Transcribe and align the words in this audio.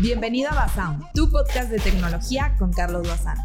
Bienvenido 0.00 0.50
a 0.50 0.54
Bazán, 0.54 1.00
tu 1.14 1.30
podcast 1.30 1.70
de 1.70 1.78
tecnología 1.78 2.54
con 2.58 2.72
Carlos 2.72 3.06
Bazán. 3.06 3.36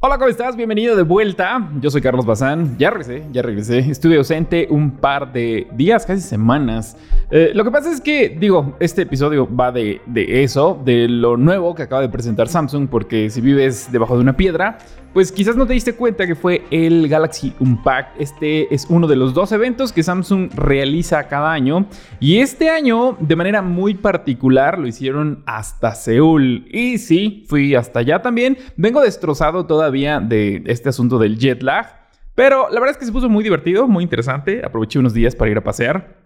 Hola, 0.00 0.16
¿cómo 0.16 0.30
estás? 0.30 0.56
Bienvenido 0.56 0.96
de 0.96 1.02
vuelta. 1.02 1.70
Yo 1.80 1.90
soy 1.90 2.00
Carlos 2.00 2.24
Bazán. 2.24 2.78
Ya 2.78 2.88
regresé, 2.88 3.24
ya 3.32 3.42
regresé. 3.42 3.78
Estuve 3.80 4.16
ausente 4.16 4.68
un 4.70 4.92
par 4.92 5.32
de 5.32 5.66
días, 5.72 6.06
casi 6.06 6.22
semanas. 6.22 6.96
Eh, 7.30 7.50
lo 7.52 7.64
que 7.64 7.70
pasa 7.70 7.90
es 7.90 8.00
que, 8.00 8.30
digo, 8.30 8.76
este 8.80 9.02
episodio 9.02 9.48
va 9.54 9.72
de, 9.72 10.00
de 10.06 10.42
eso, 10.42 10.80
de 10.84 11.08
lo 11.08 11.36
nuevo 11.36 11.74
que 11.74 11.82
acaba 11.82 12.00
de 12.00 12.08
presentar 12.08 12.48
Samsung, 12.48 12.88
porque 12.88 13.28
si 13.28 13.40
vives 13.40 13.92
debajo 13.92 14.14
de 14.14 14.22
una 14.22 14.36
piedra, 14.36 14.78
pues 15.12 15.32
quizás 15.32 15.56
no 15.56 15.66
te 15.66 15.72
diste 15.72 15.94
cuenta 15.94 16.26
que 16.26 16.34
fue 16.34 16.64
el 16.70 17.08
Galaxy 17.08 17.52
Unpacked. 17.58 18.20
Este 18.20 18.72
es 18.72 18.86
uno 18.88 19.08
de 19.08 19.16
los 19.16 19.34
dos 19.34 19.50
eventos 19.50 19.92
que 19.92 20.02
Samsung 20.02 20.50
realiza 20.54 21.26
cada 21.26 21.52
año. 21.52 21.86
Y 22.20 22.38
este 22.38 22.70
año, 22.70 23.16
de 23.18 23.34
manera 23.34 23.60
muy 23.60 23.94
particular, 23.94 24.78
lo 24.78 24.86
hicieron 24.86 25.42
hasta 25.46 25.94
Seúl. 25.94 26.66
Y 26.70 26.98
sí, 26.98 27.44
fui 27.48 27.74
hasta 27.74 28.00
allá 28.00 28.22
también. 28.22 28.56
Vengo 28.76 29.00
destrozado 29.00 29.66
todavía 29.66 30.20
de 30.20 30.62
este 30.66 30.90
asunto 30.90 31.18
del 31.18 31.38
jet 31.38 31.62
lag. 31.62 32.00
Pero 32.36 32.68
la 32.70 32.78
verdad 32.78 32.92
es 32.92 32.98
que 32.98 33.06
se 33.06 33.12
puso 33.12 33.28
muy 33.28 33.42
divertido, 33.42 33.88
muy 33.88 34.04
interesante. 34.04 34.62
Aproveché 34.64 34.98
unos 35.00 35.12
días 35.12 35.34
para 35.34 35.50
ir 35.50 35.58
a 35.58 35.64
pasear. 35.64 36.19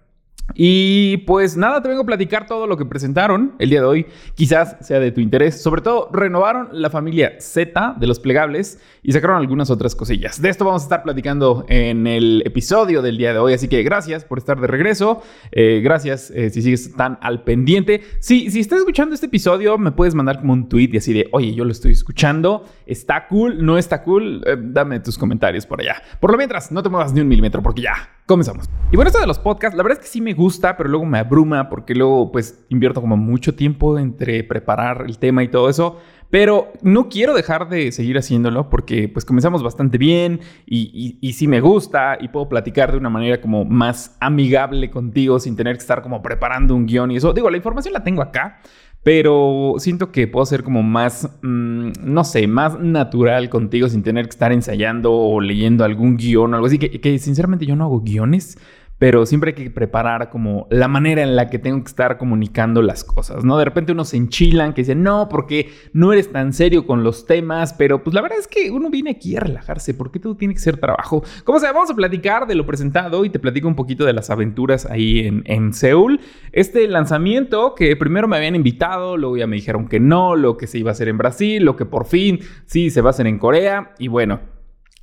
Y 0.53 1.19
pues 1.19 1.57
nada, 1.57 1.80
te 1.80 1.89
vengo 1.89 2.03
a 2.03 2.07
platicar 2.07 2.47
todo 2.47 2.66
lo 2.66 2.77
que 2.77 2.84
presentaron 2.84 3.55
el 3.59 3.71
día 3.71 3.80
de 3.80 3.87
hoy. 3.87 4.07
Quizás 4.34 4.77
sea 4.80 5.01
de 5.01 5.11
tu 5.11 5.20
interés. 5.20 5.61
Sobre 5.62 5.80
todo, 5.80 6.11
renovaron 6.12 6.69
la 6.73 6.91
familia 6.91 7.37
Z 7.41 7.97
de 7.98 8.07
los 8.07 8.20
plegables 8.20 8.79
y 9.03 9.12
sacaron 9.12 9.37
algunas 9.37 9.70
otras 9.70 9.95
cosillas. 9.95 10.41
De 10.41 10.51
esto 10.51 10.65
vamos 10.65 10.83
a 10.83 10.84
estar 10.84 11.03
platicando 11.03 11.65
en 11.69 12.07
el 12.07 12.43
episodio 12.45 13.03
del 13.03 13.17
día 13.17 13.33
de 13.33 13.39
hoy. 13.39 13.55
Así 13.55 13.69
que 13.69 13.83
gracias 13.83 14.25
por 14.25 14.39
estar 14.39 14.61
de 14.61 14.67
regreso. 14.67 15.23
Eh, 15.51 15.80
gracias 15.83 16.30
eh, 16.30 16.51
si 16.51 16.62
sigues 16.62 16.95
tan 16.95 17.19
al 17.23 17.42
pendiente. 17.42 18.03
Si, 18.20 18.51
si 18.51 18.61
estás 18.61 18.81
escuchando 18.81 19.15
este 19.15 19.27
episodio, 19.27 19.79
me 19.79 19.92
puedes 19.92 20.15
mandar 20.15 20.41
como 20.41 20.53
un 20.53 20.69
tweet 20.69 20.91
y 20.92 20.98
así 20.98 21.12
de, 21.12 21.29
oye, 21.33 21.55
yo 21.55 21.65
lo 21.65 21.73
estoy 21.73 21.92
escuchando. 21.92 22.65
¿Está 22.86 23.27
cool? 23.29 23.64
¿No 23.64 23.79
está 23.79 24.03
cool? 24.03 24.42
Eh, 24.47 24.56
dame 24.61 25.01
tus 25.01 25.19
comentarios 25.19 25.67
por 25.67 25.81
allá. 25.81 26.03
Por 26.20 26.31
lo 26.31 26.36
mientras, 26.36 26.70
no 26.70 26.83
te 26.83 26.91
muevas 26.91 27.12
ni 27.12 27.20
un 27.23 27.29
milímetro 27.29 27.62
porque 27.62 27.83
ya 27.83 28.11
comenzamos. 28.27 28.70
Y 28.91 28.97
bueno, 28.97 29.08
esto 29.08 29.20
de 29.20 29.27
los 29.27 29.39
podcasts, 29.39 29.77
la 29.77 29.83
verdad 29.83 29.98
es 29.98 30.05
que 30.06 30.11
sí 30.11 30.20
me 30.20 30.34
gusta, 30.34 30.77
pero 30.77 30.89
luego 30.89 31.05
me 31.05 31.19
abruma 31.19 31.69
porque 31.69 31.94
luego 31.94 32.30
pues 32.33 32.64
invierto 32.69 33.00
como 33.00 33.17
mucho 33.17 33.55
tiempo 33.55 33.98
entre 33.98 34.44
preparar 34.44 35.05
el 35.06 35.19
tema 35.19 35.42
y 35.42 35.48
todo 35.48 35.69
eso. 35.69 35.98
Pero 36.30 36.72
no 36.83 37.08
quiero 37.08 37.33
dejar 37.34 37.69
de 37.69 37.92
seguir 37.92 38.19
haciéndolo 38.19 38.69
porque 38.69 39.08
pues 39.08 39.25
comenzamos 39.25 39.62
bastante 39.62 39.98
bien 39.98 40.41
y, 40.67 41.19
y, 41.20 41.33
sí 41.34 41.47
me 41.47 41.61
gusta 41.61 42.19
y 42.20 42.28
puedo 42.28 42.48
platicar 42.48 42.91
de 42.91 42.98
una 42.98 43.08
manera 43.08 43.41
como 43.41 43.64
más 43.64 44.17
amigable 44.20 44.91
contigo 44.91 45.39
sin 45.39 45.55
tener 45.55 45.77
que 45.77 45.83
estar 45.83 46.02
como 46.02 46.22
preparando 46.22 46.75
un 46.75 46.86
guion 46.86 47.12
y 47.12 47.19
eso. 47.19 47.33
Digo, 47.33 47.50
la 47.50 47.56
información 47.56 47.92
la 47.92 48.02
tengo 48.02 48.20
acá, 48.20 48.58
pero 49.05 49.74
siento 49.78 50.10
que 50.10 50.27
puedo 50.27 50.47
ser 50.47 50.64
como 50.64 50.83
más, 50.83 51.28
mm, 51.42 51.91
no 52.02 52.24
sé, 52.24 52.47
más 52.48 52.80
natural 52.80 53.50
contigo 53.50 53.88
sin 53.88 54.02
tener 54.02 54.24
que 54.24 54.30
estar 54.30 54.50
ensayando 54.50 55.12
o 55.12 55.41
leyendo 55.41 55.84
algún 55.84 56.16
guion 56.16 56.52
o 56.52 56.56
algo 56.56 56.66
así, 56.66 56.78
que, 56.78 57.00
que 57.00 57.19
sinceramente 57.19 57.66
yo 57.66 57.77
no 57.77 57.84
hago 57.84 58.00
guiones 58.00 58.58
pero 59.05 59.27
siempre 59.27 59.50
hay 59.50 59.64
que 59.64 59.70
preparar 59.70 60.30
como 60.30 60.66
la 60.70 60.88
manera 60.88 61.20
en 61.20 61.36
la 61.36 61.50
que 61.50 61.58
tengo 61.58 61.78
que 61.84 61.88
estar 61.88 62.16
comunicando 62.16 62.80
las 62.80 63.05
cosas, 63.05 63.44
¿no? 63.44 63.58
De 63.58 63.66
repente 63.66 63.92
uno 63.92 64.06
se 64.06 64.16
enchilan 64.16 64.72
que 64.72 64.80
dicen, 64.80 65.02
no, 65.02 65.28
porque 65.28 65.69
no 65.92 66.14
eres 66.14 66.33
tan 66.33 66.55
serio 66.55 66.86
con 66.86 67.05
los 67.05 67.27
temas, 67.27 67.74
pero 67.74 68.02
pues 68.02 68.14
la 68.14 68.22
verdad 68.22 68.38
es 68.38 68.48
que 68.48 68.70
uno 68.70 68.88
viene 68.88 69.11
aquí 69.11 69.36
a 69.36 69.41
relajarse, 69.41 69.92
porque 69.92 70.20
todo 70.20 70.36
tiene 70.36 70.55
que 70.55 70.61
ser 70.61 70.78
trabajo. 70.78 71.22
Como 71.44 71.61
sea, 71.61 71.70
vamos 71.72 71.91
a 71.91 71.94
platicar 71.94 72.46
de 72.46 72.55
lo 72.55 72.64
presentado 72.64 73.27
y 73.27 73.28
te 73.28 73.38
platico 73.38 73.69
un 73.69 73.77
poquito 73.77 74.06
de 74.06 74.14
las 74.14 74.30
aventuras 74.30 74.86
ahí 74.86 75.18
en, 75.18 75.42
en 75.44 75.74
Seúl. 75.74 76.18
Este 76.52 76.89
lanzamiento 76.89 77.74
que 77.74 77.96
primero 77.96 78.27
me 78.27 78.39
habían 78.39 78.56
invitado, 78.56 79.18
luego 79.18 79.36
ya 79.36 79.46
me 79.46 79.56
dijeron 79.56 79.86
que 79.86 80.00
no, 80.00 80.34
lo 80.34 80.56
que 80.56 80.66
se 80.66 80.78
iba 80.78 80.92
a 80.92 80.92
hacer 80.92 81.08
en 81.08 81.18
Brasil, 81.18 81.62
lo 81.62 81.77
que 81.77 81.84
por 81.84 82.06
fin 82.06 82.41
sí 82.64 82.89
se 82.89 83.02
va 83.02 83.11
a 83.11 83.11
hacer 83.11 83.27
en 83.27 83.39
Corea, 83.39 83.92
y 83.98 84.08
bueno. 84.08 84.55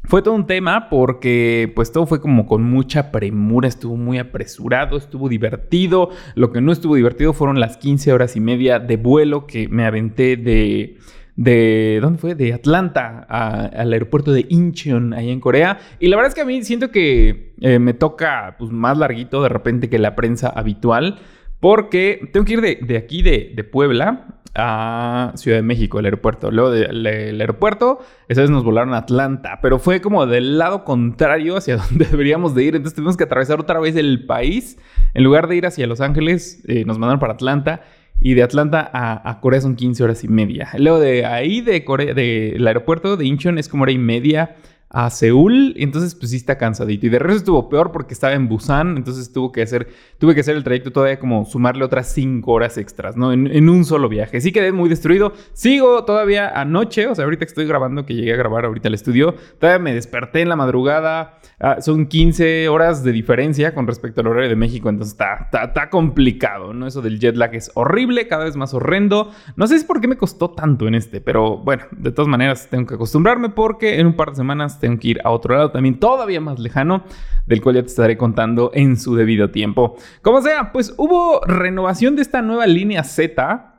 Fue 0.04 0.22
todo 0.22 0.34
un 0.34 0.48
tema 0.48 0.90
porque 0.90 1.72
pues 1.76 1.92
todo 1.92 2.08
fue 2.08 2.22
como 2.22 2.48
con 2.48 2.64
mucha 2.64 3.12
premura, 3.12 3.68
estuvo 3.68 3.96
muy 3.98 4.18
apresurado, 4.18 4.98
estuvo 4.98 5.30
divertido. 5.30 6.10
Lo 6.36 6.52
que 6.52 6.60
no 6.60 6.72
estuvo 6.72 6.96
divertido 6.96 7.34
fueron 7.34 7.60
las 7.60 7.78
15 7.78 8.12
horas 8.12 8.36
y 8.36 8.40
media 8.40 8.80
de 8.80 8.98
vuelo 8.98 9.48
que 9.48 9.68
me 9.68 9.86
aventé 9.86 10.38
de... 10.38 10.98
De, 11.34 12.00
¿dónde 12.02 12.20
fue? 12.20 12.36
De 12.36 12.54
Atlanta 12.54 13.26
al 13.30 13.94
aeropuerto 13.94 14.32
de 14.32 14.46
Incheon, 14.50 15.14
ahí 15.14 15.32
en 15.32 15.40
Corea. 15.40 15.80
Y 16.00 16.08
la 16.08 16.18
verdad 16.18 16.28
es 16.28 16.36
que 16.36 16.42
a 16.42 16.46
mí 16.46 16.62
siento 16.62 16.92
que 16.92 17.56
eh, 17.62 17.80
me 17.80 17.94
toca 17.94 18.58
pues, 18.60 18.70
más 18.70 18.98
larguito 18.98 19.42
de 19.42 19.50
repente 19.50 19.90
que 19.90 19.98
la 19.98 20.14
prensa 20.16 20.50
habitual. 20.50 21.20
Porque 21.60 22.30
tengo 22.34 22.46
que 22.46 22.54
ir 22.54 22.62
de, 22.62 22.98
aquí, 22.98 23.22
de, 23.22 23.54
de 23.56 23.64
Puebla, 23.64 24.41
a 24.56 25.32
Ciudad 25.36 25.58
de 25.58 25.64
México, 25.64 26.00
el 26.00 26.06
aeropuerto. 26.06 26.52
Luego 26.52 26.72
del 26.72 27.40
aeropuerto, 27.40 28.00
esa 28.28 28.42
vez 28.42 28.50
nos 28.50 28.64
volaron 28.64 28.94
a 28.94 28.98
Atlanta, 28.98 29.60
pero 29.62 29.80
fue 29.80 30.02
como 30.02 30.26
del 30.26 30.58
lado 30.58 30.84
contrario 30.84 31.58
hacia 31.58 31.78
donde 31.90 32.06
deberíamos 32.06 32.56
de 32.56 32.64
ir. 32.64 32.76
Entonces 32.76 32.96
tuvimos 32.96 33.18
que 33.18 33.24
atravesar 33.24 33.60
otra 33.60 33.80
vez 33.80 33.96
el 33.96 34.26
país. 34.26 34.78
En 35.14 35.24
lugar 35.24 35.48
de 35.48 35.56
ir 35.56 35.66
hacia 35.66 35.88
Los 35.88 36.02
Ángeles, 36.02 36.64
eh, 36.68 36.86
nos 36.86 36.98
mandaron 36.98 37.20
para 37.20 37.34
Atlanta. 37.34 37.82
Y 38.24 38.36
de 38.36 38.44
Atlanta 38.44 38.92
a, 38.94 39.40
Corea 39.42 39.62
son 39.62 39.76
15 39.76 40.04
horas 40.04 40.24
y 40.24 40.28
media. 40.28 40.70
Luego 40.78 41.00
de 41.00 41.26
ahí, 41.26 41.62
de 41.62 41.84
Corea, 41.84 42.14
del 42.14 42.68
aeropuerto 42.68 43.18
de 43.18 43.26
Incheon, 43.26 43.58
es 43.58 43.68
como 43.68 43.82
hora 43.82 43.92
y 43.92 43.98
media 43.98 44.58
a 44.94 45.10
Seúl, 45.10 45.74
entonces 45.78 46.16
pues 46.16 46.32
sí 46.32 46.38
está 46.38 46.58
cansadito. 46.58 47.06
Y 47.06 47.10
de 47.10 47.18
regreso 47.18 47.40
estuvo 47.40 47.70
peor 47.70 47.94
porque 47.94 48.14
estaba 48.14 48.34
en 48.34 48.50
Busan, 48.50 48.98
entonces 48.98 49.32
tuvo 49.32 49.54
que 49.54 49.62
hacer, 49.62 49.88
tuve 50.18 50.36
que 50.36 50.42
hacer 50.42 50.58
el 50.58 50.66
trayecto 50.66 50.92
todavía 50.92 51.18
como 51.18 51.46
sumarle 51.46 51.86
otras 51.86 52.12
5 52.12 52.52
horas 52.52 52.78
extras, 52.78 53.16
¿no? 53.16 53.32
En, 53.32 53.70
un 53.70 53.86
solo 53.86 54.10
viaje. 54.10 54.42
Sí 54.42 54.52
quedé 54.52 54.74
muy 54.74 54.90
destruido. 54.90 55.32
Sigo 55.54 56.04
todavía 56.04 56.50
anoche, 56.50 57.08
o 57.08 57.16
sea, 57.16 57.24
ahorita 57.24 57.46
que 57.46 57.50
estoy 57.50 57.66
grabando, 57.66 58.06
que 58.06 58.16
llegué 58.16 58.34
a 58.34 58.36
grabar 58.36 58.66
ahorita 58.66 58.90
al 58.90 58.94
estudio, 58.94 59.36
todavía 59.60 59.80
me 59.80 59.94
desperté 59.94 60.42
en 60.42 60.50
la 60.50 60.58
madrugada. 60.58 61.40
Ah, 61.60 61.80
son 61.80 62.08
15 62.08 62.68
horas 62.68 63.04
de 63.04 63.14
diferencia 63.14 63.74
con 63.74 63.88
respecto 63.88 64.20
al 64.22 64.28
horario 64.28 64.50
de 64.50 64.56
México, 64.56 64.90
entonces 64.90 65.14
está, 65.14 65.48
está, 65.52 65.90
complicado, 65.90 66.74
¿no? 66.74 66.88
Eso 66.88 67.02
del 67.02 67.20
jet 67.20 67.38
lag 67.38 67.54
es 67.56 67.72
horrible, 67.76 68.28
cada 68.28 68.44
vez 68.44 68.58
más 68.58 68.74
horrendo. 68.74 69.32
No 69.56 69.68
sé 69.68 69.80
si 69.80 69.86
por 69.86 70.02
qué 70.02 70.08
me 70.08 70.18
costó 70.18 70.50
tanto 70.50 70.88
en 70.88 70.96
este, 70.96 71.22
pero 71.22 71.58
bueno, 71.58 71.84
de 71.92 72.12
todas 72.12 72.28
maneras 72.28 72.68
tengo 72.70 72.88
que 72.88 72.96
acostumbrarme 72.96 73.50
porque 73.50 74.00
en 74.00 74.08
un 74.08 74.16
par 74.16 74.32
de 74.32 74.36
semanas 74.36 74.81
tengo 74.82 75.00
que 75.00 75.08
ir 75.10 75.22
a 75.24 75.32
otro 75.32 75.56
lado 75.56 75.72
también 75.72 76.00
todavía 76.00 76.42
más 76.42 76.60
lejano, 76.60 77.04
del 77.46 77.62
cual 77.62 77.76
ya 77.76 77.82
te 77.82 77.88
estaré 77.88 78.18
contando 78.18 78.72
en 78.74 78.98
su 78.98 79.16
debido 79.16 79.52
tiempo. 79.52 79.96
Como 80.22 80.42
sea, 80.42 80.72
pues 80.74 80.94
hubo 80.98 81.42
renovación 81.46 82.16
de 82.16 82.24
esta 82.24 82.42
nueva 82.42 82.68
línea 82.68 83.04
Z 83.04 83.72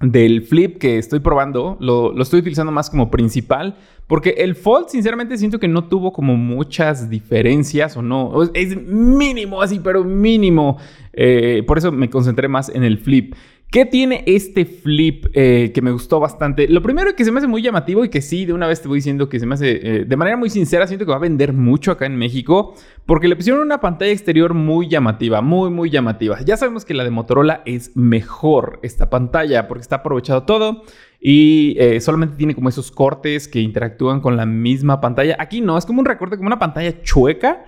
del 0.00 0.42
flip 0.42 0.78
que 0.78 0.98
estoy 0.98 1.18
probando, 1.18 1.76
lo, 1.80 2.12
lo, 2.12 2.22
estoy 2.22 2.40
utilizando 2.40 2.70
más 2.70 2.88
como 2.88 3.10
principal, 3.10 3.76
porque 4.06 4.30
el 4.38 4.54
Fold 4.54 4.88
sinceramente 4.88 5.36
siento 5.36 5.58
que 5.58 5.66
no 5.66 5.88
tuvo 5.88 6.12
como 6.12 6.36
muchas 6.36 7.10
diferencias 7.10 7.96
o 7.96 8.02
no, 8.02 8.44
es 8.54 8.80
mínimo 8.80 9.60
así, 9.60 9.80
pero 9.80 10.04
mínimo, 10.04 10.78
eh, 11.12 11.64
por 11.66 11.78
eso 11.78 11.90
me 11.90 12.08
concentré 12.08 12.46
más 12.46 12.68
en 12.68 12.84
el 12.84 12.98
flip. 12.98 13.34
¿Qué 13.70 13.84
tiene 13.84 14.24
este 14.26 14.64
flip 14.64 15.26
eh, 15.34 15.72
que 15.74 15.82
me 15.82 15.90
gustó 15.90 16.18
bastante? 16.20 16.68
Lo 16.68 16.80
primero 16.80 17.14
que 17.14 17.22
se 17.22 17.30
me 17.30 17.36
hace 17.36 17.46
muy 17.46 17.60
llamativo 17.60 18.02
y 18.02 18.08
que 18.08 18.22
sí, 18.22 18.46
de 18.46 18.54
una 18.54 18.66
vez 18.66 18.80
te 18.80 18.88
voy 18.88 18.96
diciendo 18.96 19.28
que 19.28 19.38
se 19.38 19.44
me 19.44 19.56
hace, 19.56 19.80
eh, 19.82 20.04
de 20.06 20.16
manera 20.16 20.38
muy 20.38 20.48
sincera, 20.48 20.86
siento 20.86 21.04
que 21.04 21.10
va 21.10 21.18
a 21.18 21.20
vender 21.20 21.52
mucho 21.52 21.92
acá 21.92 22.06
en 22.06 22.16
México, 22.16 22.74
porque 23.04 23.28
le 23.28 23.36
pusieron 23.36 23.60
una 23.60 23.78
pantalla 23.78 24.10
exterior 24.10 24.54
muy 24.54 24.88
llamativa, 24.88 25.42
muy, 25.42 25.68
muy 25.68 25.90
llamativa. 25.90 26.40
Ya 26.46 26.56
sabemos 26.56 26.86
que 26.86 26.94
la 26.94 27.04
de 27.04 27.10
Motorola 27.10 27.60
es 27.66 27.94
mejor 27.94 28.80
esta 28.82 29.10
pantalla, 29.10 29.68
porque 29.68 29.82
está 29.82 29.96
aprovechado 29.96 30.44
todo 30.44 30.84
y 31.20 31.76
eh, 31.78 32.00
solamente 32.00 32.36
tiene 32.36 32.54
como 32.54 32.70
esos 32.70 32.90
cortes 32.90 33.48
que 33.48 33.60
interactúan 33.60 34.22
con 34.22 34.38
la 34.38 34.46
misma 34.46 35.02
pantalla. 35.02 35.36
Aquí 35.38 35.60
no, 35.60 35.76
es 35.76 35.84
como 35.84 36.00
un 36.00 36.06
recorte, 36.06 36.38
como 36.38 36.46
una 36.46 36.58
pantalla 36.58 37.02
chueca 37.02 37.66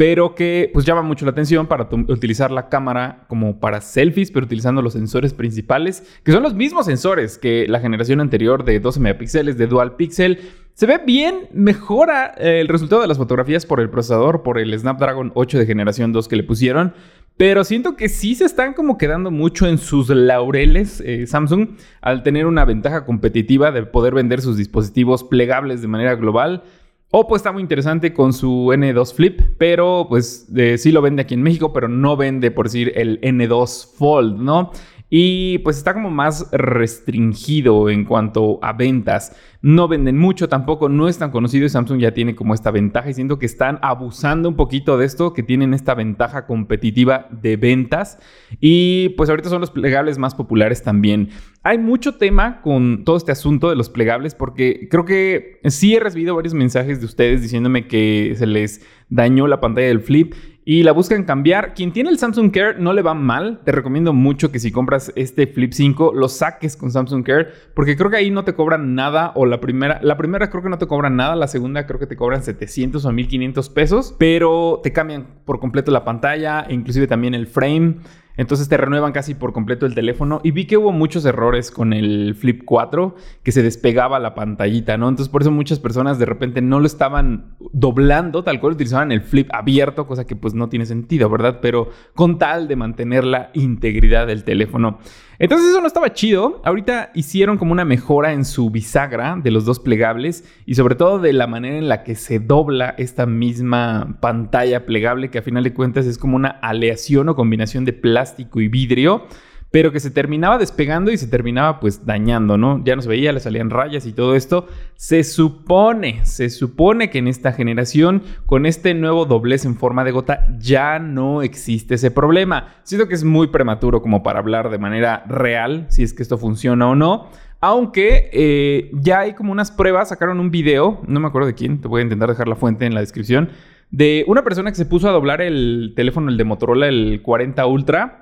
pero 0.00 0.34
que 0.34 0.70
pues 0.72 0.86
llama 0.86 1.02
mucho 1.02 1.26
la 1.26 1.32
atención 1.32 1.66
para 1.66 1.86
utilizar 2.08 2.50
la 2.50 2.70
cámara 2.70 3.26
como 3.28 3.60
para 3.60 3.82
selfies, 3.82 4.30
pero 4.30 4.46
utilizando 4.46 4.80
los 4.80 4.94
sensores 4.94 5.34
principales, 5.34 6.02
que 6.24 6.32
son 6.32 6.42
los 6.42 6.54
mismos 6.54 6.86
sensores 6.86 7.36
que 7.36 7.66
la 7.68 7.80
generación 7.80 8.22
anterior 8.22 8.64
de 8.64 8.80
12 8.80 8.98
megapíxeles 8.98 9.58
de 9.58 9.66
dual 9.66 9.96
pixel. 9.96 10.40
Se 10.72 10.86
ve 10.86 11.02
bien, 11.04 11.48
mejora 11.52 12.32
eh, 12.38 12.62
el 12.62 12.68
resultado 12.68 13.02
de 13.02 13.08
las 13.08 13.18
fotografías 13.18 13.66
por 13.66 13.78
el 13.78 13.90
procesador, 13.90 14.42
por 14.42 14.58
el 14.58 14.72
Snapdragon 14.78 15.32
8 15.34 15.58
de 15.58 15.66
generación 15.66 16.12
2 16.12 16.28
que 16.28 16.36
le 16.36 16.44
pusieron. 16.44 16.94
Pero 17.36 17.62
siento 17.64 17.94
que 17.94 18.08
sí 18.08 18.34
se 18.34 18.46
están 18.46 18.72
como 18.72 18.96
quedando 18.96 19.30
mucho 19.30 19.66
en 19.66 19.76
sus 19.76 20.08
laureles 20.08 21.02
eh, 21.02 21.26
Samsung 21.26 21.76
al 22.00 22.22
tener 22.22 22.46
una 22.46 22.64
ventaja 22.64 23.04
competitiva 23.04 23.70
de 23.70 23.84
poder 23.84 24.14
vender 24.14 24.40
sus 24.40 24.56
dispositivos 24.56 25.24
plegables 25.24 25.82
de 25.82 25.88
manera 25.88 26.14
global. 26.14 26.62
Oppo 27.12 27.34
está 27.34 27.50
muy 27.50 27.62
interesante 27.62 28.12
con 28.12 28.32
su 28.32 28.66
N2 28.72 29.14
Flip, 29.14 29.40
pero 29.58 30.06
pues 30.08 30.46
sí 30.78 30.92
lo 30.92 31.02
vende 31.02 31.22
aquí 31.22 31.34
en 31.34 31.42
México, 31.42 31.72
pero 31.72 31.88
no 31.88 32.16
vende 32.16 32.52
por 32.52 32.66
decir 32.66 32.92
el 32.94 33.20
N2 33.20 33.96
Fold, 33.96 34.38
¿no? 34.40 34.70
y 35.10 35.58
pues 35.58 35.76
está 35.76 35.92
como 35.92 36.08
más 36.08 36.48
restringido 36.52 37.90
en 37.90 38.04
cuanto 38.04 38.60
a 38.62 38.72
ventas. 38.72 39.36
No 39.62 39.88
venden 39.88 40.16
mucho 40.16 40.48
tampoco, 40.48 40.88
no 40.88 41.06
es 41.06 41.18
tan 41.18 41.30
conocido 41.30 41.66
y 41.66 41.68
Samsung 41.68 42.00
ya 42.00 42.14
tiene 42.14 42.34
como 42.34 42.54
esta 42.54 42.70
ventaja 42.70 43.10
y 43.10 43.14
siento 43.14 43.38
que 43.38 43.44
están 43.44 43.78
abusando 43.82 44.48
un 44.48 44.56
poquito 44.56 44.96
de 44.96 45.04
esto, 45.04 45.34
que 45.34 45.42
tienen 45.42 45.74
esta 45.74 45.94
ventaja 45.94 46.46
competitiva 46.46 47.28
de 47.30 47.58
ventas 47.58 48.18
y 48.58 49.10
pues 49.10 49.28
ahorita 49.28 49.50
son 49.50 49.60
los 49.60 49.70
plegables 49.70 50.16
más 50.16 50.34
populares 50.34 50.82
también. 50.82 51.28
Hay 51.62 51.76
mucho 51.76 52.14
tema 52.14 52.62
con 52.62 53.04
todo 53.04 53.18
este 53.18 53.32
asunto 53.32 53.68
de 53.68 53.76
los 53.76 53.90
plegables 53.90 54.34
porque 54.34 54.88
creo 54.90 55.04
que 55.04 55.60
sí 55.64 55.94
he 55.94 56.00
recibido 56.00 56.34
varios 56.34 56.54
mensajes 56.54 57.00
de 57.00 57.04
ustedes 57.04 57.42
diciéndome 57.42 57.86
que 57.86 58.32
se 58.36 58.46
les 58.46 58.80
dañó 59.10 59.46
la 59.46 59.60
pantalla 59.60 59.88
del 59.88 60.00
flip 60.00 60.32
y 60.64 60.82
la 60.82 60.92
buscan 60.92 61.24
cambiar. 61.24 61.74
Quien 61.74 61.92
tiene 61.92 62.10
el 62.10 62.18
Samsung 62.18 62.52
Care 62.52 62.78
no 62.78 62.92
le 62.92 63.02
va 63.02 63.12
mal. 63.14 63.60
Te 63.64 63.72
recomiendo 63.72 64.12
mucho 64.12 64.52
que 64.52 64.58
si 64.58 64.70
compras 64.70 65.12
este 65.16 65.46
Flip 65.46 65.72
5 65.72 66.12
lo 66.14 66.28
saques 66.28 66.76
con 66.76 66.90
Samsung 66.92 67.24
Care 67.24 67.48
porque 67.74 67.96
creo 67.96 68.08
que 68.08 68.18
ahí 68.18 68.30
no 68.30 68.44
te 68.44 68.54
cobran 68.54 68.94
nada 68.94 69.32
o 69.34 69.46
la 69.50 69.60
primera, 69.60 70.00
la 70.02 70.16
primera 70.16 70.48
creo 70.48 70.62
que 70.62 70.70
no 70.70 70.78
te 70.78 70.86
cobran 70.86 71.16
nada, 71.16 71.36
la 71.36 71.48
segunda 71.48 71.86
creo 71.86 71.98
que 71.98 72.06
te 72.06 72.16
cobran 72.16 72.42
700 72.42 73.04
o 73.04 73.12
1500 73.12 73.68
pesos, 73.68 74.14
pero 74.18 74.80
te 74.82 74.92
cambian 74.92 75.26
por 75.44 75.60
completo 75.60 75.90
la 75.90 76.04
pantalla 76.04 76.66
inclusive 76.70 77.06
también 77.06 77.34
el 77.34 77.46
frame. 77.46 77.96
Entonces 78.36 78.68
te 78.68 78.76
renuevan 78.76 79.12
casi 79.12 79.34
por 79.34 79.52
completo 79.52 79.86
el 79.86 79.94
teléfono. 79.94 80.40
Y 80.42 80.50
vi 80.52 80.66
que 80.66 80.76
hubo 80.76 80.92
muchos 80.92 81.24
errores 81.24 81.70
con 81.70 81.92
el 81.92 82.34
Flip 82.34 82.62
4, 82.64 83.14
que 83.42 83.52
se 83.52 83.62
despegaba 83.62 84.18
la 84.18 84.34
pantallita, 84.34 84.96
¿no? 84.96 85.08
Entonces 85.08 85.30
por 85.30 85.42
eso 85.42 85.50
muchas 85.50 85.78
personas 85.78 86.18
de 86.18 86.26
repente 86.26 86.62
no 86.62 86.80
lo 86.80 86.86
estaban 86.86 87.56
doblando, 87.72 88.44
tal 88.44 88.60
cual 88.60 88.74
utilizaban 88.74 89.12
el 89.12 89.20
Flip 89.20 89.48
abierto, 89.52 90.06
cosa 90.06 90.26
que 90.26 90.36
pues 90.36 90.54
no 90.54 90.68
tiene 90.68 90.86
sentido, 90.86 91.28
¿verdad? 91.28 91.58
Pero 91.60 91.90
con 92.14 92.38
tal 92.38 92.68
de 92.68 92.76
mantener 92.76 93.24
la 93.24 93.50
integridad 93.54 94.26
del 94.26 94.44
teléfono. 94.44 94.98
Entonces 95.38 95.70
eso 95.70 95.80
no 95.80 95.86
estaba 95.86 96.12
chido. 96.12 96.60
Ahorita 96.66 97.12
hicieron 97.14 97.56
como 97.56 97.72
una 97.72 97.86
mejora 97.86 98.32
en 98.32 98.44
su 98.44 98.68
bisagra 98.68 99.38
de 99.42 99.50
los 99.50 99.64
dos 99.64 99.80
plegables 99.80 100.44
y 100.66 100.74
sobre 100.74 100.96
todo 100.96 101.18
de 101.18 101.32
la 101.32 101.46
manera 101.46 101.78
en 101.78 101.88
la 101.88 102.02
que 102.02 102.14
se 102.14 102.40
dobla 102.40 102.94
esta 102.98 103.24
misma 103.24 104.18
pantalla 104.20 104.84
plegable 104.84 105.30
que 105.30 105.38
a 105.38 105.42
final 105.42 105.64
de 105.64 105.72
cuentas 105.72 106.04
es 106.04 106.18
como 106.18 106.36
una 106.36 106.50
aleación 106.50 107.30
o 107.30 107.36
combinación 107.36 107.86
de 107.86 107.94
plástico 107.94 108.19
y 108.54 108.68
vidrio 108.68 109.26
pero 109.70 109.92
que 109.92 110.00
se 110.00 110.10
terminaba 110.10 110.58
despegando 110.58 111.12
y 111.12 111.16
se 111.16 111.28
terminaba 111.28 111.78
pues 111.78 112.04
dañando, 112.04 112.58
¿no? 112.58 112.82
Ya 112.84 112.96
no 112.96 113.02
se 113.02 113.08
veía, 113.08 113.32
le 113.32 113.38
salían 113.38 113.70
rayas 113.70 114.04
y 114.04 114.12
todo 114.12 114.34
esto. 114.34 114.66
Se 114.96 115.22
supone, 115.22 116.24
se 116.26 116.50
supone 116.50 117.08
que 117.08 117.18
en 117.18 117.28
esta 117.28 117.52
generación, 117.52 118.22
con 118.46 118.66
este 118.66 118.94
nuevo 118.94 119.26
doblez 119.26 119.64
en 119.64 119.76
forma 119.76 120.02
de 120.02 120.10
gota, 120.10 120.46
ya 120.58 120.98
no 120.98 121.42
existe 121.42 121.94
ese 121.94 122.10
problema. 122.10 122.74
Siento 122.82 123.06
que 123.06 123.14
es 123.14 123.22
muy 123.22 123.48
prematuro 123.48 124.02
como 124.02 124.24
para 124.24 124.40
hablar 124.40 124.70
de 124.70 124.78
manera 124.78 125.24
real 125.28 125.86
si 125.88 126.02
es 126.02 126.12
que 126.12 126.22
esto 126.24 126.36
funciona 126.36 126.88
o 126.88 126.96
no. 126.96 127.28
Aunque 127.60 128.30
eh, 128.32 128.90
ya 128.94 129.20
hay 129.20 129.34
como 129.34 129.52
unas 129.52 129.70
pruebas, 129.70 130.08
sacaron 130.08 130.40
un 130.40 130.50
video, 130.50 131.00
no 131.06 131.20
me 131.20 131.28
acuerdo 131.28 131.46
de 131.46 131.54
quién, 131.54 131.80
te 131.80 131.88
voy 131.88 132.00
a 132.00 132.04
intentar 132.04 132.28
dejar 132.30 132.48
la 132.48 132.56
fuente 132.56 132.86
en 132.86 132.94
la 132.94 133.00
descripción, 133.00 133.50
de 133.90 134.24
una 134.26 134.44
persona 134.44 134.70
que 134.70 134.76
se 134.76 134.86
puso 134.86 135.08
a 135.08 135.12
doblar 135.12 135.40
el 135.40 135.92
teléfono, 135.96 136.30
el 136.30 136.36
de 136.36 136.44
Motorola, 136.44 136.88
el 136.88 137.20
40 137.22 137.66
Ultra 137.66 138.20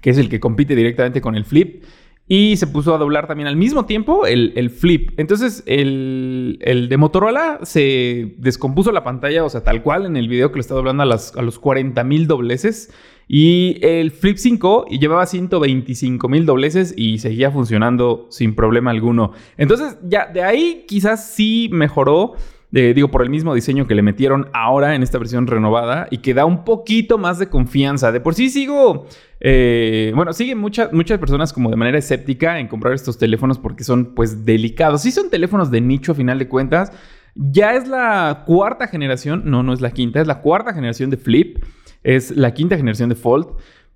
que 0.00 0.10
es 0.10 0.18
el 0.18 0.28
que 0.28 0.40
compite 0.40 0.76
directamente 0.76 1.20
con 1.20 1.34
el 1.36 1.44
Flip. 1.44 1.84
Y 2.28 2.56
se 2.56 2.66
puso 2.66 2.92
a 2.92 2.98
doblar 2.98 3.28
también 3.28 3.46
al 3.46 3.54
mismo 3.54 3.86
tiempo 3.86 4.26
el, 4.26 4.70
Flip. 4.70 5.10
Entonces 5.16 5.62
el, 5.66 6.58
de 6.60 6.96
Motorola 6.96 7.60
se 7.62 8.34
descompuso 8.38 8.90
la 8.90 9.04
pantalla, 9.04 9.44
o 9.44 9.48
sea, 9.48 9.62
tal 9.62 9.82
cual 9.82 10.06
en 10.06 10.16
el 10.16 10.28
video 10.28 10.50
que 10.50 10.56
lo 10.56 10.60
está 10.60 10.74
doblando 10.74 11.04
a, 11.04 11.06
las, 11.06 11.36
a 11.36 11.42
los 11.42 11.60
40 11.60 12.02
mil 12.02 12.26
dobleces. 12.26 12.92
Y 13.28 13.78
el 13.80 14.10
Flip 14.10 14.36
5 14.36 14.86
llevaba 14.86 15.24
125 15.26 16.28
mil 16.28 16.46
dobleces 16.46 16.94
y 16.96 17.18
seguía 17.18 17.52
funcionando 17.52 18.26
sin 18.30 18.56
problema 18.56 18.90
alguno. 18.90 19.32
Entonces 19.56 19.96
ya 20.02 20.26
de 20.26 20.42
ahí 20.42 20.84
quizás 20.88 21.30
sí 21.30 21.68
mejoró 21.72 22.34
digo, 22.70 23.10
por 23.10 23.22
el 23.22 23.30
mismo 23.30 23.54
diseño 23.54 23.86
que 23.86 23.94
le 23.94 24.02
metieron 24.02 24.48
ahora 24.52 24.94
en 24.94 25.02
esta 25.02 25.18
versión 25.18 25.46
renovada 25.46 26.08
y 26.10 26.18
que 26.18 26.34
da 26.34 26.44
un 26.44 26.64
poquito 26.64 27.16
más 27.18 27.38
de 27.38 27.48
confianza. 27.48 28.12
De 28.12 28.20
por 28.20 28.34
sí 28.34 28.50
sigo, 28.50 29.06
eh, 29.40 30.12
bueno, 30.14 30.32
siguen 30.32 30.58
muchas 30.58 30.92
muchas 30.92 31.18
personas 31.18 31.52
como 31.52 31.70
de 31.70 31.76
manera 31.76 31.98
escéptica 31.98 32.58
en 32.58 32.68
comprar 32.68 32.94
estos 32.94 33.18
teléfonos 33.18 33.58
porque 33.58 33.84
son 33.84 34.14
pues 34.14 34.44
delicados. 34.44 35.02
Sí 35.02 35.10
son 35.10 35.30
teléfonos 35.30 35.70
de 35.70 35.80
nicho 35.80 36.12
a 36.12 36.14
final 36.14 36.38
de 36.38 36.48
cuentas. 36.48 36.92
Ya 37.34 37.74
es 37.74 37.86
la 37.86 38.44
cuarta 38.46 38.88
generación, 38.88 39.42
no, 39.44 39.62
no 39.62 39.74
es 39.74 39.80
la 39.80 39.90
quinta, 39.90 40.20
es 40.20 40.26
la 40.26 40.40
cuarta 40.40 40.72
generación 40.72 41.10
de 41.10 41.18
Flip, 41.18 41.62
es 42.02 42.30
la 42.34 42.54
quinta 42.54 42.76
generación 42.76 43.10
de 43.10 43.14
Fold. 43.14 43.48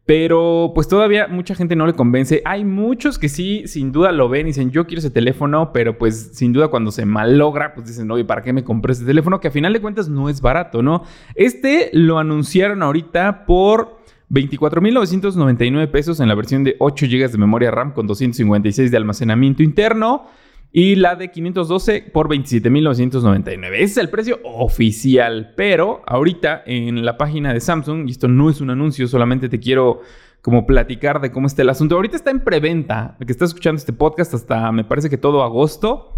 Pero 0.06 0.72
pues 0.74 0.88
todavía 0.88 1.28
mucha 1.28 1.54
gente 1.54 1.76
no 1.76 1.86
le 1.86 1.92
convence. 1.92 2.42
Hay 2.44 2.64
muchos 2.64 3.18
que 3.18 3.28
sí, 3.28 3.62
sin 3.66 3.92
duda 3.92 4.10
lo 4.12 4.28
ven 4.28 4.46
y 4.46 4.50
dicen, 4.50 4.70
yo 4.70 4.86
quiero 4.86 4.98
ese 4.98 5.10
teléfono, 5.10 5.72
pero 5.72 5.98
pues 5.98 6.30
sin 6.32 6.52
duda 6.52 6.68
cuando 6.68 6.90
se 6.90 7.06
malogra, 7.06 7.74
pues 7.74 7.86
dicen, 7.86 8.10
oye, 8.10 8.24
¿para 8.24 8.42
qué 8.42 8.52
me 8.52 8.64
compré 8.64 8.92
ese 8.92 9.04
teléfono? 9.04 9.40
Que 9.40 9.48
a 9.48 9.52
final 9.52 9.72
de 9.72 9.80
cuentas 9.80 10.08
no 10.08 10.28
es 10.28 10.40
barato, 10.40 10.82
¿no? 10.82 11.04
Este 11.34 11.90
lo 11.92 12.18
anunciaron 12.18 12.82
ahorita 12.82 13.44
por 13.46 14.00
24.999 14.30 15.90
pesos 15.90 16.20
en 16.20 16.28
la 16.28 16.34
versión 16.34 16.64
de 16.64 16.76
8 16.78 17.06
GB 17.06 17.30
de 17.30 17.38
memoria 17.38 17.70
RAM 17.70 17.92
con 17.92 18.06
256 18.06 18.90
de 18.90 18.96
almacenamiento 18.96 19.62
interno. 19.62 20.26
Y 20.72 20.94
la 20.94 21.16
de 21.16 21.30
512 21.30 22.10
por 22.12 22.28
27.999. 22.28 23.74
Ese 23.74 23.84
es 23.84 23.96
el 23.96 24.08
precio 24.08 24.38
oficial. 24.44 25.52
Pero 25.56 26.02
ahorita 26.06 26.62
en 26.64 27.04
la 27.04 27.16
página 27.16 27.52
de 27.52 27.60
Samsung, 27.60 28.08
y 28.08 28.12
esto 28.12 28.28
no 28.28 28.50
es 28.50 28.60
un 28.60 28.70
anuncio, 28.70 29.08
solamente 29.08 29.48
te 29.48 29.58
quiero 29.58 30.00
como 30.42 30.66
platicar 30.66 31.20
de 31.20 31.32
cómo 31.32 31.48
está 31.48 31.62
el 31.62 31.70
asunto. 31.70 31.96
Ahorita 31.96 32.16
está 32.16 32.30
en 32.30 32.40
preventa. 32.40 33.16
Que 33.24 33.32
está 33.32 33.44
escuchando 33.44 33.78
este 33.78 33.92
podcast 33.92 34.32
hasta 34.34 34.70
me 34.70 34.84
parece 34.84 35.10
que 35.10 35.18
todo 35.18 35.42
agosto. 35.42 36.16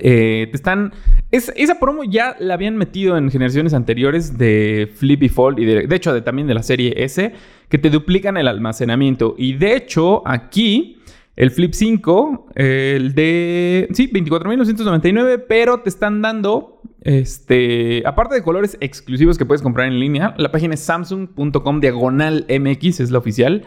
Eh, 0.00 0.48
te 0.50 0.56
están. 0.56 0.92
esa 1.30 1.78
promo 1.80 2.04
ya 2.04 2.36
la 2.38 2.54
habían 2.54 2.76
metido 2.76 3.16
en 3.16 3.30
generaciones 3.30 3.72
anteriores 3.72 4.36
de 4.36 4.92
Flip 4.94 5.22
y 5.22 5.28
Fold 5.28 5.58
y 5.58 5.64
de, 5.64 5.96
hecho 5.96 6.22
también 6.22 6.46
de 6.46 6.54
la 6.54 6.62
serie 6.62 6.92
S, 7.04 7.32
que 7.68 7.78
te 7.78 7.88
duplican 7.88 8.36
el 8.36 8.48
almacenamiento. 8.48 9.34
Y 9.38 9.54
de 9.54 9.76
hecho, 9.76 10.22
aquí 10.26 10.98
el 11.36 11.50
Flip 11.50 11.74
5, 11.74 12.48
el 12.54 13.14
de, 13.14 13.88
sí, 13.92 14.10
24.999, 14.10 15.44
pero 15.46 15.80
te 15.80 15.90
están 15.90 16.22
dando, 16.22 16.80
este, 17.02 18.02
aparte 18.06 18.34
de 18.34 18.42
colores 18.42 18.78
exclusivos 18.80 19.36
que 19.36 19.44
puedes 19.44 19.60
comprar 19.60 19.86
en 19.86 20.00
línea, 20.00 20.34
la 20.38 20.50
página 20.50 20.74
es 20.74 20.80
samsung.com 20.80 21.80
diagonal 21.80 22.46
MX, 22.48 23.00
es 23.00 23.10
la 23.10 23.18
oficial. 23.18 23.64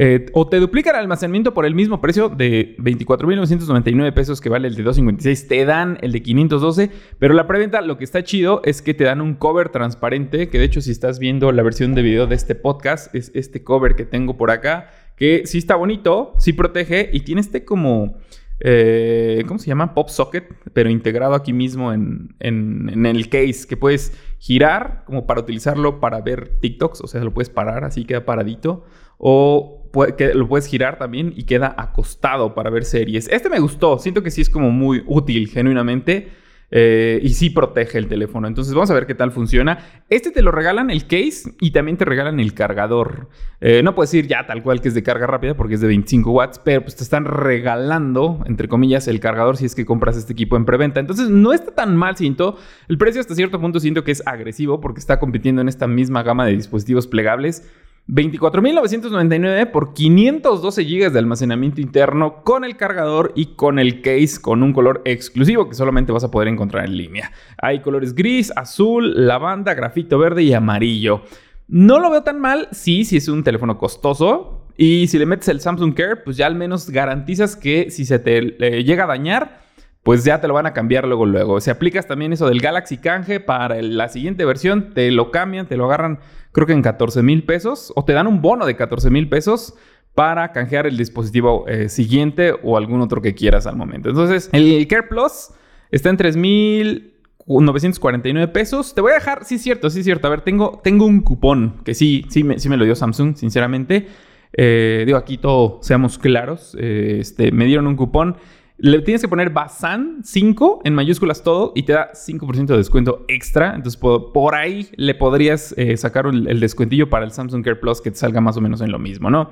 Eh, 0.00 0.26
o 0.32 0.48
te 0.48 0.60
duplican 0.60 0.94
el 0.94 1.00
almacenamiento 1.00 1.54
por 1.54 1.66
el 1.66 1.74
mismo 1.74 2.00
precio 2.00 2.28
de 2.28 2.76
24.999 2.78 4.12
pesos 4.12 4.40
que 4.40 4.48
vale 4.48 4.68
el 4.68 4.76
de 4.76 4.84
256. 4.84 5.48
Te 5.48 5.64
dan 5.64 5.98
el 6.02 6.12
de 6.12 6.22
512. 6.22 6.90
Pero 7.18 7.34
la 7.34 7.48
preventa 7.48 7.80
lo 7.80 7.98
que 7.98 8.04
está 8.04 8.22
chido 8.22 8.60
es 8.64 8.80
que 8.80 8.94
te 8.94 9.02
dan 9.02 9.20
un 9.20 9.34
cover 9.34 9.70
transparente. 9.70 10.50
Que 10.50 10.58
de 10.58 10.64
hecho 10.64 10.80
si 10.82 10.92
estás 10.92 11.18
viendo 11.18 11.50
la 11.50 11.64
versión 11.64 11.96
de 11.96 12.02
video 12.02 12.28
de 12.28 12.36
este 12.36 12.54
podcast 12.54 13.12
es 13.12 13.32
este 13.34 13.64
cover 13.64 13.96
que 13.96 14.04
tengo 14.04 14.36
por 14.36 14.52
acá 14.52 14.90
que 15.18 15.46
sí 15.46 15.58
está 15.58 15.76
bonito, 15.76 16.34
sí 16.38 16.52
protege 16.52 17.10
y 17.12 17.20
tiene 17.20 17.40
este 17.40 17.64
como... 17.64 18.16
Eh, 18.60 19.44
¿Cómo 19.46 19.60
se 19.60 19.68
llama? 19.68 19.94
Pop 19.94 20.08
socket, 20.08 20.52
pero 20.72 20.90
integrado 20.90 21.34
aquí 21.34 21.52
mismo 21.52 21.92
en, 21.92 22.34
el 22.40 23.28
case, 23.28 23.68
que 23.68 23.76
puedes 23.76 24.12
girar 24.40 25.04
como 25.06 25.26
para 25.26 25.40
utilizarlo 25.40 26.00
para 26.00 26.20
ver 26.20 26.58
TikToks, 26.60 27.02
o 27.02 27.06
sea, 27.06 27.22
lo 27.22 27.32
puedes 27.32 27.50
parar, 27.50 27.84
así 27.84 28.04
queda 28.04 28.24
paradito, 28.24 28.84
o 29.16 29.88
que 30.16 30.34
lo 30.34 30.48
puedes 30.48 30.66
girar 30.66 30.98
también 30.98 31.32
y 31.36 31.44
queda 31.44 31.72
acostado 31.78 32.54
para 32.54 32.68
ver 32.68 32.84
series. 32.84 33.28
Este 33.28 33.48
me 33.48 33.60
gustó, 33.60 33.96
siento 33.98 34.24
que 34.24 34.32
sí 34.32 34.40
es 34.40 34.50
como 34.50 34.72
muy 34.72 35.04
útil, 35.06 35.48
genuinamente. 35.48 36.28
Eh, 36.70 37.18
y 37.22 37.30
sí 37.30 37.50
protege 37.50 37.96
el 37.98 38.08
teléfono. 38.08 38.46
Entonces 38.46 38.74
vamos 38.74 38.90
a 38.90 38.94
ver 38.94 39.06
qué 39.06 39.14
tal 39.14 39.32
funciona. 39.32 39.78
Este 40.10 40.30
te 40.30 40.42
lo 40.42 40.50
regalan 40.50 40.90
el 40.90 41.06
case 41.06 41.54
y 41.60 41.70
también 41.70 41.96
te 41.96 42.04
regalan 42.04 42.40
el 42.40 42.52
cargador. 42.52 43.28
Eh, 43.60 43.82
no 43.82 43.94
puedes 43.94 44.10
decir 44.12 44.28
ya 44.28 44.46
tal 44.46 44.62
cual 44.62 44.80
que 44.80 44.88
es 44.88 44.94
de 44.94 45.02
carga 45.02 45.26
rápida 45.26 45.56
porque 45.56 45.74
es 45.74 45.80
de 45.80 45.88
25 45.88 46.30
watts, 46.30 46.58
pero 46.58 46.82
pues 46.82 46.96
te 46.96 47.02
están 47.02 47.24
regalando, 47.24 48.42
entre 48.46 48.68
comillas, 48.68 49.08
el 49.08 49.18
cargador 49.18 49.56
si 49.56 49.64
es 49.64 49.74
que 49.74 49.86
compras 49.86 50.16
este 50.16 50.34
equipo 50.34 50.56
en 50.56 50.66
preventa. 50.66 51.00
Entonces 51.00 51.30
no 51.30 51.52
está 51.52 51.74
tan 51.74 51.96
mal, 51.96 52.16
siento. 52.16 52.56
El 52.88 52.98
precio 52.98 53.20
hasta 53.20 53.34
cierto 53.34 53.60
punto 53.60 53.80
siento 53.80 54.04
que 54.04 54.12
es 54.12 54.22
agresivo 54.26 54.80
porque 54.80 55.00
está 55.00 55.18
compitiendo 55.18 55.62
en 55.62 55.68
esta 55.68 55.86
misma 55.86 56.22
gama 56.22 56.44
de 56.44 56.52
dispositivos 56.52 57.06
plegables. 57.06 57.66
24.999 58.08 59.70
por 59.70 59.92
512 59.92 60.84
GB 60.84 61.12
de 61.12 61.18
almacenamiento 61.18 61.82
interno 61.82 62.42
con 62.42 62.64
el 62.64 62.76
cargador 62.76 63.32
y 63.34 63.54
con 63.54 63.78
el 63.78 64.00
case 64.00 64.40
con 64.40 64.62
un 64.62 64.72
color 64.72 65.02
exclusivo 65.04 65.68
que 65.68 65.74
solamente 65.74 66.10
vas 66.10 66.24
a 66.24 66.30
poder 66.30 66.48
encontrar 66.48 66.86
en 66.86 66.96
línea. 66.96 67.32
Hay 67.58 67.80
colores 67.80 68.14
gris, 68.14 68.50
azul, 68.56 69.26
lavanda, 69.26 69.74
grafito 69.74 70.18
verde 70.18 70.42
y 70.42 70.54
amarillo. 70.54 71.22
No 71.68 72.00
lo 72.00 72.10
veo 72.10 72.22
tan 72.22 72.40
mal, 72.40 72.68
sí, 72.72 73.04
si 73.04 73.18
es 73.18 73.28
un 73.28 73.44
teléfono 73.44 73.76
costoso. 73.76 74.64
Y 74.78 75.08
si 75.08 75.18
le 75.18 75.26
metes 75.26 75.48
el 75.48 75.60
Samsung 75.60 75.92
Care, 75.92 76.16
pues 76.16 76.36
ya 76.38 76.46
al 76.46 76.54
menos 76.54 76.88
garantizas 76.88 77.56
que 77.56 77.90
si 77.90 78.06
se 78.06 78.18
te 78.18 78.40
llega 78.84 79.04
a 79.04 79.08
dañar, 79.08 79.60
pues 80.08 80.24
ya 80.24 80.40
te 80.40 80.48
lo 80.48 80.54
van 80.54 80.64
a 80.64 80.72
cambiar 80.72 81.06
luego, 81.06 81.26
luego. 81.26 81.60
Si 81.60 81.68
aplicas 81.68 82.06
también 82.06 82.32
eso 82.32 82.48
del 82.48 82.62
Galaxy 82.62 82.96
Canje 82.96 83.40
para 83.40 83.82
la 83.82 84.08
siguiente 84.08 84.46
versión, 84.46 84.94
te 84.94 85.10
lo 85.10 85.30
cambian, 85.30 85.66
te 85.66 85.76
lo 85.76 85.84
agarran 85.84 86.20
creo 86.52 86.66
que 86.66 86.72
en 86.72 86.80
14 86.80 87.22
mil 87.22 87.44
pesos, 87.44 87.92
o 87.94 88.06
te 88.06 88.14
dan 88.14 88.26
un 88.26 88.40
bono 88.40 88.64
de 88.64 88.74
14 88.74 89.10
mil 89.10 89.28
pesos 89.28 89.74
para 90.14 90.50
canjear 90.52 90.86
el 90.86 90.96
dispositivo 90.96 91.68
eh, 91.68 91.90
siguiente 91.90 92.54
o 92.62 92.78
algún 92.78 93.02
otro 93.02 93.20
que 93.20 93.34
quieras 93.34 93.66
al 93.66 93.76
momento. 93.76 94.08
Entonces, 94.08 94.48
el 94.54 94.88
Care 94.88 95.08
Plus 95.10 95.50
está 95.90 96.08
en 96.08 96.16
3.949 96.16 98.50
pesos. 98.50 98.94
Te 98.94 99.02
voy 99.02 99.10
a 99.10 99.16
dejar, 99.16 99.44
sí 99.44 99.56
es 99.56 99.62
cierto, 99.62 99.90
sí 99.90 99.98
es 99.98 100.06
cierto. 100.06 100.26
A 100.26 100.30
ver, 100.30 100.40
tengo, 100.40 100.80
tengo 100.82 101.04
un 101.04 101.20
cupón 101.20 101.82
que 101.84 101.92
sí, 101.92 102.24
sí 102.30 102.44
me, 102.44 102.58
sí 102.58 102.70
me 102.70 102.78
lo 102.78 102.86
dio 102.86 102.94
Samsung, 102.94 103.36
sinceramente. 103.36 104.08
Eh, 104.54 105.02
digo, 105.04 105.18
aquí 105.18 105.36
todo, 105.36 105.80
seamos 105.82 106.16
claros. 106.16 106.74
Eh, 106.80 107.18
este, 107.20 107.52
me 107.52 107.66
dieron 107.66 107.86
un 107.86 107.96
cupón. 107.96 108.38
Le 108.78 109.00
tienes 109.02 109.20
que 109.20 109.28
poner 109.28 109.50
Basan 109.50 110.20
5 110.22 110.82
en 110.84 110.94
mayúsculas 110.94 111.42
todo 111.42 111.72
y 111.74 111.82
te 111.82 111.92
da 111.92 112.12
5% 112.12 112.66
de 112.66 112.76
descuento 112.76 113.24
extra. 113.28 113.74
Entonces, 113.74 114.00
por, 114.00 114.54
ahí 114.54 114.88
le 114.96 115.14
podrías 115.14 115.74
sacar 115.96 116.26
el, 116.26 116.48
el, 116.48 116.60
descuentillo 116.60 117.10
para 117.10 117.24
el 117.24 117.32
Samsung 117.32 117.64
Care 117.64 117.76
Plus 117.76 118.00
que 118.00 118.10
te 118.10 118.16
salga 118.16 118.40
más 118.40 118.56
o 118.56 118.60
menos 118.60 118.80
en 118.80 118.92
lo 118.92 118.98
mismo, 118.98 119.30
¿no? 119.30 119.50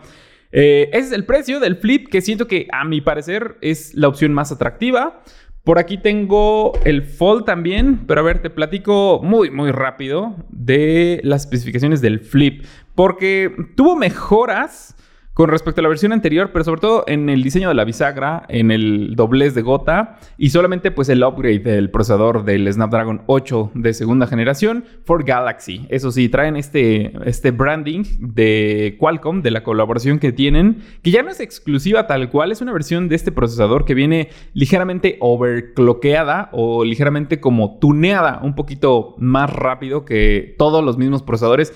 Eh, 0.52 0.88
ese 0.92 1.08
es 1.08 1.12
el 1.12 1.24
precio 1.24 1.60
del 1.60 1.76
Flip 1.76 2.08
que 2.08 2.20
siento 2.20 2.46
que 2.46 2.68
a 2.72 2.84
mi 2.84 3.00
parecer 3.00 3.56
es 3.60 3.94
la 3.94 4.08
opción 4.08 4.32
más 4.32 4.52
atractiva. 4.52 5.22
Por 5.64 5.78
aquí 5.78 5.98
tengo 5.98 6.72
el 6.84 7.02
Fold 7.02 7.44
también, 7.44 8.06
pero 8.06 8.20
a 8.20 8.24
ver, 8.24 8.40
te 8.40 8.50
platico 8.50 9.20
muy, 9.22 9.50
muy 9.50 9.72
rápido 9.72 10.36
de 10.48 11.20
las 11.24 11.42
especificaciones 11.42 12.00
del 12.00 12.20
Flip, 12.20 12.64
porque 12.94 13.52
tuvo 13.76 13.96
mejoras 13.96 14.96
con 15.36 15.50
respecto 15.50 15.82
a 15.82 15.82
la 15.82 15.90
versión 15.90 16.14
anterior, 16.14 16.48
pero 16.50 16.64
sobre 16.64 16.80
todo 16.80 17.04
en 17.06 17.28
el 17.28 17.42
diseño 17.42 17.68
de 17.68 17.74
la 17.74 17.84
bisagra, 17.84 18.46
en 18.48 18.70
el 18.70 19.16
doblez 19.16 19.54
de 19.54 19.60
gota 19.60 20.18
y 20.38 20.48
solamente 20.48 20.90
pues 20.90 21.10
el 21.10 21.22
upgrade 21.22 21.58
del 21.58 21.90
procesador 21.90 22.46
del 22.46 22.72
Snapdragon 22.72 23.20
8 23.26 23.72
de 23.74 23.92
segunda 23.92 24.26
generación 24.26 24.86
for 25.04 25.24
Galaxy. 25.24 25.84
Eso 25.90 26.10
sí, 26.10 26.30
traen 26.30 26.56
este, 26.56 27.12
este 27.28 27.50
branding 27.50 28.04
de 28.18 28.96
Qualcomm, 28.98 29.42
de 29.42 29.50
la 29.50 29.62
colaboración 29.62 30.20
que 30.20 30.32
tienen, 30.32 30.78
que 31.02 31.10
ya 31.10 31.22
no 31.22 31.28
es 31.28 31.40
exclusiva 31.40 32.06
tal 32.06 32.30
cual, 32.30 32.50
es 32.50 32.62
una 32.62 32.72
versión 32.72 33.10
de 33.10 33.16
este 33.16 33.30
procesador 33.30 33.84
que 33.84 33.92
viene 33.92 34.30
ligeramente 34.54 35.18
overclockeada 35.20 36.48
o 36.52 36.82
ligeramente 36.82 37.40
como 37.40 37.78
tuneada, 37.78 38.40
un 38.42 38.54
poquito 38.54 39.14
más 39.18 39.52
rápido 39.52 40.06
que 40.06 40.54
todos 40.56 40.82
los 40.82 40.96
mismos 40.96 41.22
procesadores 41.22 41.74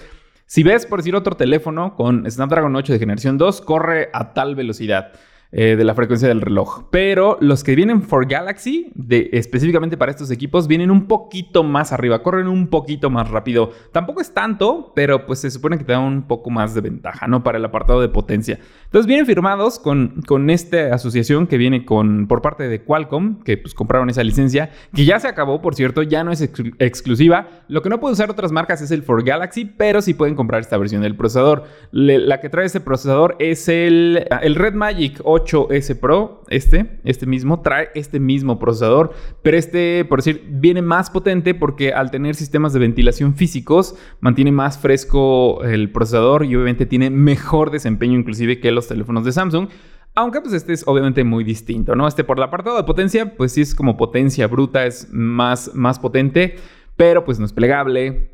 si 0.50 0.64
ves, 0.64 0.84
por 0.84 0.98
decir 0.98 1.14
otro 1.14 1.36
teléfono 1.36 1.94
con 1.94 2.28
Snapdragon 2.28 2.74
8 2.74 2.94
de 2.94 2.98
generación 2.98 3.38
2, 3.38 3.60
corre 3.60 4.10
a 4.12 4.32
tal 4.32 4.56
velocidad. 4.56 5.12
Eh, 5.52 5.74
de 5.74 5.82
la 5.82 5.96
frecuencia 5.96 6.28
del 6.28 6.40
reloj. 6.40 6.84
Pero 6.92 7.36
los 7.40 7.64
que 7.64 7.74
vienen 7.74 8.02
for 8.02 8.28
Galaxy, 8.28 8.92
específicamente 9.32 9.96
para 9.96 10.12
estos 10.12 10.30
equipos, 10.30 10.68
vienen 10.68 10.92
un 10.92 11.08
poquito 11.08 11.64
más 11.64 11.90
arriba, 11.90 12.22
corren 12.22 12.46
un 12.46 12.68
poquito 12.68 13.10
más 13.10 13.28
rápido. 13.28 13.72
Tampoco 13.90 14.20
es 14.20 14.32
tanto, 14.32 14.92
pero 14.94 15.26
pues 15.26 15.40
se 15.40 15.50
supone 15.50 15.76
que 15.76 15.82
te 15.82 15.90
da 15.90 15.98
un 15.98 16.28
poco 16.28 16.50
más 16.50 16.72
de 16.76 16.82
ventaja, 16.82 17.26
¿no? 17.26 17.42
Para 17.42 17.58
el 17.58 17.64
apartado 17.64 18.00
de 18.00 18.08
potencia. 18.08 18.60
Entonces 18.84 19.08
vienen 19.08 19.26
firmados 19.26 19.80
con, 19.80 20.22
con 20.24 20.50
esta 20.50 20.94
asociación 20.94 21.48
que 21.48 21.56
viene 21.56 21.84
con, 21.84 22.28
por 22.28 22.42
parte 22.42 22.68
de 22.68 22.84
Qualcomm, 22.84 23.42
que 23.42 23.56
pues 23.56 23.74
compraron 23.74 24.08
esa 24.08 24.22
licencia, 24.22 24.70
que 24.94 25.04
ya 25.04 25.18
se 25.18 25.26
acabó, 25.26 25.60
por 25.60 25.74
cierto, 25.74 26.04
ya 26.04 26.22
no 26.22 26.30
es 26.30 26.42
exclusiva. 26.42 27.48
Lo 27.66 27.82
que 27.82 27.88
no 27.88 27.98
puede 27.98 28.12
usar 28.12 28.30
otras 28.30 28.52
marcas 28.52 28.82
es 28.82 28.92
el 28.92 29.02
for 29.02 29.24
Galaxy, 29.24 29.64
pero 29.64 30.00
sí 30.00 30.14
pueden 30.14 30.36
comprar 30.36 30.60
esta 30.60 30.78
versión 30.78 31.02
del 31.02 31.16
procesador. 31.16 31.64
la 31.90 32.38
que 32.38 32.48
trae 32.48 32.66
este 32.66 32.78
procesador 32.78 33.34
es 33.40 33.68
el, 33.68 34.28
el 34.42 34.54
Red 34.54 34.74
Magic 34.74 35.20
8 35.24 35.39
8S 35.44 35.98
Pro, 35.98 36.42
este, 36.48 37.00
este 37.04 37.26
mismo, 37.26 37.60
trae 37.60 37.88
este 37.94 38.20
mismo 38.20 38.58
procesador, 38.58 39.12
pero 39.42 39.56
este, 39.56 40.04
por 40.04 40.18
decir, 40.18 40.46
viene 40.50 40.82
más 40.82 41.10
potente 41.10 41.54
porque 41.54 41.92
al 41.92 42.10
tener 42.10 42.34
sistemas 42.34 42.72
de 42.72 42.80
ventilación 42.80 43.34
físicos, 43.34 43.96
mantiene 44.20 44.52
más 44.52 44.78
fresco 44.78 45.62
el 45.64 45.90
procesador 45.92 46.44
y 46.44 46.54
obviamente 46.54 46.86
tiene 46.86 47.10
mejor 47.10 47.70
desempeño 47.70 48.18
inclusive 48.18 48.60
que 48.60 48.70
los 48.70 48.88
teléfonos 48.88 49.24
de 49.24 49.32
Samsung. 49.32 49.68
Aunque 50.14 50.40
pues 50.40 50.54
este 50.54 50.72
es 50.72 50.82
obviamente 50.86 51.22
muy 51.22 51.44
distinto, 51.44 51.94
¿no? 51.94 52.08
Este 52.08 52.24
por 52.24 52.36
el 52.36 52.42
apartado 52.42 52.76
de 52.76 52.82
potencia, 52.82 53.36
pues 53.36 53.52
sí 53.52 53.60
es 53.60 53.74
como 53.74 53.96
potencia 53.96 54.48
bruta, 54.48 54.84
es 54.84 55.08
más, 55.12 55.72
más 55.74 56.00
potente, 56.00 56.56
pero 56.96 57.24
pues 57.24 57.38
no 57.38 57.46
es 57.46 57.52
plegable, 57.52 58.29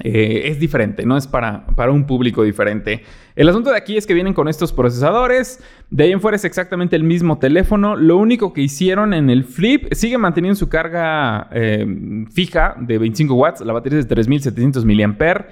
eh, 0.00 0.42
es 0.44 0.60
diferente, 0.60 1.04
¿no? 1.04 1.16
Es 1.16 1.26
para, 1.26 1.66
para 1.74 1.90
un 1.90 2.06
público 2.06 2.44
diferente. 2.44 3.02
El 3.34 3.48
asunto 3.48 3.70
de 3.70 3.76
aquí 3.76 3.96
es 3.96 4.06
que 4.06 4.14
vienen 4.14 4.32
con 4.32 4.48
estos 4.48 4.72
procesadores. 4.72 5.60
De 5.90 6.04
ahí 6.04 6.12
en 6.12 6.20
fuera 6.20 6.36
es 6.36 6.44
exactamente 6.44 6.94
el 6.94 7.02
mismo 7.02 7.38
teléfono. 7.38 7.96
Lo 7.96 8.16
único 8.16 8.52
que 8.52 8.60
hicieron 8.60 9.12
en 9.12 9.28
el 9.28 9.44
Flip 9.44 9.92
sigue 9.92 10.18
manteniendo 10.18 10.56
su 10.56 10.68
carga 10.68 11.48
eh, 11.52 11.86
fija 12.32 12.76
de 12.78 12.98
25 12.98 13.34
watts. 13.34 13.60
La 13.62 13.72
batería 13.72 13.98
es 13.98 14.08
de 14.08 14.14
3700 14.14 14.84
mAh. 14.84 15.46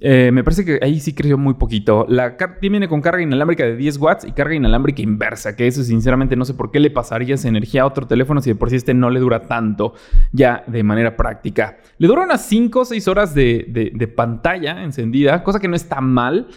Eh, 0.00 0.30
me 0.32 0.44
parece 0.44 0.64
que 0.64 0.78
ahí 0.80 1.00
sí 1.00 1.12
creció 1.12 1.36
muy 1.36 1.54
poquito. 1.54 2.06
La 2.08 2.36
viene 2.60 2.88
con 2.88 3.00
carga 3.00 3.22
inalámbrica 3.22 3.64
de 3.64 3.76
10 3.76 3.98
watts 3.98 4.24
y 4.24 4.32
carga 4.32 4.54
inalámrica 4.54 5.02
inversa, 5.02 5.56
que 5.56 5.66
eso 5.66 5.82
sinceramente 5.82 6.36
no 6.36 6.44
sé 6.44 6.54
por 6.54 6.70
qué 6.70 6.78
le 6.78 6.90
pasaría 6.90 7.34
esa 7.34 7.48
energía 7.48 7.82
a 7.82 7.86
otro 7.86 8.06
teléfono 8.06 8.40
si 8.40 8.50
de 8.50 8.56
por 8.56 8.70
sí 8.70 8.76
este 8.76 8.94
no 8.94 9.10
le 9.10 9.20
dura 9.20 9.46
tanto 9.46 9.94
ya 10.32 10.62
de 10.66 10.82
manera 10.82 11.16
práctica. 11.16 11.78
Le 11.98 12.06
dura 12.06 12.22
unas 12.22 12.44
5 12.46 12.80
o 12.80 12.84
6 12.84 13.08
horas 13.08 13.34
de, 13.34 13.90
de 13.94 14.08
pantalla 14.08 14.82
encendida, 14.82 15.42
cosa 15.42 15.58
que 15.58 15.68
no 15.68 15.76
está 15.76 16.00
mal 16.00 16.48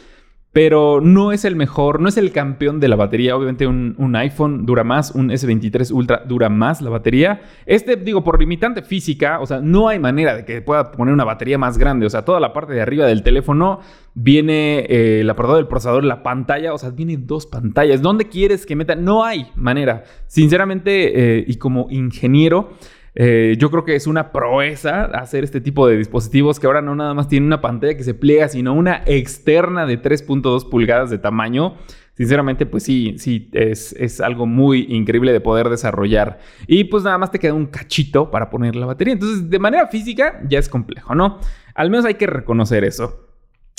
pero 0.53 1.00
no 1.00 1.31
es 1.31 1.46
el 1.46 1.55
mejor, 1.55 2.01
no 2.01 2.10
es 2.10 2.17
el 2.17 2.31
campeón 2.34 2.81
de 2.81 2.89
la 2.89 2.98
batería. 2.98 3.38
Obviamente 3.38 3.67
un, 3.67 4.15
iPhone 4.15 4.65
dura 4.65 4.84
más, 4.84 5.12
un 5.12 5.29
S23 5.29 5.91
Ultra 5.93 6.24
dura 6.27 6.50
más 6.50 6.81
la 6.81 6.89
batería. 6.89 7.41
Este, 7.65 7.96
digo, 7.96 8.24
por 8.24 8.38
limitante 8.38 8.81
física, 8.81 9.39
o 9.39 9.46
sea, 9.46 9.62
no 9.62 9.88
hay 9.88 10.00
manera 10.00 10.36
de 10.36 10.43
que 10.43 10.62
pueda 10.62 10.91
poner 10.91 11.13
una 11.13 11.24
batería 11.24 11.58
más 11.58 11.77
grande. 11.77 12.05
O 12.05 12.10
sea, 12.10 12.25
toda 12.25 12.41
la 12.41 12.51
parte 12.51 12.74
de 12.74 12.81
arriba 12.81 13.05
del 13.05 13.24
teléfono 13.24 13.79
viene 14.13 14.79
eh, 14.89 15.22
el 15.22 15.29
apartado 15.29 15.55
del 15.55 15.67
procesador, 15.67 16.03
la 16.03 16.22
pantalla, 16.22 16.74
o 16.74 16.77
sea, 16.77 16.89
viene 16.89 17.15
dos 17.15 17.46
pantallas. 17.46 18.01
¿Dónde 18.01 18.27
quieres 18.27 18.65
que 18.65 18.75
meta? 18.75 18.96
No 18.96 19.24
hay 19.24 19.48
manera. 19.55 20.03
Sinceramente, 20.27 21.38
eh, 21.38 21.46
y 21.48 21.55
como 21.55 21.88
ingeniero, 21.89 22.72
eh, 23.13 23.55
yo 23.59 23.69
creo 23.69 23.83
que 23.83 23.95
es 23.95 24.07
una 24.07 24.31
proeza 24.31 25.05
hacer 25.05 25.43
este 25.43 25.59
tipo 25.59 25.87
de 25.87 25.97
dispositivos 25.97 26.59
que 26.59 26.67
ahora 26.67 26.81
no 26.81 26.95
nada 26.95 27.13
más 27.13 27.27
tienen 27.27 27.47
una 27.47 27.61
pantalla 27.61 27.95
que 27.95 28.03
se 28.03 28.13
pliega, 28.13 28.47
sino 28.47 28.73
una 28.73 29.03
externa 29.05 29.85
de 29.85 30.01
3.2 30.01 30.69
pulgadas 30.69 31.09
de 31.09 31.17
tamaño. 31.17 31.75
Sinceramente, 32.13 32.65
pues 32.65 32.83
sí, 32.83 33.15
sí, 33.17 33.49
es, 33.53 33.93
es, 33.93 34.21
algo 34.21 34.45
muy 34.45 34.85
increíble 34.89 35.31
de 35.31 35.39
poder 35.41 35.69
desarrollar. 35.69 36.39
Y 36.67 36.83
pues 36.83 37.03
nada 37.03 37.17
más 37.17 37.31
te 37.31 37.39
queda 37.39 37.53
un 37.53 37.65
cachito 37.65 38.29
para 38.29 38.49
poner 38.49 38.75
la 38.75 38.85
batería. 38.85 39.13
Entonces, 39.13 39.49
de 39.49 39.59
manera 39.59 39.87
física 39.87 40.39
ya 40.47 40.59
es 40.59 40.69
complejo, 40.69 41.15
¿no? 41.15 41.39
Al 41.73 41.89
menos 41.89 42.05
hay 42.05 42.15
que 42.15 42.27
reconocer 42.27 42.83
eso. 42.83 43.30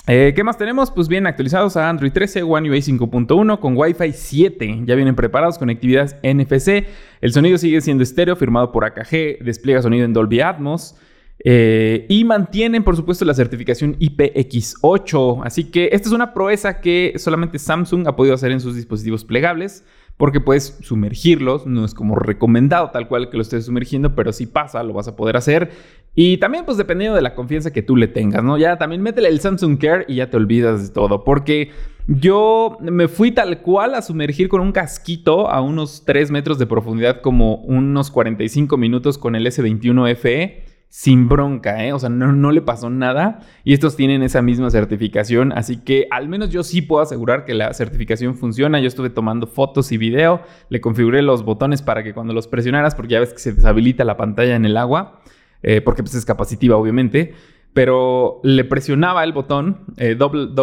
Eh, 0.08 0.32
¿Qué 0.34 0.42
más 0.42 0.58
tenemos? 0.58 0.90
Pues 0.90 1.06
bien 1.06 1.28
actualizados 1.28 1.76
a 1.76 1.88
Android 1.88 2.10
13, 2.10 2.42
One 2.42 2.68
UI 2.68 2.80
5.1 2.80 3.60
con 3.60 3.76
Wi-Fi 3.76 4.12
7. 4.12 4.80
Ya 4.84 4.96
vienen 4.96 5.14
preparados, 5.14 5.58
conectividad 5.58 6.18
NFC. 6.24 6.86
El 7.20 7.32
sonido 7.32 7.56
sigue 7.56 7.80
siendo 7.80 8.02
estéreo, 8.02 8.34
firmado 8.34 8.72
por 8.72 8.84
AKG. 8.84 9.44
Despliega 9.44 9.80
sonido 9.80 10.04
en 10.04 10.12
Dolby 10.12 10.40
Atmos. 10.40 10.96
Eh, 11.44 12.06
y 12.08 12.24
mantienen, 12.24 12.82
por 12.82 12.96
supuesto, 12.96 13.24
la 13.24 13.34
certificación 13.34 13.96
IPX8. 14.00 15.42
Así 15.44 15.70
que 15.70 15.90
esta 15.92 16.08
es 16.08 16.14
una 16.14 16.34
proeza 16.34 16.80
que 16.80 17.14
solamente 17.18 17.60
Samsung 17.60 18.08
ha 18.08 18.16
podido 18.16 18.34
hacer 18.34 18.50
en 18.50 18.60
sus 18.60 18.74
dispositivos 18.74 19.24
plegables 19.24 19.84
porque 20.16 20.40
puedes 20.40 20.78
sumergirlos, 20.82 21.66
no 21.66 21.84
es 21.84 21.94
como 21.94 22.14
recomendado 22.14 22.90
tal 22.90 23.08
cual 23.08 23.30
que 23.30 23.36
lo 23.36 23.42
estés 23.42 23.66
sumergiendo, 23.66 24.14
pero 24.14 24.32
si 24.32 24.46
pasa, 24.46 24.82
lo 24.82 24.92
vas 24.92 25.08
a 25.08 25.16
poder 25.16 25.36
hacer. 25.36 25.70
Y 26.14 26.36
también 26.36 26.64
pues 26.64 26.76
dependiendo 26.76 27.16
de 27.16 27.22
la 27.22 27.34
confianza 27.34 27.72
que 27.72 27.82
tú 27.82 27.96
le 27.96 28.06
tengas, 28.06 28.44
¿no? 28.44 28.58
Ya 28.58 28.76
también 28.76 29.02
métele 29.02 29.28
el 29.28 29.40
Samsung 29.40 29.78
Care 29.78 30.04
y 30.08 30.16
ya 30.16 30.28
te 30.28 30.36
olvidas 30.36 30.88
de 30.88 30.92
todo, 30.92 31.24
porque 31.24 31.70
yo 32.06 32.76
me 32.80 33.08
fui 33.08 33.30
tal 33.32 33.62
cual 33.62 33.94
a 33.94 34.02
sumergir 34.02 34.48
con 34.48 34.60
un 34.60 34.72
casquito 34.72 35.48
a 35.48 35.62
unos 35.62 36.04
3 36.04 36.30
metros 36.30 36.58
de 36.58 36.66
profundidad 36.66 37.20
como 37.20 37.56
unos 37.56 38.10
45 38.10 38.76
minutos 38.76 39.16
con 39.18 39.36
el 39.36 39.46
S21 39.46 40.14
FE 40.16 40.64
sin 40.92 41.26
bronca, 41.26 41.86
¿eh? 41.86 41.94
O 41.94 41.98
sea, 41.98 42.10
no, 42.10 42.52
le 42.52 42.60
pasó 42.60 42.90
nada. 42.90 43.38
Y 43.64 43.72
estos 43.72 43.96
tienen 43.96 44.22
esa 44.22 44.42
misma 44.42 44.68
certificación. 44.70 45.50
Así 45.52 45.78
que 45.78 46.06
al 46.10 46.28
menos 46.28 46.50
yo 46.50 46.62
sí 46.62 46.82
puedo 46.82 47.00
asegurar 47.00 47.46
que 47.46 47.54
la 47.54 47.72
certificación 47.72 48.36
funciona. 48.36 48.78
Yo 48.78 48.88
estuve 48.88 49.08
tomando 49.08 49.46
fotos 49.46 49.90
y 49.90 49.96
video. 49.96 50.42
Le 50.68 50.82
configuré 50.82 51.22
los 51.22 51.46
botones 51.46 51.80
para 51.80 52.02
que 52.02 52.12
cuando 52.12 52.34
los 52.34 52.46
presionaras, 52.46 52.94
porque 52.94 53.12
ya 53.12 53.20
ves 53.20 53.32
que 53.32 53.38
se 53.38 53.54
deshabilita 53.54 54.04
la 54.04 54.18
pantalla 54.18 54.54
en 54.54 54.66
el 54.66 54.76
agua. 54.76 55.22
Eh, 55.62 55.80
porque 55.80 56.02
pues, 56.02 56.14
es 56.14 56.24
capacitiva, 56.24 56.76
obviamente 56.76 57.34
pero 57.72 58.40
le 58.42 58.64
presionaba 58.64 59.24
el 59.24 59.32
botón, 59.32 59.86
eh, 59.96 60.16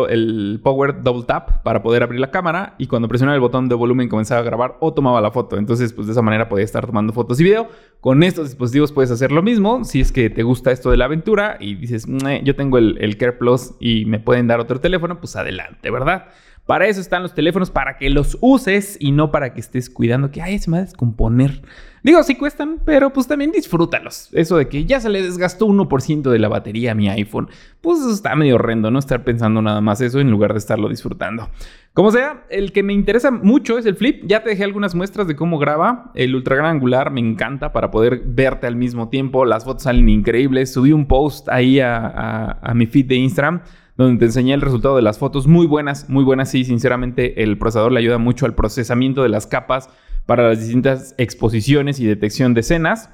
el 0.10 0.60
power 0.64 1.02
double 1.02 1.24
tap 1.26 1.64
para 1.64 1.82
poder 1.82 2.04
abrir 2.04 2.20
la 2.20 2.30
cámara 2.30 2.76
y 2.78 2.86
cuando 2.86 3.08
presionaba 3.08 3.34
el 3.34 3.42
botón 3.42 3.68
de 3.68 3.74
volumen 3.74 4.10
comenzaba 4.10 4.42
a 4.42 4.44
grabar 4.44 4.78
o 4.80 4.94
tomaba 4.94 5.20
la 5.20 5.32
foto. 5.32 5.58
Entonces, 5.58 5.92
pues 5.92 6.06
de 6.06 6.14
esa 6.14 6.22
manera 6.22 6.50
podía 6.50 6.66
estar 6.66 6.86
tomando 6.86 7.12
fotos 7.12 7.40
y 7.40 7.44
video. 7.44 7.68
Con 8.00 8.22
estos 8.22 8.50
dispositivos 8.50 8.92
puedes 8.92 9.10
hacer 9.10 9.32
lo 9.32 9.42
mismo. 9.42 9.84
Si 9.86 10.02
es 10.02 10.12
que 10.12 10.30
te 10.30 10.44
gusta 10.44 10.72
esto 10.72 10.92
de 10.92 10.98
la 10.98 11.06
aventura 11.06 11.58
y 11.60 11.76
dices, 11.76 12.06
yo 12.44 12.56
tengo 12.56 12.78
el, 12.78 12.98
el 13.02 13.18
Care 13.18 13.34
Plus 13.34 13.74
y 13.80 14.06
me 14.06 14.20
pueden 14.20 14.46
dar 14.46 14.60
otro 14.60 14.80
teléfono, 14.80 15.20
pues 15.20 15.36
adelante, 15.36 15.90
¿verdad? 15.90 16.28
Para 16.70 16.86
eso 16.86 17.02
están 17.02 17.24
los 17.24 17.34
teléfonos, 17.34 17.72
para 17.72 17.98
que 17.98 18.12
los 18.12 18.38
uses 18.42 18.96
y 19.00 19.12
no 19.12 19.32
para 19.32 19.56
que 19.56 19.60
estés 19.60 19.90
cuidando 19.90 20.30
que, 20.30 20.44
ay, 20.44 20.60
se 20.60 20.70
me 20.70 20.78
va 20.78 20.84
a 20.84 20.86
descomponer. 20.86 21.64
Digo, 22.04 22.22
sí 22.22 22.36
cuestan, 22.36 22.78
pero 22.86 23.12
pues 23.12 23.26
también 23.26 23.52
disfrútalos. 23.52 24.30
Eso 24.34 24.56
de 24.56 24.68
que 24.68 24.86
ya 24.86 25.00
se 25.00 25.10
le 25.10 25.24
desgastó 25.24 25.66
1% 25.66 26.30
de 26.30 26.38
la 26.38 26.48
batería 26.48 26.92
a 26.92 26.94
mi 26.96 27.10
iPhone, 27.10 27.50
pues 27.82 28.02
está 28.06 28.36
medio 28.36 28.54
horrendo, 28.54 28.92
¿no? 28.92 29.00
Estar 29.00 29.24
pensando 29.24 29.64
nada 29.64 29.82
más 29.82 30.00
eso 30.02 30.20
en 30.20 30.30
lugar 30.30 30.54
de 30.54 30.60
estarlo 30.60 30.90
disfrutando. 30.90 31.50
Como 31.96 32.12
sea, 32.12 32.46
el 32.52 32.72
que 32.72 32.84
me 32.84 32.94
interesa 32.94 33.32
mucho 33.32 33.80
es 33.80 33.88
el 33.88 33.96
flip. 33.96 34.26
Ya 34.28 34.44
te 34.44 34.52
dejé 34.52 34.64
algunas 34.64 34.94
muestras 34.94 35.28
de 35.28 35.36
cómo 35.36 35.58
graba. 35.58 36.12
El 36.14 36.36
ultra 36.36 36.56
gran 36.56 36.76
angular 36.76 37.10
me 37.10 37.20
encanta 37.20 37.74
para 37.74 37.90
poder 37.90 38.22
verte 38.24 38.68
al 38.68 38.76
mismo 38.76 39.10
tiempo. 39.10 39.44
Las 39.44 39.66
fotos 39.66 39.84
salen 39.84 40.08
increíbles. 40.08 40.72
Subí 40.72 40.92
un 40.92 41.08
post 41.08 41.50
ahí 41.50 41.80
a, 41.80 42.60
a 42.62 42.74
mi 42.76 42.86
feed 42.86 43.08
de 43.08 43.16
Instagram 43.16 43.62
donde 44.04 44.20
te 44.20 44.26
enseñé 44.26 44.54
el 44.54 44.62
resultado 44.62 44.96
de 44.96 45.02
las 45.02 45.20
fotos. 45.20 45.46
Muy 45.46 45.68
buenas, 45.68 46.10
muy 46.10 46.24
buenas. 46.24 46.50
Sí, 46.50 46.64
sinceramente 46.64 47.44
el 47.44 47.58
procesador 47.58 47.92
le 47.92 48.00
ayuda 48.00 48.18
mucho 48.18 48.46
al 48.46 48.56
procesamiento 48.56 49.24
de 49.24 49.30
las 49.30 49.46
capas 49.46 49.90
para 50.26 50.48
las 50.48 50.60
distintas 50.60 51.16
exposiciones 51.18 52.00
y 52.00 52.06
detección 52.06 52.54
de 52.54 52.62
escenas. 52.62 53.10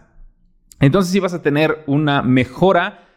Entonces 0.80 1.12
sí 1.12 1.20
vas 1.20 1.34
a 1.34 1.42
tener 1.42 1.84
una 1.88 2.22
mejora, 2.22 3.08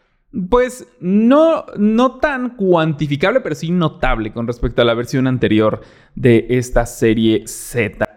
pues 0.49 0.87
no, 0.99 1.65
no 1.77 2.15
tan 2.15 2.55
cuantificable, 2.55 3.41
pero 3.41 3.53
sí 3.53 3.69
notable 3.69 4.33
con 4.33 4.47
respecto 4.47 4.81
a 4.81 4.85
la 4.85 4.95
versión 4.95 5.27
anterior 5.27 5.81
de 6.15 6.47
esta 6.49 6.87
serie 6.87 7.43
Z. 7.45 8.09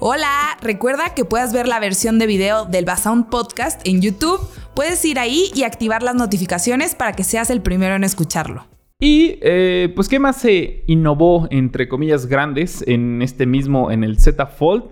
Hola, 0.00 0.58
recuerda 0.62 1.14
que 1.14 1.24
puedes 1.24 1.52
ver 1.52 1.68
la 1.68 1.78
versión 1.78 2.18
de 2.18 2.26
video 2.26 2.64
del 2.64 2.86
Basound 2.86 3.28
Podcast 3.28 3.86
en 3.86 4.00
YouTube. 4.00 4.40
Puedes 4.74 5.04
ir 5.04 5.20
ahí 5.20 5.50
y 5.54 5.62
activar 5.62 6.02
las 6.02 6.16
notificaciones 6.16 6.96
para 6.96 7.12
que 7.12 7.22
seas 7.22 7.50
el 7.50 7.60
primero 7.60 7.94
en 7.94 8.02
escucharlo. 8.02 8.79
Y 9.00 9.38
eh, 9.40 9.90
pues, 9.96 10.10
¿qué 10.10 10.18
más 10.18 10.36
se 10.36 10.84
innovó, 10.86 11.48
entre 11.50 11.88
comillas, 11.88 12.26
grandes 12.26 12.84
en 12.86 13.22
este 13.22 13.46
mismo, 13.46 13.90
en 13.90 14.04
el 14.04 14.18
Z 14.18 14.46
Fold? 14.46 14.84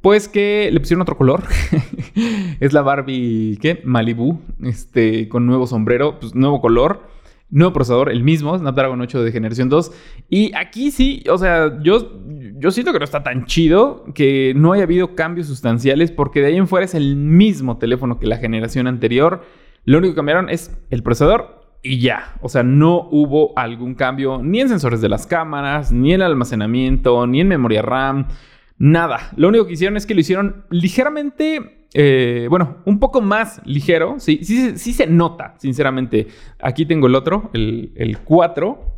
Pues 0.00 0.28
que 0.28 0.70
le 0.72 0.78
pusieron 0.78 1.02
otro 1.02 1.16
color. 1.16 1.42
es 2.60 2.72
la 2.72 2.82
Barbie, 2.82 3.58
¿qué? 3.60 3.82
Malibu, 3.84 4.40
este, 4.62 5.28
con 5.28 5.46
nuevo 5.46 5.66
sombrero, 5.66 6.20
pues 6.20 6.36
nuevo 6.36 6.60
color. 6.60 7.16
Nuevo 7.48 7.72
procesador, 7.72 8.10
el 8.10 8.24
mismo, 8.24 8.58
Snapdragon 8.58 9.00
8 9.00 9.22
de 9.22 9.32
generación 9.32 9.68
2. 9.68 9.92
Y 10.28 10.52
aquí 10.54 10.90
sí, 10.90 11.22
o 11.30 11.38
sea, 11.38 11.80
yo, 11.80 12.20
yo 12.58 12.70
siento 12.72 12.92
que 12.92 12.98
no 12.98 13.04
está 13.04 13.22
tan 13.22 13.46
chido, 13.46 14.04
que 14.14 14.52
no 14.56 14.72
haya 14.72 14.82
habido 14.82 15.14
cambios 15.14 15.46
sustanciales, 15.46 16.10
porque 16.10 16.40
de 16.40 16.48
ahí 16.48 16.56
en 16.56 16.66
fuera 16.66 16.84
es 16.84 16.94
el 16.94 17.14
mismo 17.14 17.78
teléfono 17.78 18.18
que 18.18 18.26
la 18.26 18.38
generación 18.38 18.88
anterior. 18.88 19.44
Lo 19.84 19.98
único 19.98 20.14
que 20.14 20.16
cambiaron 20.16 20.50
es 20.50 20.76
el 20.90 21.04
procesador 21.04 21.65
y 21.86 22.00
ya. 22.00 22.34
O 22.40 22.48
sea, 22.48 22.62
no 22.62 23.08
hubo 23.10 23.56
algún 23.56 23.94
cambio 23.94 24.40
ni 24.42 24.60
en 24.60 24.68
sensores 24.68 25.00
de 25.00 25.08
las 25.08 25.26
cámaras, 25.26 25.92
ni 25.92 26.12
en 26.12 26.22
almacenamiento, 26.22 27.26
ni 27.26 27.40
en 27.40 27.48
memoria 27.48 27.82
RAM. 27.82 28.28
Nada. 28.78 29.30
Lo 29.36 29.48
único 29.48 29.66
que 29.66 29.74
hicieron 29.74 29.96
es 29.96 30.06
que 30.06 30.14
lo 30.14 30.20
hicieron 30.20 30.64
ligeramente, 30.70 31.86
eh, 31.94 32.46
bueno, 32.50 32.78
un 32.84 32.98
poco 32.98 33.20
más 33.20 33.60
ligero. 33.64 34.16
Sí, 34.18 34.40
sí, 34.42 34.76
sí 34.76 34.92
se 34.92 35.06
nota, 35.06 35.54
sinceramente. 35.58 36.26
Aquí 36.60 36.84
tengo 36.84 37.06
el 37.06 37.14
otro, 37.14 37.50
el, 37.54 37.92
el 37.96 38.18
4, 38.18 38.96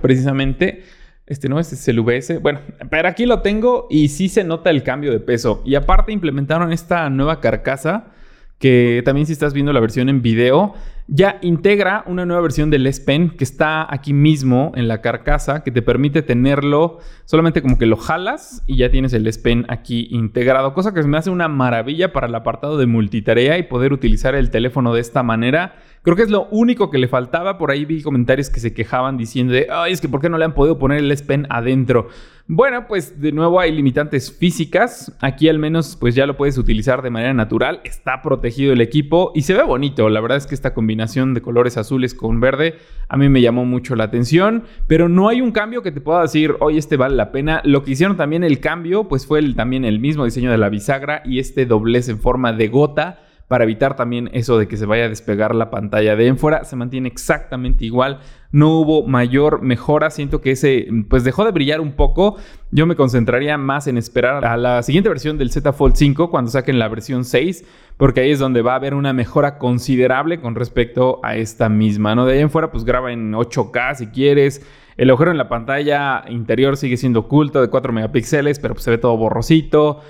precisamente. 0.00 0.84
Este 1.26 1.48
no, 1.48 1.60
es 1.60 1.88
el 1.88 2.00
VS. 2.00 2.40
Bueno, 2.42 2.60
pero 2.90 3.08
aquí 3.08 3.24
lo 3.24 3.40
tengo 3.40 3.86
y 3.88 4.08
sí 4.08 4.28
se 4.28 4.42
nota 4.42 4.70
el 4.70 4.82
cambio 4.82 5.12
de 5.12 5.20
peso. 5.20 5.62
Y 5.64 5.76
aparte 5.76 6.12
implementaron 6.12 6.72
esta 6.72 7.08
nueva 7.08 7.40
carcasa 7.40 8.12
que 8.60 9.02
también 9.04 9.26
si 9.26 9.32
estás 9.32 9.54
viendo 9.54 9.72
la 9.72 9.80
versión 9.80 10.08
en 10.08 10.22
video, 10.22 10.74
ya 11.08 11.38
integra 11.40 12.04
una 12.06 12.24
nueva 12.24 12.42
versión 12.42 12.70
del 12.70 12.86
S 12.86 13.02
Pen 13.04 13.30
que 13.30 13.42
está 13.42 13.92
aquí 13.92 14.12
mismo 14.12 14.70
en 14.76 14.86
la 14.86 15.00
carcasa, 15.00 15.64
que 15.64 15.72
te 15.72 15.82
permite 15.82 16.22
tenerlo 16.22 16.98
solamente 17.24 17.62
como 17.62 17.78
que 17.78 17.86
lo 17.86 17.96
jalas 17.96 18.62
y 18.68 18.76
ya 18.76 18.90
tienes 18.90 19.12
el 19.14 19.26
S 19.26 19.40
Pen 19.40 19.64
aquí 19.68 20.06
integrado, 20.12 20.72
cosa 20.72 20.94
que 20.94 21.02
me 21.02 21.16
hace 21.16 21.30
una 21.30 21.48
maravilla 21.48 22.12
para 22.12 22.28
el 22.28 22.34
apartado 22.34 22.78
de 22.78 22.86
multitarea 22.86 23.58
y 23.58 23.64
poder 23.64 23.92
utilizar 23.92 24.36
el 24.36 24.50
teléfono 24.50 24.94
de 24.94 25.00
esta 25.00 25.24
manera. 25.24 25.74
Creo 26.02 26.16
que 26.16 26.22
es 26.22 26.30
lo 26.30 26.46
único 26.50 26.90
que 26.90 26.98
le 26.98 27.08
faltaba. 27.08 27.58
Por 27.58 27.70
ahí 27.70 27.84
vi 27.84 28.02
comentarios 28.02 28.48
que 28.48 28.60
se 28.60 28.72
quejaban 28.72 29.16
diciendo 29.16 29.52
de, 29.52 29.66
ay, 29.70 29.92
es 29.92 30.00
que 30.00 30.08
¿por 30.08 30.20
qué 30.20 30.30
no 30.30 30.38
le 30.38 30.44
han 30.44 30.54
podido 30.54 30.78
poner 30.78 30.98
el 30.98 31.10
S 31.10 31.24
Pen 31.24 31.46
adentro? 31.50 32.08
Bueno, 32.52 32.88
pues 32.88 33.20
de 33.20 33.30
nuevo 33.30 33.60
hay 33.60 33.70
limitantes 33.70 34.36
físicas. 34.36 35.16
Aquí 35.20 35.48
al 35.48 35.60
menos 35.60 35.94
pues 35.94 36.16
ya 36.16 36.26
lo 36.26 36.36
puedes 36.36 36.58
utilizar 36.58 37.00
de 37.00 37.08
manera 37.08 37.32
natural. 37.32 37.80
Está 37.84 38.22
protegido 38.22 38.72
el 38.72 38.80
equipo 38.80 39.30
y 39.36 39.42
se 39.42 39.54
ve 39.54 39.62
bonito. 39.62 40.08
La 40.08 40.20
verdad 40.20 40.38
es 40.38 40.48
que 40.48 40.56
esta 40.56 40.74
combinación 40.74 41.32
de 41.32 41.42
colores 41.42 41.76
azules 41.76 42.12
con 42.12 42.40
verde 42.40 42.74
a 43.08 43.16
mí 43.16 43.28
me 43.28 43.40
llamó 43.40 43.66
mucho 43.66 43.94
la 43.94 44.02
atención. 44.02 44.64
Pero 44.88 45.08
no 45.08 45.28
hay 45.28 45.42
un 45.42 45.52
cambio 45.52 45.84
que 45.84 45.92
te 45.92 46.00
pueda 46.00 46.22
decir, 46.22 46.56
oye, 46.58 46.80
este 46.80 46.96
vale 46.96 47.14
la 47.14 47.30
pena. 47.30 47.62
Lo 47.64 47.84
que 47.84 47.92
hicieron 47.92 48.16
también 48.16 48.42
el 48.42 48.58
cambio 48.58 49.06
pues 49.06 49.28
fue 49.28 49.40
también 49.54 49.84
el 49.84 50.00
mismo 50.00 50.24
diseño 50.24 50.50
de 50.50 50.58
la 50.58 50.70
bisagra 50.70 51.22
y 51.24 51.38
este 51.38 51.66
doblez 51.66 52.08
en 52.08 52.18
forma 52.18 52.52
de 52.52 52.66
gota 52.66 53.20
para 53.50 53.64
evitar 53.64 53.96
también 53.96 54.30
eso 54.32 54.58
de 54.58 54.68
que 54.68 54.76
se 54.76 54.86
vaya 54.86 55.06
a 55.06 55.08
despegar 55.08 55.56
la 55.56 55.70
pantalla 55.70 56.14
de 56.14 56.28
en 56.28 56.38
fuera. 56.38 56.62
Se 56.62 56.76
mantiene 56.76 57.08
exactamente 57.08 57.84
igual. 57.84 58.20
No 58.52 58.78
hubo 58.78 59.04
mayor 59.04 59.60
mejora. 59.60 60.10
Siento 60.10 60.40
que 60.40 60.52
ese 60.52 60.86
pues 61.08 61.24
dejó 61.24 61.44
de 61.44 61.50
brillar 61.50 61.80
un 61.80 61.90
poco. 61.90 62.36
Yo 62.70 62.86
me 62.86 62.94
concentraría 62.94 63.58
más 63.58 63.88
en 63.88 63.98
esperar 63.98 64.44
a 64.44 64.56
la 64.56 64.84
siguiente 64.84 65.08
versión 65.08 65.36
del 65.36 65.50
Z 65.50 65.72
Fold 65.72 65.96
5 65.96 66.30
cuando 66.30 66.52
saquen 66.52 66.78
la 66.78 66.86
versión 66.86 67.24
6. 67.24 67.64
Porque 67.96 68.20
ahí 68.20 68.30
es 68.30 68.38
donde 68.38 68.62
va 68.62 68.74
a 68.74 68.76
haber 68.76 68.94
una 68.94 69.12
mejora 69.12 69.58
considerable 69.58 70.40
con 70.40 70.54
respecto 70.54 71.18
a 71.24 71.34
esta 71.34 71.68
misma. 71.68 72.14
¿no? 72.14 72.26
De 72.26 72.34
ahí 72.34 72.40
en 72.42 72.50
pues 72.50 72.84
graba 72.84 73.10
en 73.10 73.32
8K 73.32 73.96
si 73.96 74.06
quieres. 74.06 74.64
El 74.96 75.10
agujero 75.10 75.32
en 75.32 75.38
la 75.38 75.48
pantalla 75.48 76.22
interior 76.28 76.76
sigue 76.76 76.96
siendo 76.96 77.20
oculto 77.20 77.60
de 77.60 77.68
4 77.68 77.92
megapíxeles, 77.92 78.60
pero 78.60 78.74
pues 78.74 78.84
se 78.84 78.92
ve 78.92 78.98
todo 78.98 79.16
borrosito. 79.16 80.02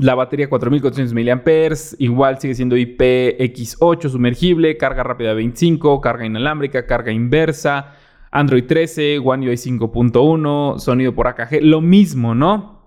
La 0.00 0.14
batería 0.14 0.48
4400 0.48 1.12
mAh, 1.12 1.96
igual 1.98 2.38
sigue 2.40 2.54
siendo 2.54 2.76
IPX8 2.76 4.10
sumergible, 4.10 4.76
carga 4.76 5.02
rápida 5.02 5.34
25, 5.34 6.00
carga 6.00 6.24
inalámbrica, 6.24 6.86
carga 6.86 7.10
inversa, 7.10 7.94
Android 8.30 8.64
13, 8.64 9.18
One 9.18 9.48
UI 9.48 9.56
5.1, 9.56 10.78
sonido 10.78 11.14
por 11.16 11.26
AKG, 11.26 11.62
lo 11.62 11.80
mismo, 11.80 12.36
¿no? 12.36 12.78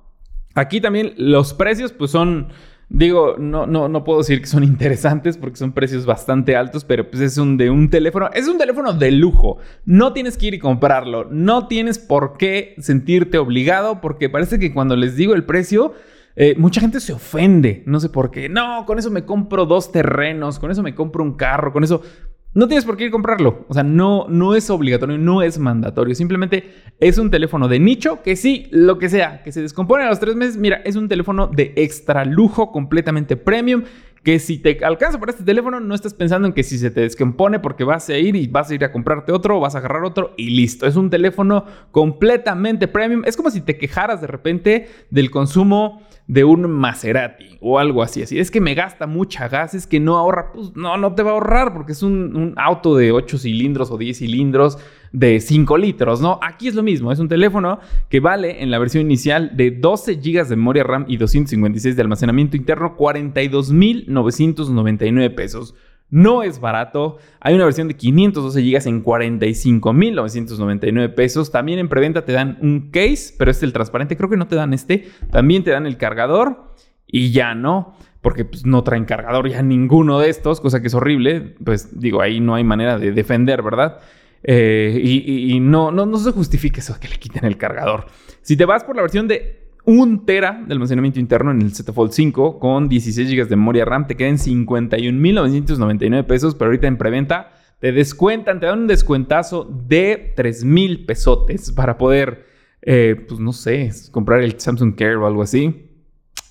Aquí 0.55 0.79
también 0.79 1.13
los 1.17 1.53
precios 1.53 1.91
pues 1.91 2.11
son, 2.11 2.47
digo, 2.87 3.35
no, 3.37 3.67
no, 3.67 3.89
no 3.89 4.05
puedo 4.05 4.19
decir 4.19 4.39
que 4.39 4.47
son 4.47 4.63
interesantes 4.63 5.37
porque 5.37 5.57
son 5.57 5.73
precios 5.73 6.05
bastante 6.05 6.55
altos, 6.55 6.85
pero 6.85 7.09
pues 7.09 7.21
es 7.21 7.37
un 7.37 7.57
de 7.57 7.69
un 7.69 7.89
teléfono, 7.89 8.29
es 8.33 8.47
un 8.47 8.57
teléfono 8.57 8.93
de 8.93 9.11
lujo, 9.11 9.57
no 9.83 10.13
tienes 10.13 10.37
que 10.37 10.45
ir 10.45 10.53
y 10.53 10.59
comprarlo, 10.59 11.27
no 11.29 11.67
tienes 11.67 11.99
por 11.99 12.37
qué 12.37 12.73
sentirte 12.77 13.37
obligado 13.37 13.99
porque 13.99 14.29
parece 14.29 14.59
que 14.59 14.73
cuando 14.73 14.95
les 14.95 15.17
digo 15.17 15.33
el 15.33 15.43
precio 15.43 15.93
eh, 16.35 16.55
mucha 16.57 16.81
gente 16.81 16.99
se 16.99 17.13
ofende, 17.13 17.83
no 17.85 17.99
sé 17.99 18.09
por 18.09 18.31
qué. 18.31 18.49
No, 18.49 18.85
con 18.85 18.99
eso 18.99 19.11
me 19.11 19.25
compro 19.25 19.65
dos 19.65 19.91
terrenos, 19.91 20.59
con 20.59 20.71
eso 20.71 20.83
me 20.83 20.95
compro 20.95 21.23
un 21.23 21.33
carro, 21.33 21.73
con 21.73 21.83
eso... 21.83 22.01
No 22.53 22.67
tienes 22.67 22.83
por 22.83 22.97
qué 22.97 23.05
ir 23.05 23.09
a 23.09 23.11
comprarlo. 23.13 23.65
O 23.69 23.73
sea, 23.73 23.83
no, 23.83 24.25
no 24.27 24.55
es 24.55 24.69
obligatorio, 24.69 25.17
no 25.17 25.41
es 25.41 25.57
mandatorio. 25.57 26.13
Simplemente 26.15 26.65
es 26.99 27.17
un 27.17 27.31
teléfono 27.31 27.69
de 27.69 27.79
nicho 27.79 28.21
que 28.23 28.35
sí, 28.35 28.67
lo 28.71 28.99
que 28.99 29.07
sea, 29.07 29.41
que 29.41 29.53
se 29.53 29.61
descompone 29.61 30.03
a 30.03 30.09
los 30.09 30.19
tres 30.19 30.35
meses. 30.35 30.57
Mira, 30.57 30.81
es 30.83 30.97
un 30.97 31.07
teléfono 31.07 31.47
de 31.47 31.71
extra 31.77 32.25
lujo, 32.25 32.73
completamente 32.73 33.37
premium 33.37 33.83
que 34.23 34.37
si 34.37 34.59
te 34.59 34.83
alcanza 34.85 35.19
por 35.19 35.29
este 35.29 35.43
teléfono, 35.43 35.79
no 35.79 35.95
estás 35.95 36.13
pensando 36.13 36.47
en 36.47 36.53
que 36.53 36.63
si 36.63 36.77
se 36.77 36.91
te 36.91 37.01
descompone 37.01 37.59
porque 37.59 37.83
vas 37.83 38.07
a 38.09 38.17
ir 38.17 38.35
y 38.35 38.47
vas 38.47 38.69
a 38.69 38.75
ir 38.75 38.83
a 38.83 38.91
comprarte 38.91 39.31
otro, 39.31 39.59
vas 39.59 39.73
a 39.73 39.79
agarrar 39.79 40.03
otro 40.03 40.33
y 40.37 40.51
listo. 40.51 40.85
Es 40.85 40.95
un 40.95 41.09
teléfono 41.09 41.65
completamente 41.91 42.87
premium. 42.87 43.23
Es 43.25 43.35
como 43.35 43.49
si 43.49 43.61
te 43.61 43.77
quejaras 43.77 44.21
de 44.21 44.27
repente 44.27 44.87
del 45.09 45.31
consumo 45.31 46.03
de 46.27 46.43
un 46.43 46.69
Maserati 46.69 47.57
o 47.61 47.79
algo 47.79 48.03
así. 48.03 48.21
Así 48.21 48.39
es 48.39 48.51
que 48.51 48.61
me 48.61 48.75
gasta 48.75 49.07
mucha 49.07 49.47
gas, 49.47 49.73
es 49.73 49.87
que 49.87 49.99
no 49.99 50.17
ahorra. 50.17 50.51
Pues 50.53 50.75
no, 50.75 50.97
no 50.97 51.15
te 51.15 51.23
va 51.23 51.31
a 51.31 51.33
ahorrar 51.33 51.73
porque 51.73 51.93
es 51.93 52.03
un, 52.03 52.35
un 52.35 52.53
auto 52.57 52.95
de 52.95 53.11
8 53.11 53.39
cilindros 53.39 53.89
o 53.89 53.97
10 53.97 54.19
cilindros 54.19 54.77
de 55.11 55.39
5 55.39 55.77
litros, 55.77 56.21
¿no? 56.21 56.39
Aquí 56.41 56.67
es 56.67 56.73
lo 56.75 56.83
mismo, 56.83 57.11
es 57.11 57.17
un 57.19 57.27
teléfono 57.27 57.79
que 58.09 58.19
vale 58.19 58.61
en 58.63 58.71
la 58.71 58.79
versión 58.79 59.05
inicial 59.05 59.55
de 59.55 59.69
12 59.71 60.15
GB 60.15 60.47
de 60.47 60.55
memoria 60.55 60.83
RAM 60.83 61.05
y 61.07 61.17
256 61.17 61.95
de 61.95 62.01
almacenamiento 62.01 62.57
interno, 62.57 62.97
42.999 62.97 65.35
pesos. 65.35 65.75
No 66.11 66.43
es 66.43 66.59
barato. 66.59 67.17
Hay 67.39 67.55
una 67.55 67.63
versión 67.63 67.87
de 67.87 67.95
512 67.95 68.61
GB 68.61 68.87
en 68.87 69.03
45.999 69.03 71.15
pesos. 71.15 71.51
También 71.51 71.79
en 71.79 71.87
preventa 71.87 72.25
te 72.25 72.33
dan 72.33 72.57
un 72.61 72.91
case, 72.91 73.33
pero 73.37 73.49
este 73.49 73.65
el 73.65 73.71
transparente. 73.71 74.17
Creo 74.17 74.29
que 74.29 74.35
no 74.35 74.47
te 74.47 74.57
dan 74.57 74.73
este. 74.73 75.07
También 75.31 75.63
te 75.63 75.71
dan 75.71 75.85
el 75.85 75.95
cargador 75.95 76.73
y 77.07 77.31
ya 77.31 77.55
no. 77.55 77.95
Porque 78.19 78.43
pues, 78.43 78.65
no 78.65 78.83
traen 78.83 79.05
cargador 79.05 79.49
ya 79.49 79.61
ninguno 79.61 80.19
de 80.19 80.29
estos, 80.29 80.59
cosa 80.59 80.81
que 80.81 80.87
es 80.87 80.93
horrible. 80.93 81.55
Pues 81.63 81.97
digo, 81.97 82.21
ahí 82.21 82.41
no 82.41 82.55
hay 82.55 82.65
manera 82.65 82.99
de 82.99 83.13
defender, 83.13 83.61
¿verdad? 83.61 83.99
Eh, 84.43 84.99
y, 85.03 85.59
no, 85.59 85.91
no, 85.91 86.05
no 86.05 86.17
se 86.17 86.31
justifica 86.31 86.79
eso 86.79 86.99
que 86.99 87.07
le 87.07 87.17
quiten 87.17 87.45
el 87.45 87.57
cargador. 87.57 88.07
Si 88.41 88.57
te 88.57 88.65
vas 88.65 88.83
por 88.83 88.95
la 88.95 89.03
versión 89.03 89.27
de 89.27 89.69
1 89.85 90.23
tera 90.25 90.63
de 90.65 90.73
almacenamiento 90.73 91.19
interno 91.19 91.51
en 91.51 91.61
el 91.61 91.73
Z 91.73 91.91
Fold 91.93 92.11
5 92.11 92.59
con 92.59 92.89
16 92.89 93.29
GB 93.29 93.47
de 93.47 93.55
memoria 93.55 93.85
RAM, 93.85 94.07
te 94.07 94.15
quedan 94.15 94.37
51.999 94.37 96.25
pesos, 96.25 96.55
pero 96.55 96.69
ahorita 96.69 96.87
en 96.87 96.97
preventa 96.97 97.53
te 97.79 97.91
descuentan, 97.91 98.59
te 98.59 98.67
dan 98.67 98.79
un 98.79 98.87
descuentazo 98.87 99.63
de 99.65 100.33
3.000 100.35 101.05
pesotes 101.05 101.71
para 101.71 101.97
poder 101.97 102.51
eh, 102.81 103.15
pues 103.27 103.39
no 103.39 103.53
sé, 103.53 103.91
comprar 104.11 104.41
el 104.41 104.59
Samsung 104.59 104.95
Care 104.95 105.15
o 105.15 105.27
algo 105.27 105.41
así. 105.41 105.87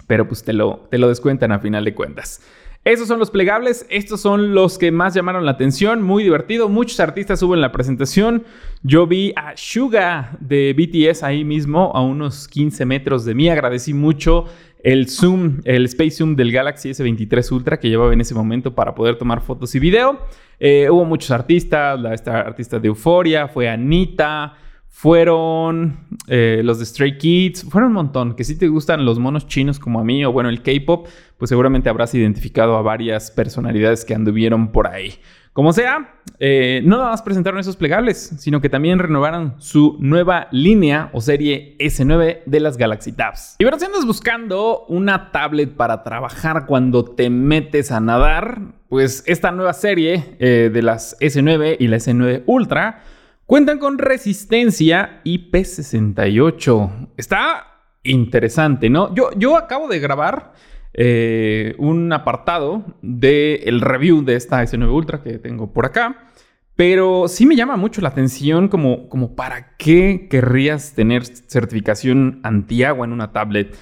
Pero 0.07 0.26
pues 0.26 0.42
te 0.42 0.53
lo, 0.53 0.88
te 0.90 0.98
lo 0.98 1.09
descuentan 1.09 1.53
a 1.53 1.61
final 1.61 1.85
de 1.85 1.94
cuentas. 1.94 2.42
Esos 2.83 3.09
son 3.09 3.19
los 3.19 3.31
plegables, 3.31 3.85
estos 3.90 4.23
son 4.23 4.55
los 4.55 4.79
que 4.79 4.90
más 4.90 5.12
llamaron 5.12 5.45
la 5.45 5.51
atención, 5.51 6.03
muy 6.03 6.23
divertido, 6.23 6.71
muchos 6.71 6.99
artistas 6.99 7.43
hubo 7.43 7.55
en 7.55 7.61
la 7.61 7.73
presentación. 7.73 8.45
Yo 8.83 9.07
vi 9.07 9.35
a 9.37 9.53
Suga 9.55 10.38
de 10.40 10.73
BTS 10.73 11.23
ahí 11.23 11.45
mismo, 11.45 11.93
a 11.95 12.01
unos 12.01 12.49
15 12.49 12.87
metros 12.87 13.27
de 13.27 13.35
mí, 13.35 13.51
agradecí 13.51 13.93
mucho 13.93 14.47
el 14.83 15.11
zoom, 15.11 15.61
el 15.64 15.85
Space 15.85 16.12
Zoom 16.12 16.37
del 16.37 16.53
Galaxy 16.53 16.88
S23 16.88 17.53
Ultra 17.53 17.79
que 17.79 17.90
llevaba 17.90 18.14
en 18.14 18.23
ese 18.23 18.35
momento 18.35 18.75
para 18.75 18.95
poder 18.95 19.16
tomar 19.16 19.43
fotos 19.43 19.75
y 19.75 19.79
video. 19.79 20.19
Eh, 20.59 20.88
hubo 20.90 21.05
muchos 21.05 21.31
artistas, 21.33 22.01
la 22.01 22.14
esta 22.14 22.40
artista 22.40 22.79
de 22.79 22.88
Euforia, 22.88 23.47
fue 23.47 23.69
Anita, 23.69 24.55
fueron 24.90 26.00
eh, 26.26 26.61
los 26.62 26.79
de 26.79 26.85
Stray 26.85 27.16
Kids, 27.16 27.64
fueron 27.64 27.88
un 27.88 27.94
montón. 27.94 28.35
Que 28.35 28.44
si 28.44 28.59
te 28.59 28.68
gustan 28.68 29.07
los 29.07 29.18
monos 29.18 29.46
chinos 29.46 29.79
como 29.79 30.00
a 30.00 30.05
mí 30.05 30.24
o 30.24 30.33
bueno 30.33 30.50
el 30.50 30.62
K-pop, 30.62 31.07
pues 31.38 31.48
seguramente 31.48 31.88
habrás 31.88 32.14
identificado 32.14 32.76
a 32.76 32.83
varias 32.83 33.31
personalidades 33.31 34.05
que 34.05 34.14
anduvieron 34.14 34.72
por 34.72 34.88
ahí. 34.88 35.14
Como 35.53 35.72
sea, 35.72 36.20
eh, 36.38 36.81
no 36.85 36.98
nada 36.98 37.11
más 37.11 37.22
presentaron 37.22 37.59
esos 37.59 37.76
plegables, 37.76 38.35
sino 38.38 38.61
que 38.61 38.68
también 38.68 38.98
renovaron 38.98 39.55
su 39.59 39.96
nueva 40.00 40.48
línea 40.53 41.11
o 41.12 41.20
serie 41.20 41.76
S9 41.79 42.42
de 42.46 42.61
las 42.61 42.76
Galaxy 42.76 43.12
Tabs. 43.12 43.57
Y 43.59 43.64
bueno, 43.64 43.79
si 43.79 43.87
andas 43.87 44.07
buscando 44.07 44.85
una 44.87 45.33
tablet 45.33 45.74
para 45.74 46.03
trabajar 46.05 46.66
cuando 46.66 47.05
te 47.05 47.31
metes 47.31 47.90
a 47.90 48.00
nadar, 48.00 48.61
pues 48.88 49.24
esta 49.26 49.50
nueva 49.50 49.72
serie 49.72 50.37
eh, 50.38 50.70
de 50.72 50.83
las 50.83 51.18
S9 51.20 51.76
y 51.81 51.88
la 51.88 51.96
S9 51.96 52.42
Ultra 52.46 53.03
Cuentan 53.50 53.80
con 53.80 53.98
resistencia 53.98 55.22
IP68. 55.24 57.08
Está 57.16 57.80
interesante, 58.04 58.88
¿no? 58.88 59.12
Yo, 59.12 59.30
yo 59.36 59.56
acabo 59.56 59.88
de 59.88 59.98
grabar 59.98 60.52
eh, 60.94 61.74
un 61.78 62.12
apartado 62.12 62.84
del 63.02 63.80
review 63.80 64.22
de 64.22 64.36
esta 64.36 64.62
S9 64.62 64.88
Ultra 64.94 65.24
que 65.24 65.40
tengo 65.40 65.72
por 65.72 65.84
acá. 65.84 66.28
Pero 66.76 67.26
sí 67.26 67.44
me 67.44 67.56
llama 67.56 67.76
mucho 67.76 68.00
la 68.00 68.10
atención 68.10 68.68
como, 68.68 69.08
como 69.08 69.34
para 69.34 69.76
qué 69.78 70.28
querrías 70.30 70.94
tener 70.94 71.26
certificación 71.26 72.38
antiagua 72.44 73.04
en 73.04 73.12
una 73.12 73.32
tablet. 73.32 73.76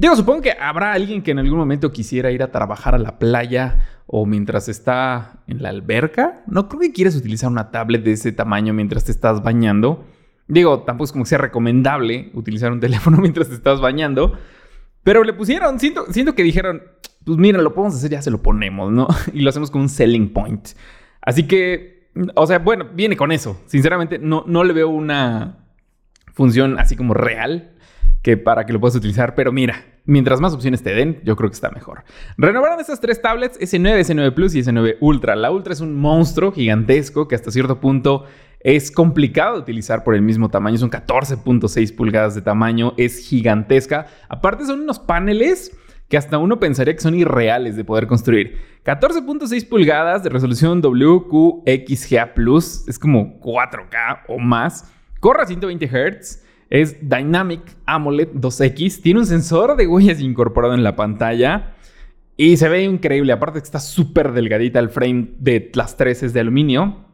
Digo, 0.00 0.16
supongo 0.16 0.40
que 0.40 0.52
habrá 0.52 0.94
alguien 0.94 1.20
que 1.20 1.32
en 1.32 1.40
algún 1.40 1.58
momento 1.58 1.92
quisiera 1.92 2.30
ir 2.30 2.42
a 2.42 2.50
trabajar 2.50 2.94
a 2.94 2.98
la 2.98 3.18
playa 3.18 4.00
o 4.06 4.24
mientras 4.24 4.66
está 4.70 5.42
en 5.46 5.62
la 5.62 5.68
alberca. 5.68 6.42
No 6.46 6.70
creo 6.70 6.80
que 6.80 6.92
quieras 6.92 7.16
utilizar 7.16 7.50
una 7.50 7.70
tablet 7.70 8.02
de 8.02 8.12
ese 8.12 8.32
tamaño 8.32 8.72
mientras 8.72 9.04
te 9.04 9.12
estás 9.12 9.42
bañando. 9.42 10.06
Digo, 10.48 10.84
tampoco 10.84 11.04
es 11.04 11.12
como 11.12 11.24
que 11.24 11.28
sea 11.28 11.36
recomendable 11.36 12.30
utilizar 12.32 12.72
un 12.72 12.80
teléfono 12.80 13.18
mientras 13.18 13.48
te 13.48 13.54
estás 13.54 13.82
bañando. 13.82 14.38
Pero 15.02 15.22
le 15.22 15.34
pusieron, 15.34 15.78
siento, 15.78 16.06
siento 16.10 16.34
que 16.34 16.44
dijeron, 16.44 16.80
pues 17.26 17.36
mira, 17.36 17.60
lo 17.60 17.74
podemos 17.74 17.94
hacer, 17.94 18.10
ya 18.10 18.22
se 18.22 18.30
lo 18.30 18.40
ponemos, 18.40 18.90
¿no? 18.90 19.06
Y 19.34 19.42
lo 19.42 19.50
hacemos 19.50 19.70
como 19.70 19.82
un 19.82 19.90
selling 19.90 20.32
point. 20.32 20.66
Así 21.20 21.46
que, 21.46 22.10
o 22.36 22.46
sea, 22.46 22.58
bueno, 22.58 22.88
viene 22.94 23.18
con 23.18 23.32
eso. 23.32 23.60
Sinceramente, 23.66 24.18
no, 24.18 24.44
no 24.46 24.64
le 24.64 24.72
veo 24.72 24.88
una 24.88 25.58
función 26.32 26.78
así 26.78 26.96
como 26.96 27.12
real 27.12 27.74
que 28.22 28.36
para 28.36 28.66
que 28.66 28.72
lo 28.72 28.80
puedas 28.80 28.96
utilizar. 28.96 29.34
Pero 29.34 29.52
mira, 29.52 29.84
mientras 30.04 30.40
más 30.40 30.52
opciones 30.52 30.82
te 30.82 30.94
den, 30.94 31.20
yo 31.24 31.36
creo 31.36 31.50
que 31.50 31.54
está 31.54 31.70
mejor. 31.70 32.04
Renovaron 32.36 32.80
estas 32.80 33.00
tres 33.00 33.20
tablets, 33.20 33.58
S9, 33.60 34.00
S9 34.00 34.34
Plus 34.34 34.54
y 34.54 34.62
S9 34.62 34.96
Ultra. 35.00 35.36
La 35.36 35.50
Ultra 35.50 35.72
es 35.72 35.80
un 35.80 35.94
monstruo 35.96 36.52
gigantesco 36.52 37.28
que 37.28 37.34
hasta 37.34 37.50
cierto 37.50 37.80
punto 37.80 38.24
es 38.60 38.90
complicado 38.90 39.54
de 39.54 39.62
utilizar 39.62 40.04
por 40.04 40.14
el 40.14 40.22
mismo 40.22 40.50
tamaño. 40.50 40.78
Son 40.78 40.90
14.6 40.90 41.94
pulgadas 41.96 42.34
de 42.34 42.42
tamaño, 42.42 42.92
es 42.96 43.18
gigantesca. 43.18 44.06
Aparte 44.28 44.66
son 44.66 44.80
unos 44.80 44.98
paneles 44.98 45.76
que 46.08 46.16
hasta 46.16 46.38
uno 46.38 46.58
pensaría 46.58 46.94
que 46.94 47.00
son 47.00 47.14
irreales 47.14 47.76
de 47.76 47.84
poder 47.84 48.06
construir. 48.06 48.58
14.6 48.84 49.68
pulgadas 49.68 50.22
de 50.24 50.30
resolución 50.30 50.80
WQXGA 50.82 52.34
Plus, 52.34 52.86
es 52.88 52.98
como 52.98 53.38
4K 53.40 54.22
o 54.28 54.38
más. 54.38 54.92
Corre 55.20 55.42
a 55.42 55.46
120 55.46 55.86
Hz 55.86 56.49
es 56.70 56.96
Dynamic 57.00 57.60
AMOLED 57.84 58.28
2X. 58.34 59.02
Tiene 59.02 59.20
un 59.20 59.26
sensor 59.26 59.76
de 59.76 59.86
huellas 59.86 60.20
incorporado 60.20 60.74
en 60.74 60.84
la 60.84 60.96
pantalla. 60.96 61.74
Y 62.36 62.56
se 62.56 62.68
ve 62.68 62.84
increíble. 62.84 63.32
Aparte 63.32 63.58
que 63.60 63.64
está 63.64 63.80
súper 63.80 64.32
delgadita 64.32 64.78
el 64.78 64.88
frame 64.88 65.32
de 65.38 65.70
las 65.74 65.96
tres 65.96 66.22
es 66.22 66.32
de 66.32 66.40
aluminio. 66.40 67.04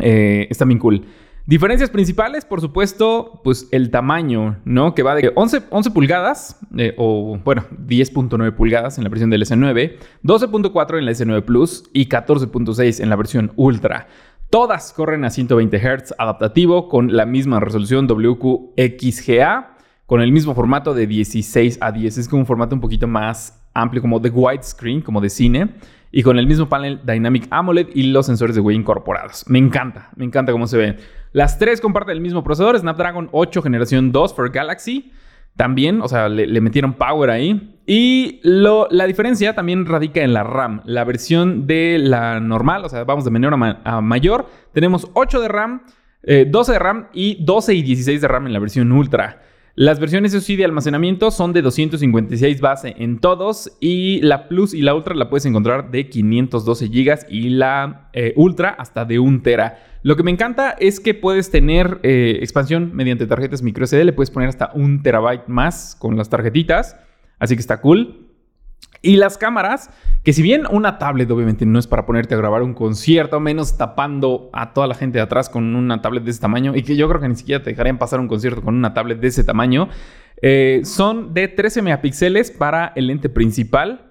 Eh, 0.00 0.46
está 0.50 0.64
bien 0.64 0.78
cool. 0.78 1.04
Diferencias 1.46 1.90
principales, 1.90 2.44
por 2.44 2.60
supuesto, 2.60 3.40
pues 3.42 3.66
el 3.72 3.90
tamaño, 3.90 4.60
¿no? 4.64 4.94
Que 4.94 5.02
va 5.02 5.16
de 5.16 5.32
11, 5.34 5.62
11 5.70 5.90
pulgadas, 5.90 6.60
eh, 6.76 6.94
o 6.96 7.38
bueno, 7.42 7.64
10.9 7.86 8.54
pulgadas 8.54 8.98
en 8.98 9.04
la 9.04 9.10
versión 9.10 9.30
del 9.30 9.42
S9, 9.42 9.96
12.4 10.22 10.98
en 10.98 11.06
la 11.06 11.10
S9 11.10 11.42
Plus 11.42 11.90
y 11.92 12.08
14.6 12.08 13.02
en 13.02 13.08
la 13.08 13.16
versión 13.16 13.52
Ultra. 13.56 14.06
Todas 14.50 14.92
corren 14.92 15.24
a 15.24 15.30
120 15.30 15.78
Hz 15.78 16.14
adaptativo 16.18 16.88
con 16.88 17.16
la 17.16 17.24
misma 17.24 17.60
resolución 17.60 18.08
WQXGA, 18.08 19.76
con 20.06 20.20
el 20.22 20.32
mismo 20.32 20.56
formato 20.56 20.92
de 20.92 21.06
16 21.06 21.78
a 21.80 21.92
10. 21.92 22.18
Es 22.18 22.28
como 22.28 22.40
un 22.40 22.46
formato 22.46 22.74
un 22.74 22.80
poquito 22.80 23.06
más 23.06 23.62
amplio, 23.74 24.02
como 24.02 24.18
de 24.18 24.28
widescreen, 24.30 25.02
como 25.02 25.20
de 25.20 25.30
cine, 25.30 25.76
y 26.10 26.24
con 26.24 26.36
el 26.36 26.48
mismo 26.48 26.68
panel 26.68 27.00
Dynamic 27.06 27.46
AMOLED 27.48 27.90
y 27.94 28.02
los 28.10 28.26
sensores 28.26 28.56
de 28.56 28.60
huella 28.60 28.80
incorporados. 28.80 29.44
Me 29.46 29.60
encanta, 29.60 30.10
me 30.16 30.24
encanta 30.24 30.50
cómo 30.50 30.66
se 30.66 30.78
ven. 30.78 30.96
Las 31.32 31.60
tres 31.60 31.80
comparten 31.80 32.16
el 32.16 32.20
mismo 32.20 32.42
procesador, 32.42 32.76
Snapdragon 32.76 33.28
8 33.30 33.62
generación 33.62 34.10
2 34.10 34.34
for 34.34 34.50
Galaxy. 34.50 35.12
También, 35.60 36.00
o 36.00 36.08
sea, 36.08 36.30
le, 36.30 36.58
metieron 36.62 36.94
power 36.94 37.28
ahí. 37.28 37.76
Y 37.84 38.40
la 38.42 39.04
diferencia 39.06 39.54
también 39.54 39.84
radica 39.84 40.22
en 40.22 40.32
la 40.32 40.42
RAM. 40.42 40.80
La 40.86 41.04
versión 41.04 41.66
de 41.66 41.98
la 41.98 42.40
normal, 42.40 42.82
o 42.86 42.88
sea, 42.88 43.04
vamos 43.04 43.26
de 43.26 43.30
menor 43.30 43.52
a, 43.84 44.00
mayor, 44.00 44.46
tenemos 44.72 45.10
8 45.12 45.38
de 45.42 45.48
RAM, 45.48 45.82
12 46.22 46.22
eh, 46.22 46.72
de 46.72 46.78
RAM 46.78 47.08
y 47.12 47.44
12 47.44 47.74
y 47.74 47.82
16 47.82 48.22
de 48.22 48.26
RAM 48.26 48.46
en 48.46 48.54
la 48.54 48.58
versión 48.58 48.90
Ultra. 48.90 49.42
Las 49.80 49.98
versiones 49.98 50.32
SoC 50.32 50.58
de 50.58 50.66
almacenamiento 50.66 51.30
son 51.30 51.54
de 51.54 51.62
256 51.62 52.60
base 52.60 52.94
en 52.98 53.18
todos 53.18 53.78
y 53.80 54.20
la 54.20 54.46
Plus 54.46 54.74
y 54.74 54.82
la 54.82 54.94
Ultra 54.94 55.14
la 55.14 55.30
puedes 55.30 55.46
encontrar 55.46 55.90
de 55.90 56.10
512 56.10 56.88
GB 56.88 57.18
y 57.30 57.48
la 57.48 58.10
eh, 58.12 58.34
Ultra 58.36 58.68
hasta 58.68 59.06
de 59.06 59.18
1 59.18 59.40
Tera. 59.40 59.78
Lo 60.02 60.16
que 60.16 60.22
me 60.22 60.32
encanta 60.32 60.76
es 60.78 61.00
que 61.00 61.14
puedes 61.14 61.50
tener 61.50 61.98
eh, 62.02 62.40
expansión 62.42 62.94
mediante 62.94 63.26
tarjetas 63.26 63.62
microSD, 63.62 64.04
le 64.04 64.12
puedes 64.12 64.30
poner 64.30 64.50
hasta 64.50 64.70
un 64.74 65.02
terabyte 65.02 65.48
más 65.48 65.96
con 65.98 66.14
las 66.14 66.28
tarjetitas, 66.28 66.98
así 67.38 67.54
que 67.54 67.60
está 67.60 67.80
cool. 67.80 68.29
Y 69.02 69.16
las 69.16 69.38
cámaras, 69.38 69.90
que 70.22 70.34
si 70.34 70.42
bien 70.42 70.64
una 70.70 70.98
tablet 70.98 71.30
obviamente 71.30 71.64
no 71.64 71.78
es 71.78 71.86
para 71.86 72.04
ponerte 72.04 72.34
a 72.34 72.38
grabar 72.38 72.62
un 72.62 72.74
concierto, 72.74 73.40
menos 73.40 73.78
tapando 73.78 74.50
a 74.52 74.74
toda 74.74 74.86
la 74.86 74.94
gente 74.94 75.18
de 75.18 75.22
atrás 75.22 75.48
con 75.48 75.74
una 75.74 76.02
tablet 76.02 76.24
de 76.24 76.30
ese 76.32 76.40
tamaño, 76.40 76.76
y 76.76 76.82
que 76.82 76.96
yo 76.96 77.08
creo 77.08 77.20
que 77.20 77.28
ni 77.28 77.36
siquiera 77.36 77.62
te 77.62 77.70
dejarían 77.70 77.98
pasar 77.98 78.20
un 78.20 78.28
concierto 78.28 78.62
con 78.62 78.74
una 78.74 78.92
tablet 78.92 79.18
de 79.18 79.28
ese 79.28 79.42
tamaño, 79.42 79.88
eh, 80.42 80.82
son 80.84 81.32
de 81.32 81.48
13 81.48 81.82
megapíxeles 81.82 82.50
para 82.50 82.92
el 82.94 83.06
lente 83.06 83.30
principal, 83.30 84.09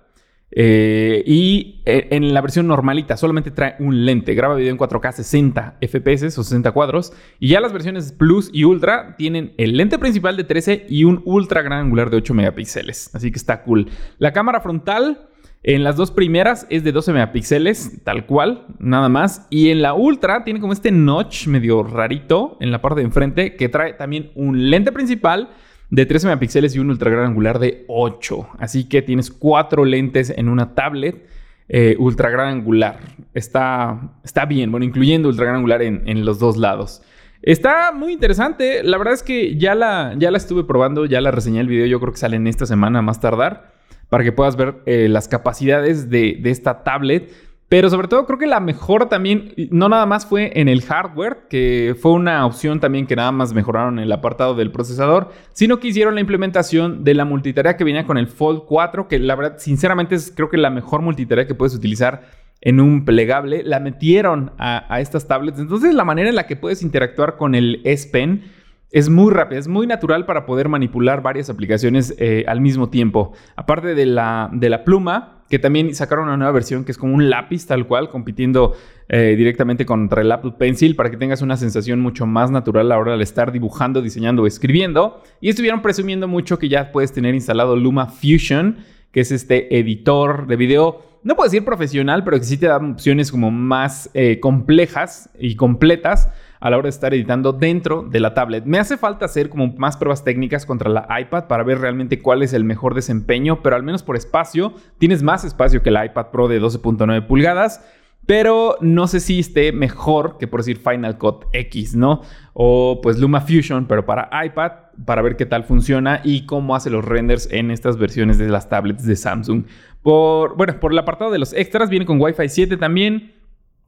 eh, 0.51 1.23
y 1.25 1.81
eh, 1.85 2.07
en 2.11 2.33
la 2.33 2.41
versión 2.41 2.67
normalita 2.67 3.17
solamente 3.17 3.51
trae 3.51 3.75
un 3.79 4.05
lente, 4.05 4.33
graba 4.33 4.55
video 4.55 4.71
en 4.71 4.77
4K 4.77 5.11
60 5.11 5.77
FPS 5.81 6.37
o 6.37 6.43
60 6.43 6.71
cuadros. 6.71 7.13
Y 7.39 7.49
ya 7.49 7.59
las 7.59 7.73
versiones 7.73 8.11
Plus 8.11 8.49
y 8.53 8.63
Ultra 8.63 9.15
tienen 9.17 9.53
el 9.57 9.77
lente 9.77 9.99
principal 9.99 10.37
de 10.37 10.43
13 10.43 10.87
y 10.89 11.03
un 11.03 11.21
ultra 11.25 11.61
gran 11.61 11.79
angular 11.79 12.09
de 12.09 12.17
8 12.17 12.33
megapíxeles. 12.33 13.13
Así 13.13 13.31
que 13.31 13.37
está 13.37 13.63
cool. 13.63 13.87
La 14.17 14.33
cámara 14.33 14.61
frontal 14.61 15.29
en 15.61 15.83
las 15.83 15.97
dos 15.97 16.11
primeras 16.11 16.65
es 16.69 16.85
de 16.85 16.93
12 16.93 17.11
megapíxeles, 17.11 18.01
tal 18.05 18.25
cual, 18.25 18.65
nada 18.79 19.09
más. 19.09 19.45
Y 19.49 19.69
en 19.69 19.81
la 19.81 19.93
Ultra 19.93 20.45
tiene 20.45 20.61
como 20.61 20.71
este 20.71 20.89
notch 20.89 21.47
medio 21.47 21.83
rarito 21.83 22.57
en 22.61 22.71
la 22.71 22.81
parte 22.81 23.01
de 23.01 23.07
enfrente 23.07 23.55
que 23.57 23.67
trae 23.67 23.93
también 23.93 24.31
un 24.35 24.69
lente 24.69 24.93
principal 24.93 25.49
de 25.89 26.05
13 26.05 26.27
megapíxeles 26.27 26.75
y 26.75 26.79
un 26.79 26.89
ultra 26.89 27.09
gran 27.09 27.25
angular 27.25 27.59
de 27.59 27.85
8. 27.87 28.49
Así 28.59 28.87
que 28.87 29.01
tienes 29.01 29.31
cuatro 29.31 29.85
lentes 29.85 30.29
en 30.35 30.49
una 30.49 30.75
tablet 30.75 31.25
eh, 31.67 31.95
ultra 31.99 32.29
gran 32.29 32.47
angular. 32.47 32.99
Está, 33.33 34.11
está 34.23 34.45
bien, 34.45 34.71
bueno, 34.71 34.85
incluyendo 34.85 35.29
ultra 35.29 35.45
gran 35.45 35.57
angular 35.57 35.83
en, 35.83 36.25
los 36.25 36.39
dos 36.39 36.57
lados. 36.57 37.03
Está 37.43 37.91
muy 37.91 38.13
interesante. 38.13 38.83
La 38.83 38.97
verdad 38.97 39.13
es 39.13 39.23
que 39.23 39.55
ya 39.55 39.75
la, 39.75 40.15
ya 40.17 40.29
estuve 40.29 40.63
probando, 40.63 41.05
ya 41.05 41.21
la 41.21 41.31
reseñé 41.31 41.59
el 41.59 41.67
video. 41.67 41.85
Yo 41.85 41.99
creo 41.99 42.11
que 42.11 42.19
sale 42.19 42.37
en 42.37 42.47
esta 42.47 42.65
semana 42.65 43.01
más 43.03 43.19
tardar 43.19 43.73
para 44.09 44.23
que 44.23 44.31
puedas 44.31 44.55
ver 44.55 44.81
eh, 44.87 45.07
las 45.09 45.27
capacidades 45.27 46.09
de, 46.09 46.39
de 46.41 46.49
esta 46.49 46.83
tablet. 46.83 47.31
Pero 47.69 47.87
sobre 47.91 48.07
todo 48.07 48.25
creo 48.25 48.39
que 48.39 48.47
la 48.47 48.59
mejor 48.59 49.09
también, 49.09 49.53
no 49.69 49.89
nada 49.89 50.07
más 50.07 50.25
fue 50.25 50.51
en 50.59 50.67
el 50.67 50.81
hardware, 50.81 51.45
que 51.47 51.95
fue 51.99 52.13
una 52.13 52.43
opción 52.47 52.79
también 52.79 53.05
que 53.05 53.15
nada 53.15 53.31
más 53.31 53.53
mejoraron 53.53 53.99
el 53.99 54.11
apartado 54.11 54.55
del 54.55 54.71
procesador, 54.71 55.29
sino 55.53 55.79
que 55.79 55.89
hicieron 55.89 56.15
la 56.15 56.21
implementación 56.21 57.03
de 57.03 57.13
la 57.13 57.25
multitarea 57.25 57.77
que 57.77 57.83
venía 57.83 58.07
con 58.07 58.17
el 58.17 58.27
Fold 58.27 58.63
4, 58.67 59.07
que 59.07 59.19
la 59.19 59.35
verdad 59.35 59.57
sinceramente 59.59 60.15
es 60.15 60.33
creo 60.35 60.49
que 60.49 60.57
la 60.57 60.71
mejor 60.71 61.03
multitarea 61.03 61.45
que 61.45 61.53
puedes 61.53 61.75
utilizar 61.75 62.23
en 62.61 62.79
un 62.79 63.05
plegable. 63.05 63.61
La 63.63 63.79
metieron 63.79 64.51
a, 64.57 64.91
a 64.91 64.99
estas 64.99 65.27
tablets. 65.27 65.59
Entonces 65.59 65.93
la 65.93 66.03
manera 66.03 66.29
en 66.29 66.35
la 66.35 66.47
que 66.47 66.55
puedes 66.55 66.81
interactuar 66.81 67.37
con 67.37 67.53
el 67.53 67.81
S 67.83 68.09
Pen 68.09 68.43
es 68.91 69.09
muy 69.09 69.31
rápida, 69.31 69.59
es 69.59 69.67
muy 69.67 69.85
natural 69.85 70.25
para 70.25 70.45
poder 70.45 70.67
manipular 70.67 71.21
varias 71.21 71.49
aplicaciones 71.49 72.15
eh, 72.17 72.43
al 72.47 72.59
mismo 72.59 72.89
tiempo. 72.89 73.33
Aparte 73.55 73.93
de 73.93 74.05
la, 74.05 74.49
de 74.51 74.69
la 74.69 74.83
pluma, 74.83 75.43
que 75.49 75.59
también 75.59 75.93
sacaron 75.93 76.25
una 76.25 76.37
nueva 76.37 76.51
versión 76.51 76.85
que 76.85 76.91
es 76.91 76.97
como 76.97 77.13
un 77.13 77.29
lápiz 77.29 77.67
tal 77.67 77.85
cual, 77.85 78.09
compitiendo 78.09 78.75
eh, 79.07 79.35
directamente 79.37 79.85
contra 79.85 80.21
el 80.21 80.31
Apple 80.31 80.53
Pencil 80.57 80.95
para 80.95 81.11
que 81.11 81.17
tengas 81.17 81.41
una 81.41 81.57
sensación 81.57 81.99
mucho 81.99 82.25
más 82.25 82.49
natural 82.51 82.87
a 82.87 82.89
la 82.89 82.97
hora 82.99 83.17
de 83.17 83.23
estar 83.23 83.51
dibujando, 83.51 84.01
diseñando 84.01 84.43
o 84.43 84.47
escribiendo. 84.47 85.21
Y 85.39 85.49
estuvieron 85.49 85.81
presumiendo 85.81 86.27
mucho 86.27 86.57
que 86.57 86.69
ya 86.69 86.91
puedes 86.91 87.11
tener 87.11 87.35
instalado 87.35 87.75
Luma 87.75 88.07
Fusion, 88.07 88.77
que 89.11 89.21
es 89.21 89.31
este 89.31 89.77
editor 89.77 90.47
de 90.47 90.55
video 90.55 91.09
no 91.21 91.35
puedo 91.35 91.49
decir 91.49 91.65
profesional, 91.65 92.23
pero 92.23 92.37
que 92.37 92.45
sí 92.45 92.57
te 92.57 92.67
da 92.67 92.77
opciones 92.77 93.29
como 93.29 93.51
más 93.51 94.09
eh, 94.13 94.39
complejas 94.39 95.29
y 95.37 95.55
completas 95.55 96.29
a 96.59 96.69
la 96.69 96.77
hora 96.77 96.87
de 96.87 96.89
estar 96.89 97.13
editando 97.13 97.53
dentro 97.53 98.03
de 98.03 98.19
la 98.19 98.33
tablet. 98.33 98.65
Me 98.65 98.79
hace 98.79 98.97
falta 98.97 99.25
hacer 99.25 99.49
como 99.49 99.73
más 99.77 99.97
pruebas 99.97 100.23
técnicas 100.23 100.65
contra 100.65 100.89
la 100.89 101.07
iPad 101.19 101.47
para 101.47 101.63
ver 101.63 101.79
realmente 101.79 102.19
cuál 102.19 102.43
es 102.43 102.53
el 102.53 102.63
mejor 102.63 102.95
desempeño, 102.95 103.61
pero 103.61 103.75
al 103.75 103.83
menos 103.83 104.03
por 104.03 104.15
espacio, 104.15 104.73
tienes 104.97 105.23
más 105.23 105.45
espacio 105.45 105.81
que 105.81 105.89
el 105.89 106.03
iPad 106.03 106.27
Pro 106.31 106.47
de 106.47 106.61
12.9 106.61 107.25
pulgadas. 107.27 107.85
Pero 108.25 108.75
no 108.79 109.07
sé 109.07 109.21
si 109.21 109.39
esté 109.39 109.71
mejor 109.71 110.37
que 110.37 110.47
por 110.47 110.59
decir 110.59 110.77
Final 110.77 111.17
Cut 111.17 111.45
X, 111.51 111.95
¿no? 111.95 112.21
O 112.53 112.99
pues 113.01 113.17
Luma 113.17 113.41
Fusion, 113.41 113.87
pero 113.87 114.05
para 114.05 114.29
iPad, 114.45 114.71
para 115.03 115.23
ver 115.23 115.35
qué 115.35 115.47
tal 115.47 115.63
funciona 115.63 116.21
y 116.23 116.45
cómo 116.45 116.75
hace 116.75 116.91
los 116.91 117.03
renders 117.03 117.51
en 117.51 117.71
estas 117.71 117.97
versiones 117.97 118.37
de 118.37 118.47
las 118.49 118.69
tablets 118.69 119.03
de 119.03 119.15
Samsung. 119.15 119.63
Por, 120.03 120.55
bueno, 120.57 120.79
por 120.79 120.91
el 120.91 120.99
apartado 120.99 121.31
de 121.31 121.39
los 121.39 121.53
extras, 121.53 121.89
viene 121.89 122.05
con 122.05 122.21
Wi-Fi 122.21 122.49
7 122.49 122.77
también. 122.77 123.33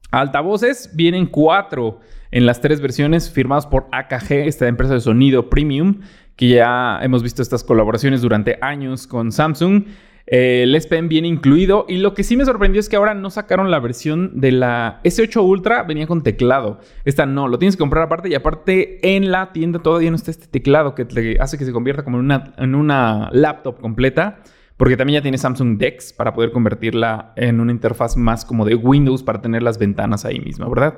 Altavoces, 0.10 0.90
vienen 0.96 1.28
cuatro 1.28 2.00
en 2.32 2.46
las 2.46 2.62
tres 2.62 2.82
versiones 2.82 3.30
firmados 3.30 3.66
por 3.66 3.88
AKG, 3.92 4.32
esta 4.48 4.68
empresa 4.68 4.94
de 4.94 5.02
sonido 5.02 5.50
premium, 5.50 6.00
que 6.36 6.48
ya 6.48 7.00
hemos 7.02 7.24
visto 7.24 7.42
estas 7.42 7.64
colaboraciones 7.64 8.22
durante 8.22 8.58
años 8.62 9.06
con 9.06 9.32
Samsung. 9.32 9.86
Eh, 10.28 10.64
el 10.64 10.74
S 10.76 10.88
Pen 10.88 11.10
viene 11.10 11.28
incluido 11.28 11.86
y 11.90 11.98
lo 11.98 12.14
que 12.14 12.24
sí 12.24 12.38
me 12.38 12.46
sorprendió 12.46 12.80
es 12.80 12.88
que 12.88 12.96
ahora 12.96 13.14
no 13.14 13.30
sacaron 13.30 13.70
la 13.70 13.80
versión 13.80 14.40
de 14.40 14.54
la 14.54 15.02
S8 15.04 15.44
Ultra, 15.44 15.84
venía 15.84 16.08
con 16.08 16.24
teclado. 16.24 16.80
Esta 17.04 17.26
no, 17.26 17.50
lo 17.50 17.60
tienes 17.60 17.76
que 17.76 17.80
comprar 17.80 18.04
aparte 18.04 18.30
y 18.30 18.36
aparte 18.36 19.16
en 19.16 19.30
la 19.30 19.52
tienda 19.52 19.80
todavía 19.80 20.10
no 20.10 20.16
está 20.16 20.32
este 20.32 20.48
teclado 20.48 20.96
que 20.96 21.38
hace 21.40 21.58
que 21.58 21.66
se 21.66 21.74
convierta 21.74 22.04
como 22.04 22.18
una, 22.18 22.54
en 22.58 22.76
una 22.76 23.30
laptop 23.34 23.80
completa. 23.82 24.40
Porque 24.78 24.98
también 24.98 25.20
ya 25.20 25.22
tiene 25.22 25.38
Samsung 25.38 25.78
Dex 25.78 26.12
para 26.12 26.34
poder 26.34 26.52
convertirla 26.52 27.34
en 27.36 27.60
una 27.60 27.72
interfaz 27.72 28.18
más 28.18 28.46
como 28.46 28.66
de 28.66 28.74
Windows 28.74 29.22
para 29.22 29.40
tener 29.40 29.62
las 29.62 29.78
ventanas 29.78 30.26
ahí 30.26 30.40
mismo, 30.40 30.68
¿verdad? 30.72 30.98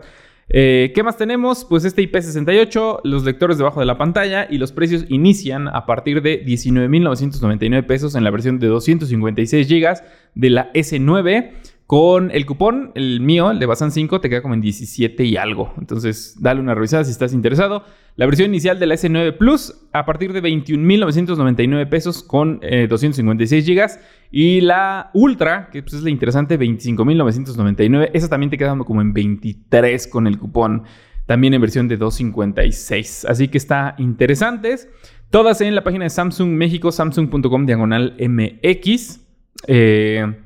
Eh, 0.55 0.91
¿Qué 0.93 1.01
más 1.01 1.17
tenemos? 1.17 1.65
Pues 1.65 1.83
este 1.83 2.03
IP68, 2.03 2.99
los 3.05 3.23
lectores 3.23 3.57
debajo 3.57 3.79
de 3.79 3.87
la 3.87 3.97
pantalla 3.97 4.45
y 4.47 4.59
los 4.59 4.71
precios 4.71 5.03
inician 5.09 5.67
a 5.67 5.87
partir 5.87 6.21
de 6.21 6.45
19.999 6.45 7.83
pesos 7.87 8.13
en 8.13 8.23
la 8.23 8.29
versión 8.29 8.59
de 8.59 8.67
256 8.67 9.67
GB 9.67 9.97
de 10.35 10.49
la 10.51 10.71
S9. 10.73 11.53
Con 11.85 12.31
el 12.31 12.45
cupón, 12.45 12.91
el 12.95 13.19
mío, 13.19 13.51
el 13.51 13.59
de 13.59 13.65
Basan 13.65 13.91
5, 13.91 14.21
te 14.21 14.29
queda 14.29 14.41
como 14.41 14.53
en 14.53 14.61
17 14.61 15.25
y 15.25 15.35
algo. 15.35 15.73
Entonces, 15.77 16.37
dale 16.39 16.61
una 16.61 16.73
revisada 16.73 17.03
si 17.03 17.11
estás 17.11 17.33
interesado. 17.33 17.83
La 18.15 18.25
versión 18.25 18.49
inicial 18.49 18.79
de 18.79 18.85
la 18.85 18.95
S9 18.95 19.37
Plus 19.37 19.75
a 19.91 20.05
partir 20.05 20.31
de 20.31 20.41
21.999 20.41 21.89
pesos 21.89 22.23
con 22.23 22.61
256 22.61 23.67
eh, 23.67 23.73
GB. 23.75 23.89
Y 24.31 24.61
la 24.61 25.11
Ultra, 25.13 25.69
que 25.71 25.83
pues, 25.83 25.95
es 25.95 26.03
la 26.03 26.09
interesante, 26.09 26.57
25.999. 26.57 28.11
Esa 28.13 28.29
también 28.29 28.49
te 28.49 28.57
queda 28.57 28.77
como 28.77 29.01
en 29.01 29.13
23 29.13 30.07
con 30.07 30.25
el 30.25 30.39
cupón. 30.39 30.83
También 31.25 31.53
en 31.53 31.61
versión 31.61 31.89
de 31.89 31.97
256. 31.97 33.25
Así 33.25 33.49
que 33.49 33.57
está 33.57 33.95
interesantes. 33.97 34.87
Todas 35.29 35.59
en 35.61 35.75
la 35.75 35.83
página 35.83 36.05
de 36.05 36.09
Samsung 36.09 36.51
México, 36.51 36.91
samsung.com 36.91 37.65
diagonal 37.65 38.15
MX. 38.19 39.19
Eh, 39.67 40.42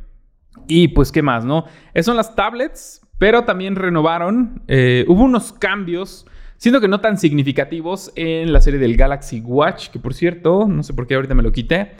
y 0.67 0.89
pues, 0.89 1.11
¿qué 1.11 1.21
más, 1.21 1.45
no? 1.45 1.65
Son 2.01 2.15
las 2.15 2.35
tablets, 2.35 3.01
pero 3.17 3.43
también 3.43 3.75
renovaron. 3.75 4.61
Eh, 4.67 5.05
hubo 5.07 5.23
unos 5.23 5.53
cambios, 5.53 6.25
siendo 6.57 6.81
que 6.81 6.87
no 6.87 7.01
tan 7.01 7.17
significativos, 7.17 8.11
en 8.15 8.53
la 8.53 8.61
serie 8.61 8.79
del 8.79 8.95
Galaxy 8.95 9.41
Watch, 9.41 9.89
que 9.89 9.99
por 9.99 10.13
cierto, 10.13 10.67
no 10.67 10.83
sé 10.83 10.93
por 10.93 11.07
qué 11.07 11.15
ahorita 11.15 11.35
me 11.35 11.43
lo 11.43 11.51
quité. 11.51 11.91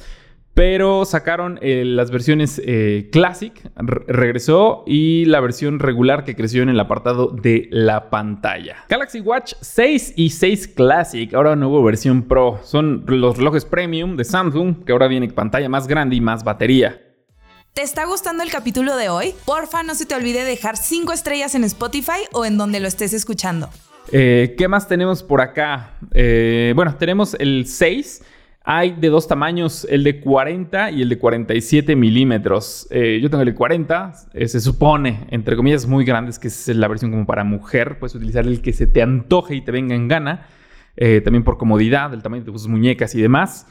Pero 0.53 1.06
sacaron 1.06 1.60
eh, 1.62 1.84
las 1.86 2.10
versiones 2.10 2.60
eh, 2.65 3.10
Classic, 3.12 3.53
regresó, 3.75 4.84
y 4.88 5.25
la 5.25 5.39
versión 5.39 5.77
regular 5.77 6.23
que 6.23 6.36
creció 6.36 6.63
en 6.63 6.69
el 6.69 6.80
apartado 6.80 7.27
de 7.27 7.67
la 7.69 8.10
pantalla. 8.10 8.77
Galaxy 8.89 9.19
Watch 9.19 9.53
6 9.62 10.13
y 10.15 10.32
6 10.32 10.69
Classic, 10.69 11.32
ahora 11.36 11.56
nueva 11.56 11.86
versión 11.86 12.23
Pro. 12.23 12.60
Son 12.63 13.03
los 13.06 13.38
relojes 13.38 13.65
premium 13.65 14.17
de 14.17 14.23
Samsung, 14.23 14.84
que 14.84 14.93
ahora 14.93 15.08
viene 15.08 15.27
pantalla 15.30 15.69
más 15.69 15.88
grande 15.88 16.15
y 16.15 16.21
más 16.21 16.43
batería. 16.43 17.06
¿Te 17.77 17.83
está 17.83 18.05
gustando 18.05 18.41
el 18.41 18.49
capítulo 18.49 18.97
de 18.97 19.09
hoy? 19.09 19.35
Porfa, 19.45 19.83
no 19.83 19.93
se 19.93 20.07
te 20.07 20.15
olvide 20.15 20.43
dejar 20.43 20.77
5 20.77 21.13
estrellas 21.13 21.53
en 21.53 21.63
Spotify 21.63 22.25
o 22.33 22.43
en 22.43 22.57
donde 22.57 22.79
lo 22.79 22.87
estés 22.87 23.13
escuchando. 23.13 23.69
Eh, 24.11 24.55
¿Qué 24.57 24.67
más 24.67 24.87
tenemos 24.87 25.21
por 25.21 25.41
acá? 25.41 25.91
Eh, 26.11 26.73
bueno, 26.75 26.95
tenemos 26.95 27.35
el 27.35 27.67
6. 27.67 28.23
Hay 28.63 28.93
de 28.93 29.09
dos 29.09 29.27
tamaños, 29.27 29.85
el 29.91 30.03
de 30.03 30.19
40 30.19 30.89
y 30.89 31.03
el 31.03 31.09
de 31.09 31.19
47 31.19 31.95
milímetros. 31.95 32.87
Eh, 32.89 33.19
yo 33.21 33.29
tengo 33.29 33.43
el 33.43 33.49
de 33.49 33.53
40, 33.53 34.11
se 34.33 34.59
supone, 34.59 35.27
entre 35.29 35.55
comillas, 35.55 35.85
muy 35.85 36.03
grandes, 36.03 36.39
que 36.39 36.47
es 36.47 36.67
la 36.69 36.87
versión 36.87 37.11
como 37.11 37.27
para 37.27 37.43
mujer. 37.43 37.99
Puedes 37.99 38.15
utilizar 38.15 38.47
el 38.47 38.63
que 38.63 38.73
se 38.73 38.87
te 38.87 39.03
antoje 39.03 39.53
y 39.53 39.61
te 39.61 39.71
venga 39.71 39.93
en 39.93 40.07
gana. 40.07 40.47
también 41.23 41.43
por 41.43 41.59
comodidad, 41.59 42.11
el 42.11 42.23
tamaño 42.23 42.43
de 42.43 42.51
tus 42.51 42.67
muñecas 42.67 43.13
y 43.13 43.21
demás. 43.21 43.67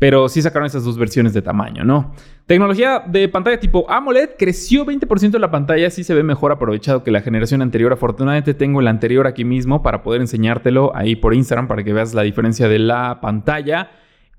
Pero 0.00 0.30
sí 0.30 0.40
sacaron 0.40 0.66
esas 0.66 0.82
dos 0.82 0.96
versiones 0.96 1.34
de 1.34 1.42
tamaño, 1.42 1.84
¿no? 1.84 2.14
Tecnología 2.46 3.04
de 3.06 3.28
pantalla 3.28 3.60
tipo 3.60 3.88
AMOLED 3.90 4.30
creció 4.38 4.86
20% 4.86 5.38
la 5.38 5.50
pantalla, 5.50 5.90
sí 5.90 6.04
se 6.04 6.14
ve 6.14 6.22
mejor 6.22 6.52
aprovechado 6.52 7.04
que 7.04 7.10
la 7.10 7.20
generación 7.20 7.60
anterior. 7.60 7.92
Afortunadamente 7.92 8.54
tengo 8.54 8.80
el 8.80 8.88
anterior 8.88 9.26
aquí 9.26 9.44
mismo 9.44 9.82
para 9.82 10.02
poder 10.02 10.22
enseñártelo 10.22 10.96
ahí 10.96 11.16
por 11.16 11.34
Instagram 11.34 11.68
para 11.68 11.84
que 11.84 11.92
veas 11.92 12.14
la 12.14 12.22
diferencia 12.22 12.66
de 12.66 12.78
la 12.78 13.20
pantalla. 13.20 13.90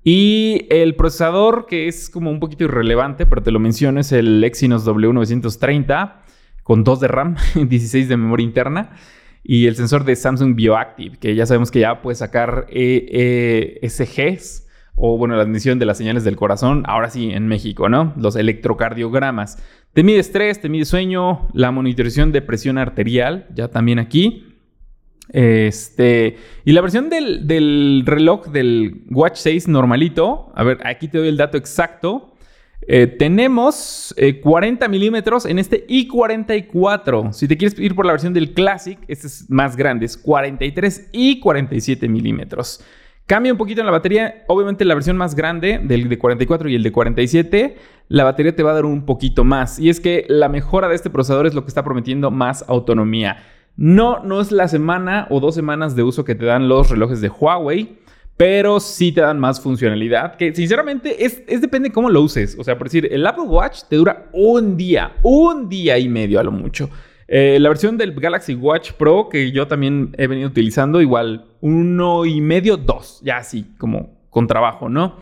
Y 0.02 0.66
el 0.68 0.96
procesador, 0.96 1.66
que 1.66 1.86
es 1.86 2.10
como 2.10 2.32
un 2.32 2.40
poquito 2.40 2.64
irrelevante, 2.64 3.24
pero 3.24 3.40
te 3.40 3.52
lo 3.52 3.60
menciono, 3.60 4.00
es 4.00 4.10
el 4.10 4.42
Exynos 4.42 4.84
W930 4.84 6.14
con 6.64 6.82
2 6.82 7.00
de 7.00 7.06
RAM, 7.06 7.36
16 7.54 8.08
de 8.08 8.16
memoria 8.16 8.42
interna. 8.42 8.90
Y 9.44 9.66
el 9.66 9.76
sensor 9.76 10.02
de 10.02 10.16
Samsung 10.16 10.56
Bioactive, 10.56 11.18
que 11.18 11.36
ya 11.36 11.46
sabemos 11.46 11.70
que 11.70 11.78
ya 11.78 12.02
puede 12.02 12.16
sacar 12.16 12.66
ESGs 12.68 14.62
o 15.04 15.18
bueno, 15.18 15.34
la 15.34 15.42
admisión 15.42 15.80
de 15.80 15.84
las 15.84 15.98
señales 15.98 16.22
del 16.22 16.36
corazón, 16.36 16.84
ahora 16.86 17.10
sí 17.10 17.32
en 17.32 17.48
México, 17.48 17.88
¿no? 17.88 18.14
Los 18.16 18.36
electrocardiogramas. 18.36 19.60
Te 19.92 20.04
mide 20.04 20.20
estrés, 20.20 20.60
te 20.60 20.68
mide 20.68 20.84
sueño, 20.84 21.48
la 21.54 21.72
monitorización 21.72 22.30
de 22.30 22.40
presión 22.40 22.78
arterial, 22.78 23.48
ya 23.52 23.66
también 23.66 23.98
aquí. 23.98 24.46
Este, 25.30 26.36
y 26.64 26.70
la 26.70 26.82
versión 26.82 27.10
del, 27.10 28.04
reloj 28.06 28.46
del 28.46 29.02
Watch 29.10 29.38
6 29.38 29.66
normalito, 29.66 30.52
a 30.54 30.62
ver, 30.62 30.78
aquí 30.86 31.08
te 31.08 31.18
doy 31.18 31.26
el 31.26 31.36
dato 31.36 31.58
exacto. 31.58 32.36
Eh, 32.86 33.08
tenemos 33.08 34.14
40 34.40 34.86
eh, 34.86 34.88
milímetros 34.88 35.46
en 35.46 35.58
este 35.58 35.84
i44. 35.88 37.32
Si 37.32 37.48
te 37.48 37.56
quieres 37.56 37.76
ir 37.76 37.96
por 37.96 38.06
la 38.06 38.12
versión 38.12 38.32
del 38.32 38.54
Classic, 38.54 39.00
este 39.08 39.26
es 39.26 39.50
más 39.50 39.74
grande, 39.74 40.06
es 40.06 40.16
43 40.16 41.08
y 41.10 41.40
47 41.40 42.08
milímetros. 42.08 42.84
Cambia 43.26 43.52
un 43.52 43.58
poquito 43.58 43.80
en 43.80 43.86
la 43.86 43.92
batería. 43.92 44.44
Obviamente 44.48 44.84
la 44.84 44.94
versión 44.94 45.16
más 45.16 45.34
grande 45.34 45.80
del 45.82 46.08
de 46.08 46.18
44 46.18 46.68
y 46.68 46.74
el 46.74 46.82
de 46.82 46.92
47, 46.92 47.76
la 48.08 48.24
batería 48.24 48.54
te 48.54 48.62
va 48.62 48.72
a 48.72 48.74
dar 48.74 48.84
un 48.84 49.06
poquito 49.06 49.44
más. 49.44 49.78
Y 49.78 49.88
es 49.88 50.00
que 50.00 50.26
la 50.28 50.48
mejora 50.48 50.88
de 50.88 50.96
este 50.96 51.08
procesador 51.08 51.46
es 51.46 51.54
lo 51.54 51.62
que 51.62 51.68
está 51.68 51.84
prometiendo 51.84 52.30
más 52.30 52.64
autonomía. 52.68 53.38
No, 53.76 54.22
no 54.22 54.40
es 54.40 54.52
la 54.52 54.68
semana 54.68 55.26
o 55.30 55.40
dos 55.40 55.54
semanas 55.54 55.96
de 55.96 56.02
uso 56.02 56.24
que 56.24 56.34
te 56.34 56.44
dan 56.44 56.68
los 56.68 56.90
relojes 56.90 57.20
de 57.20 57.28
Huawei, 57.30 57.98
pero 58.36 58.80
sí 58.80 59.12
te 59.12 59.20
dan 59.20 59.38
más 59.38 59.60
funcionalidad. 59.60 60.36
Que 60.36 60.54
sinceramente 60.54 61.24
es, 61.24 61.42
es 61.46 61.60
depende 61.60 61.88
de 61.88 61.92
cómo 61.94 62.10
lo 62.10 62.20
uses. 62.20 62.56
O 62.58 62.64
sea, 62.64 62.76
por 62.76 62.88
decir, 62.88 63.08
el 63.10 63.26
Apple 63.26 63.44
Watch 63.44 63.84
te 63.88 63.96
dura 63.96 64.26
un 64.32 64.76
día, 64.76 65.12
un 65.22 65.68
día 65.68 65.98
y 65.98 66.08
medio 66.08 66.40
a 66.40 66.42
lo 66.42 66.52
mucho. 66.52 66.90
Eh, 67.28 67.58
la 67.60 67.68
versión 67.68 67.96
del 67.98 68.12
Galaxy 68.12 68.54
Watch 68.54 68.92
Pro 68.92 69.28
que 69.28 69.52
yo 69.52 69.66
también 69.66 70.14
he 70.18 70.26
venido 70.26 70.48
utilizando, 70.48 71.00
igual 71.00 71.46
uno 71.60 72.24
y 72.24 72.40
medio, 72.40 72.76
dos, 72.76 73.20
ya 73.22 73.38
así, 73.38 73.66
como 73.78 74.10
con 74.30 74.46
trabajo, 74.46 74.88
¿no? 74.88 75.16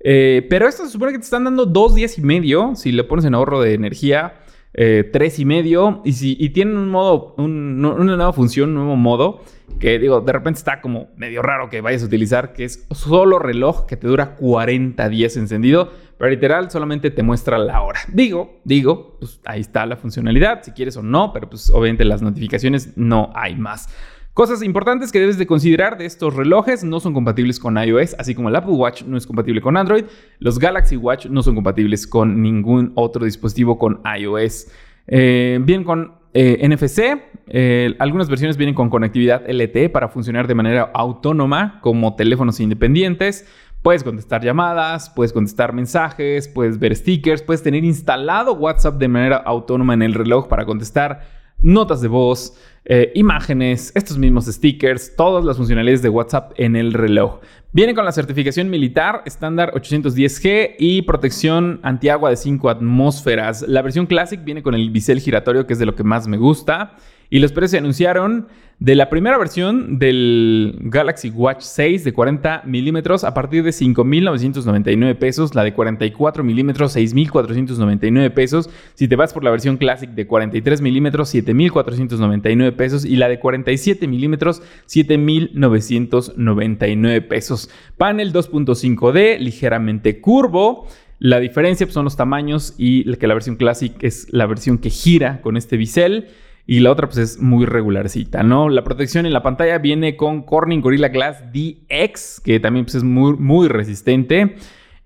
Eh, 0.00 0.46
pero 0.50 0.68
esto 0.68 0.84
se 0.84 0.90
supone 0.90 1.12
que 1.12 1.18
te 1.18 1.24
están 1.24 1.44
dando 1.44 1.64
dos 1.64 1.94
días 1.94 2.18
y 2.18 2.22
medio 2.22 2.74
si 2.76 2.92
le 2.92 3.04
pones 3.04 3.24
en 3.24 3.34
ahorro 3.34 3.60
de 3.60 3.74
energía. 3.74 4.34
Eh, 4.76 5.08
tres 5.12 5.38
y 5.38 5.44
medio 5.44 6.02
y, 6.04 6.14
si, 6.14 6.36
y 6.38 6.50
tienen 6.50 6.76
un 6.76 6.88
modo, 6.88 7.36
una 7.38 7.92
nueva 7.92 8.32
función, 8.32 8.70
un 8.70 8.74
nuevo 8.74 8.96
modo 8.96 9.40
que 9.78 10.00
digo, 10.00 10.20
de 10.20 10.32
repente 10.32 10.58
está 10.58 10.80
como 10.80 11.10
medio 11.16 11.42
raro 11.42 11.68
que 11.70 11.80
vayas 11.80 12.02
a 12.02 12.06
utilizar, 12.06 12.52
que 12.52 12.64
es 12.64 12.86
solo 12.90 13.38
reloj 13.38 13.86
que 13.86 13.96
te 13.96 14.08
dura 14.08 14.34
40 14.34 15.08
días 15.08 15.36
encendido, 15.36 15.92
pero 16.18 16.28
literal 16.30 16.70
solamente 16.72 17.10
te 17.10 17.22
muestra 17.22 17.56
la 17.56 17.82
hora. 17.82 18.00
Digo, 18.08 18.60
digo, 18.64 19.16
pues 19.20 19.40
ahí 19.44 19.60
está 19.60 19.86
la 19.86 19.96
funcionalidad, 19.96 20.62
si 20.62 20.72
quieres 20.72 20.96
o 20.96 21.02
no, 21.02 21.32
pero 21.32 21.48
pues 21.48 21.70
obviamente 21.70 22.04
las 22.04 22.22
notificaciones 22.22 22.96
no 22.96 23.30
hay 23.34 23.54
más. 23.54 23.88
Cosas 24.34 24.64
importantes 24.64 25.12
que 25.12 25.20
debes 25.20 25.38
de 25.38 25.46
considerar 25.46 25.96
de 25.96 26.06
estos 26.06 26.34
relojes, 26.34 26.82
no 26.82 26.98
son 26.98 27.14
compatibles 27.14 27.60
con 27.60 27.78
iOS, 27.78 28.16
así 28.18 28.34
como 28.34 28.48
el 28.48 28.56
Apple 28.56 28.72
Watch 28.72 29.04
no 29.04 29.16
es 29.16 29.28
compatible 29.28 29.60
con 29.60 29.76
Android, 29.76 30.06
los 30.40 30.58
Galaxy 30.58 30.96
Watch 30.96 31.26
no 31.26 31.40
son 31.44 31.54
compatibles 31.54 32.04
con 32.04 32.42
ningún 32.42 32.90
otro 32.96 33.24
dispositivo 33.24 33.78
con 33.78 34.00
iOS. 34.18 34.66
Eh, 35.06 35.60
bien 35.62 35.84
con 35.84 36.14
eh, 36.32 36.68
NFC, 36.68 37.16
eh, 37.46 37.94
algunas 38.00 38.28
versiones 38.28 38.56
vienen 38.56 38.74
con 38.74 38.90
conectividad 38.90 39.48
LTE 39.48 39.88
para 39.90 40.08
funcionar 40.08 40.48
de 40.48 40.56
manera 40.56 40.90
autónoma 40.92 41.78
como 41.80 42.16
teléfonos 42.16 42.58
independientes. 42.58 43.46
Puedes 43.82 44.02
contestar 44.02 44.42
llamadas, 44.42 45.10
puedes 45.10 45.32
contestar 45.32 45.72
mensajes, 45.72 46.48
puedes 46.48 46.80
ver 46.80 46.96
stickers, 46.96 47.40
puedes 47.40 47.62
tener 47.62 47.84
instalado 47.84 48.54
WhatsApp 48.54 48.96
de 48.96 49.06
manera 49.06 49.36
autónoma 49.36 49.94
en 49.94 50.02
el 50.02 50.12
reloj 50.12 50.48
para 50.48 50.66
contestar 50.66 51.20
notas 51.60 52.00
de 52.00 52.08
voz, 52.08 52.58
eh, 52.86 53.12
imágenes, 53.14 53.92
estos 53.94 54.18
mismos 54.18 54.44
stickers, 54.44 55.16
todas 55.16 55.44
las 55.44 55.56
funcionalidades 55.56 56.02
de 56.02 56.10
WhatsApp 56.10 56.52
en 56.56 56.76
el 56.76 56.92
reloj. 56.92 57.40
Viene 57.72 57.94
con 57.94 58.04
la 58.04 58.12
certificación 58.12 58.68
militar 58.68 59.22
estándar 59.24 59.72
810G 59.72 60.76
y 60.78 61.02
protección 61.02 61.80
antiagua 61.82 62.30
de 62.30 62.36
5 62.36 62.68
atmósferas. 62.68 63.62
La 63.62 63.82
versión 63.82 64.06
Classic 64.06 64.42
viene 64.44 64.62
con 64.62 64.74
el 64.74 64.90
bisel 64.90 65.20
giratorio, 65.20 65.66
que 65.66 65.72
es 65.72 65.78
de 65.78 65.86
lo 65.86 65.94
que 65.94 66.04
más 66.04 66.28
me 66.28 66.36
gusta. 66.36 66.94
Y 67.30 67.38
los 67.38 67.52
precios 67.52 67.72
se 67.72 67.78
anunciaron 67.78 68.48
de 68.80 68.96
la 68.96 69.08
primera 69.08 69.38
versión 69.38 69.98
del 69.98 70.76
Galaxy 70.80 71.30
Watch 71.30 71.62
6 71.62 72.04
de 72.04 72.12
40 72.12 72.64
milímetros 72.66 73.24
a 73.24 73.32
partir 73.32 73.62
de 73.62 73.70
5.999 73.70 75.14
pesos, 75.16 75.54
la 75.54 75.62
de 75.62 75.72
44 75.72 76.42
milímetros 76.42 76.96
6.499 76.96 78.32
pesos, 78.32 78.68
si 78.94 79.06
te 79.06 79.14
vas 79.16 79.32
por 79.32 79.44
la 79.44 79.50
versión 79.50 79.76
Classic 79.76 80.10
de 80.10 80.26
43 80.26 80.80
milímetros 80.80 81.32
7.499 81.34 82.74
pesos 82.74 83.04
y 83.04 83.16
la 83.16 83.28
de 83.28 83.38
47 83.38 84.08
milímetros 84.08 84.62
7.999 84.88 87.28
pesos. 87.28 87.70
Panel 87.96 88.32
2.5D, 88.32 89.38
ligeramente 89.38 90.20
curvo. 90.20 90.88
La 91.20 91.38
diferencia 91.38 91.86
pues, 91.86 91.94
son 91.94 92.02
los 92.04 92.16
tamaños 92.16 92.74
y 92.76 93.04
que 93.16 93.28
la 93.28 93.34
versión 93.34 93.54
Classic 93.56 93.92
es 94.02 94.26
la 94.30 94.46
versión 94.46 94.78
que 94.78 94.90
gira 94.90 95.40
con 95.42 95.56
este 95.56 95.76
bisel 95.76 96.26
y 96.66 96.80
la 96.80 96.90
otra 96.90 97.08
pues 97.08 97.18
es 97.18 97.40
muy 97.40 97.66
regularcita, 97.66 98.42
¿no? 98.42 98.68
La 98.68 98.84
protección 98.84 99.26
en 99.26 99.32
la 99.32 99.42
pantalla 99.42 99.78
viene 99.78 100.16
con 100.16 100.42
Corning 100.42 100.80
Gorilla 100.80 101.08
Glass 101.08 101.44
DX, 101.52 102.40
que 102.40 102.58
también 102.60 102.86
pues, 102.86 102.96
es 102.96 103.04
muy, 103.04 103.36
muy 103.36 103.68
resistente. 103.68 104.56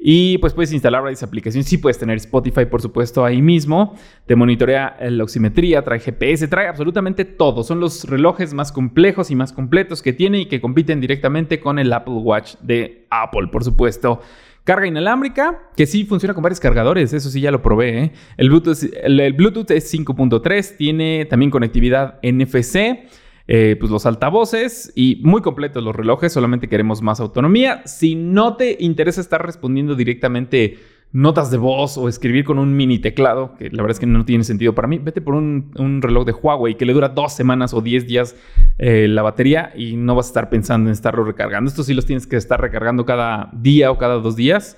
Y 0.01 0.39
pues 0.39 0.55
puedes 0.55 0.73
instalar 0.73 1.03
varias 1.03 1.25
aplicaciones. 1.25 1.67
Sí 1.67 1.77
puedes 1.77 1.99
tener 1.99 2.17
Spotify, 2.19 2.67
por 2.67 2.81
supuesto, 2.81 3.25
ahí 3.25 3.43
mismo. 3.43 3.97
Te 4.27 4.37
monitorea 4.37 4.97
la 5.01 5.25
oximetría, 5.25 5.83
trae 5.83 5.99
GPS, 5.99 6.47
trae 6.47 6.69
absolutamente 6.69 7.25
todo. 7.25 7.65
Son 7.65 7.81
los 7.81 8.05
relojes 8.05 8.55
más 8.55 8.71
complejos 8.71 9.33
y 9.33 9.35
más 9.35 9.53
completos 9.53 10.01
que 10.01 10.13
tiene 10.13 10.43
y 10.43 10.47
que 10.47 10.61
compiten 10.61 11.01
directamente 11.01 11.59
con 11.59 11.81
el 11.81 11.93
Apple 11.93 12.15
Watch 12.15 12.55
de 12.61 13.07
Apple, 13.11 13.49
por 13.51 13.65
supuesto. 13.65 14.21
Carga 14.69 14.87
inalámbrica, 14.87 15.63
que 15.75 15.87
sí 15.87 16.05
funciona 16.05 16.35
con 16.35 16.43
varios 16.43 16.61
cargadores, 16.61 17.15
eso 17.15 17.31
sí 17.31 17.41
ya 17.41 17.51
lo 17.51 17.63
probé. 17.63 18.03
¿eh? 18.03 18.13
El, 18.37 18.51
Bluetooth, 18.51 19.71
es 19.71 19.95
5.3, 19.95 20.77
tiene 20.77 21.25
también 21.25 21.51
conectividad 21.51 22.19
NFC. 22.23 23.09
Eh, 23.51 23.77
pues 23.81 23.91
los 23.91 24.05
altavoces 24.05 24.93
y 24.95 25.23
muy 25.25 25.41
completos 25.41 25.83
los 25.83 25.97
relojes, 25.97 26.35
solamente 26.35 26.69
queremos 26.69 27.01
más 27.01 27.19
autonomía. 27.19 27.81
Si 27.87 28.15
no 28.15 28.57
te 28.59 28.77
interesa 28.79 29.23
estar 29.23 29.43
respondiendo 29.43 29.95
directamente 29.95 30.77
notas 31.13 31.51
de 31.51 31.57
voz 31.57 31.97
o 31.97 32.09
escribir 32.09 32.45
con 32.45 32.59
un 32.59 32.77
mini 32.77 32.99
teclado, 32.99 33.55
que 33.59 33.71
la 33.71 33.83
verdad 33.83 33.93
es 33.93 34.01
que 34.01 34.07
no 34.07 34.25
tiene 34.25 34.45
sentido 34.45 34.75
para 34.75 34.89
mí, 34.89 34.99
vete 34.99 35.21
por 35.21 35.35
un, 35.35 36.01
reloj 36.03 36.27
de 36.27 36.33
Huawei 36.33 36.77
que 36.77 36.85
le 36.85 36.93
dura 36.93 37.09
dos 37.09 37.33
semanas 37.33 37.73
o 37.73 37.81
diez 37.81 38.07
días 38.07 38.37
eh, 38.79 39.07
la 39.09 39.23
batería 39.23 39.73
y 39.75 39.97
no 39.97 40.15
vas 40.15 40.27
a 40.27 40.29
estar 40.31 40.51
pensando 40.51 40.91
en 40.91 40.93
estarlo 40.93 41.25
recargando. 41.25 41.69
Estos 41.69 41.87
sí 41.87 41.95
los 41.95 42.07
tienes 42.07 42.27
que 42.27 42.37
estar 42.37 42.61
recargando 42.61 43.05
cada 43.07 43.51
día 43.53 43.91
o 43.91 43.99
cada 43.99 44.17
dos 44.17 44.37
días. 44.37 44.77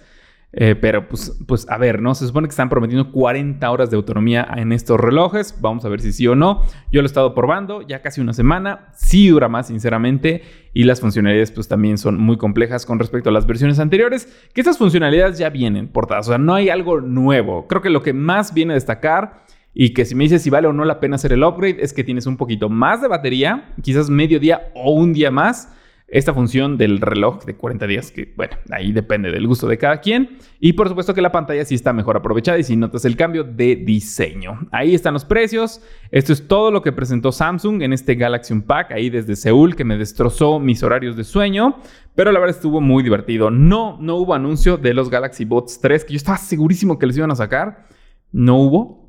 Eh, 0.53 0.75
pero 0.75 1.09
pues, 1.09 1.39
pues 1.47 1.69
a 1.69 1.79
ver, 1.79 2.03
¿no? 2.03 2.15
Se 2.15 2.27
supone 2.27 2.49
que 2.49 2.51
están 2.51 2.69
prometiendo 2.69 3.13
40 3.13 3.71
horas 3.71 3.91
de 3.91 3.97
autonomía 3.97 4.47
en 4.57 4.73
estos 4.73 4.99
relojes. 4.99 5.57
Vamos 5.61 5.85
a 5.85 5.89
ver 5.89 6.01
si 6.01 6.13
sí 6.13 6.27
o 6.27 6.35
no. 6.35 6.63
Yo 6.91 7.03
lo 7.03 7.07
he 7.07 7.07
estado 7.07 7.35
probando 7.35 7.83
ya 7.83 8.03
casi 8.03 8.21
una 8.21 8.33
semana. 8.33 8.89
Sí 8.95 9.29
dura 9.29 9.49
más, 9.49 9.69
sinceramente. 9.69 10.43
Y 10.75 10.85
las 10.85 11.01
funcionalidades 11.01 11.53
pues 11.53 11.69
también 11.69 11.99
son 11.99 12.19
muy 12.19 12.37
complejas 12.37 12.85
con 12.85 12.99
respecto 12.99 13.31
a 13.31 13.33
las 13.33 13.47
versiones 13.47 13.79
anteriores. 13.79 14.29
Que 14.53 14.61
estas 14.61 14.79
funcionalidades 14.79 15.39
ya 15.39 15.51
vienen 15.51 15.89
portadas. 15.89 16.27
O 16.27 16.31
sea, 16.31 16.39
no 16.39 16.55
hay 16.55 16.69
algo 16.69 17.01
nuevo. 17.01 17.69
Creo 17.69 17.83
que 17.83 17.91
lo 17.91 18.03
que 18.03 18.13
más 18.13 18.53
viene 18.53 18.73
a 18.73 18.75
destacar 18.75 19.45
y 19.73 19.91
que 19.91 20.05
si 20.05 20.17
me 20.17 20.25
dices 20.25 20.43
si 20.43 20.51
vale 20.51 20.67
o 20.67 20.73
no 20.73 20.85
la 20.85 20.99
pena 20.99 21.15
hacer 21.15 21.33
el 21.33 21.45
upgrade 21.45 21.77
es 21.81 21.93
que 21.93 22.03
tienes 22.03 22.27
un 22.27 22.37
poquito 22.37 22.69
más 22.69 23.01
de 23.01 23.07
batería, 23.07 23.73
quizás 23.83 24.11
medio 24.11 24.41
día 24.41 24.73
o 24.75 24.91
un 24.93 25.13
día 25.13 25.31
más 25.31 25.73
esta 26.11 26.35
función 26.35 26.77
del 26.77 27.01
reloj 27.01 27.45
de 27.45 27.55
40 27.55 27.87
días, 27.87 28.11
que 28.11 28.33
bueno, 28.37 28.57
ahí 28.71 28.91
depende 28.91 29.31
del 29.31 29.47
gusto 29.47 29.69
de 29.69 29.79
cada 29.79 30.01
quien. 30.01 30.39
Y 30.59 30.73
por 30.73 30.89
supuesto 30.89 31.15
que 31.15 31.23
la 31.23 31.31
pantalla 31.31 31.65
sí 31.65 31.77
está 31.77 31.93
mejor 31.93 32.17
aprovechada 32.17 32.59
y 32.59 32.65
si 32.65 32.77
notas 32.77 33.05
el 33.05 33.17
cambio 33.17 33.45
de 33.45 33.77
diseño. 33.77 34.67
Ahí 34.73 34.95
están 34.95 35.15
los 35.15 35.25
precios. 35.25 35.81
Esto 36.11 36.33
es 36.33 36.49
todo 36.49 36.73
lo 36.73 36.83
que 36.83 36.91
presentó 36.91 37.31
Samsung 37.31 37.83
en 37.83 37.93
este 37.93 38.17
Galaxy 38.17 38.53
Unpack, 38.53 38.91
ahí 38.91 39.09
desde 39.09 39.37
Seúl, 39.37 39.77
que 39.77 39.85
me 39.85 39.97
destrozó 39.97 40.59
mis 40.59 40.83
horarios 40.83 41.17
de 41.17 41.23
sueño. 41.23 41.77
Pero 42.17 42.33
la 42.33 42.41
verdad 42.41 42.57
estuvo 42.57 42.81
muy 42.81 43.05
divertido. 43.05 43.51
No, 43.51 43.97
no 44.01 44.17
hubo 44.17 44.35
anuncio 44.35 44.77
de 44.77 44.95
los 44.95 45.11
Galaxy 45.11 45.45
Bots 45.45 45.81
3, 45.81 46.05
que 46.05 46.15
yo 46.15 46.17
estaba 46.17 46.39
segurísimo 46.39 46.99
que 46.99 47.07
les 47.07 47.17
iban 47.17 47.31
a 47.31 47.37
sacar. 47.37 47.87
No 48.33 48.57
hubo. 48.57 49.09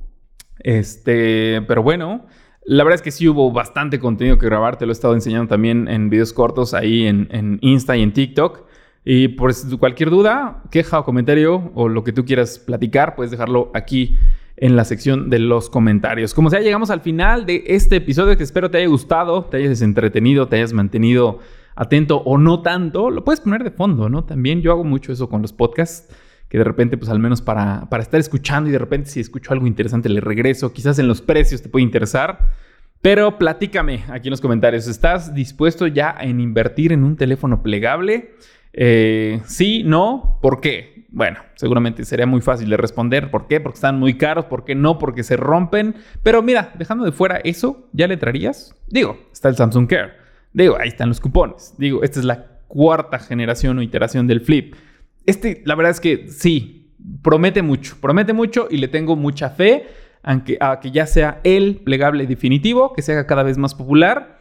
Este, 0.60 1.64
pero 1.68 1.82
bueno. 1.82 2.28
La 2.64 2.84
verdad 2.84 2.96
es 2.96 3.02
que 3.02 3.12
sí 3.12 3.28
hubo 3.28 3.52
bastante 3.52 4.00
contenido 4.00 4.38
que 4.38 4.46
grabar, 4.46 4.78
te 4.78 4.86
lo 4.86 4.92
he 4.92 4.94
estado 4.94 5.16
enseñando 5.16 5.48
también 5.48 5.88
en 5.88 6.10
videos 6.10 6.32
cortos 6.32 6.74
ahí 6.74 7.08
en, 7.08 7.58
Insta 7.62 7.98
y 7.98 8.04
en 8.04 8.14
TikTok. 8.14 8.66
Y 9.04 9.30
por 9.30 9.52
cualquier 9.80 10.12
duda, 10.12 10.62
queja 10.70 11.00
o 11.00 11.06
comentario 11.06 11.72
o 11.74 11.90
lo 11.90 12.04
que 12.04 12.14
tú 12.14 12.24
quieras 12.24 12.60
platicar, 12.60 13.16
puedes 13.16 13.32
dejarlo 13.32 13.72
aquí 13.74 14.16
en 14.58 14.76
la 14.76 14.86
sección 14.86 15.32
de 15.32 15.40
los 15.40 15.72
comentarios. 15.72 16.36
Como 16.36 16.52
sea, 16.52 16.60
llegamos 16.60 16.92
al 16.92 17.02
final 17.02 17.48
de 17.48 17.64
este 17.66 17.96
episodio 17.96 18.38
que 18.38 18.44
espero 18.44 18.70
te 18.70 18.78
haya 18.78 18.88
gustado, 18.88 19.46
te 19.46 19.58
hayas 19.58 19.82
entretenido, 19.82 20.48
te 20.48 20.58
hayas 20.58 20.72
mantenido 20.72 21.40
atento 21.76 22.18
o 22.18 22.38
no 22.38 22.62
tanto. 22.62 23.10
Lo 23.10 23.24
puedes 23.24 23.42
poner 23.42 23.64
de 23.64 23.72
fondo, 23.72 24.08
¿no? 24.08 24.24
También 24.24 24.62
yo 24.62 24.72
hago 24.72 24.84
mucho 24.84 25.12
eso 25.12 25.30
con 25.30 25.42
los 25.42 25.52
podcasts 25.52 26.16
que 26.52 26.58
de 26.58 26.66
repente, 26.66 26.98
pues 26.98 27.10
al 27.10 27.20
menos 27.20 27.42
para, 27.42 27.88
para 27.90 28.04
estar 28.04 28.20
escuchando 28.20 28.70
y 28.70 28.74
de 28.74 28.78
repente 28.78 29.10
si 29.10 29.22
escucho 29.22 29.54
algo 29.54 29.68
interesante 29.68 30.10
le 30.10 30.20
regreso, 30.20 30.74
quizás 30.74 31.00
en 31.00 31.08
los 31.08 31.22
precios 31.22 31.62
te 31.62 31.70
puede 31.70 31.84
interesar. 31.84 32.50
Pero 33.02 33.38
platícame 33.38 34.04
aquí 34.10 34.28
en 34.28 34.32
los 34.32 34.42
comentarios, 34.42 34.86
¿estás 34.90 35.34
dispuesto 35.34 35.88
ya 35.88 36.14
en 36.20 36.42
invertir 36.42 36.92
en 36.92 37.06
un 37.06 37.16
teléfono 37.16 37.64
plegable? 37.64 38.34
Eh, 38.74 39.40
sí, 39.46 39.84
no, 39.86 40.40
¿por 40.42 40.60
qué? 40.60 41.06
Bueno, 41.08 41.40
seguramente 41.56 42.04
sería 42.04 42.26
muy 42.26 42.42
fácil 42.42 42.70
de 42.70 42.76
responder. 42.76 43.32
¿Por 43.32 43.48
qué? 43.48 43.62
Porque 43.62 43.76
están 43.76 43.98
muy 43.98 44.18
caros. 44.18 44.44
¿Por 44.46 44.66
qué 44.66 44.76
no? 44.76 45.00
Porque 45.00 45.24
se 45.24 45.38
rompen. 45.38 45.96
Pero 46.22 46.42
mira, 46.42 46.74
dejando 46.78 47.06
de 47.06 47.14
fuera 47.14 47.38
eso, 47.46 47.88
¿ya 47.94 48.08
le 48.08 48.18
traerías? 48.18 48.76
Digo, 48.90 49.18
está 49.32 49.48
el 49.48 49.56
Samsung 49.56 49.88
Care. 49.88 50.12
Digo, 50.52 50.78
ahí 50.78 50.90
están 50.90 51.08
los 51.08 51.22
cupones. 51.22 51.76
Digo, 51.78 52.04
esta 52.04 52.20
es 52.20 52.26
la 52.26 52.60
cuarta 52.68 53.20
generación 53.20 53.78
o 53.78 53.82
iteración 53.82 54.28
del 54.28 54.42
Flip. 54.42 54.76
Este, 55.26 55.62
la 55.66 55.76
verdad 55.76 55.92
es 55.92 56.00
que 56.00 56.28
sí, 56.28 56.94
promete 57.22 57.62
mucho, 57.62 57.98
promete 58.02 58.34
mucho 58.34 58.68
y 58.70 58.78
le 58.78 58.88
tengo 58.88 59.16
mucha 59.16 59.50
fe 59.50 59.88
aunque, 60.24 60.58
a 60.60 60.80
que 60.80 60.92
ya 60.92 61.08
sea 61.08 61.40
el 61.44 61.78
plegable 61.78 62.28
definitivo, 62.28 62.94
que 62.94 63.02
se 63.02 63.14
haga 63.14 63.26
cada 63.26 63.44
vez 63.44 63.58
más 63.58 63.74
popular. 63.76 64.40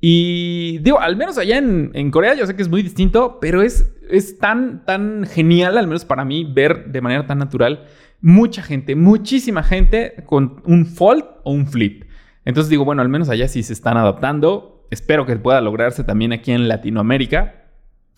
Y 0.00 0.78
digo, 0.78 0.98
al 0.98 1.16
menos 1.16 1.36
allá 1.38 1.58
en, 1.58 2.10
Corea, 2.10 2.34
yo 2.34 2.46
sé 2.46 2.56
que 2.56 2.62
es 2.62 2.68
muy 2.68 2.82
distinto, 2.82 3.38
pero 3.40 3.62
es, 3.62 3.92
es 4.10 4.38
tan, 4.38 4.84
tan 4.84 5.26
genial, 5.26 5.76
al 5.76 5.86
menos 5.86 6.04
para 6.04 6.24
mí, 6.24 6.50
ver 6.50 6.86
de 6.86 7.00
manera 7.00 7.26
tan 7.26 7.38
natural 7.38 7.86
mucha 8.22 8.62
gente, 8.62 8.96
muchísima 8.96 9.62
gente 9.62 10.14
con 10.26 10.62
un 10.64 10.86
fold 10.86 11.24
o 11.44 11.52
un 11.52 11.66
flip. 11.66 12.04
Entonces 12.44 12.70
digo, 12.70 12.84
bueno, 12.84 13.02
al 13.02 13.08
menos 13.08 13.28
allá 13.28 13.48
sí 13.48 13.62
se 13.62 13.72
están 13.72 13.96
adaptando. 13.96 14.86
Espero 14.90 15.26
que 15.26 15.36
pueda 15.36 15.60
lograrse 15.60 16.04
también 16.04 16.32
aquí 16.32 16.52
en 16.52 16.68
Latinoamérica. 16.68 17.59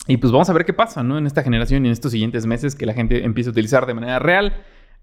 Y 0.07 0.17
pues 0.17 0.31
vamos 0.33 0.49
a 0.49 0.53
ver 0.53 0.65
qué 0.65 0.73
pasa, 0.73 1.01
¿no? 1.03 1.17
En 1.17 1.25
esta 1.25 1.43
generación 1.43 1.85
y 1.85 1.87
en 1.87 1.93
estos 1.93 2.11
siguientes 2.11 2.45
meses 2.45 2.75
que 2.75 2.85
la 2.85 2.93
gente 2.93 3.23
empiece 3.23 3.49
a 3.49 3.51
utilizar 3.51 3.85
de 3.85 3.93
manera 3.93 4.19
real 4.19 4.53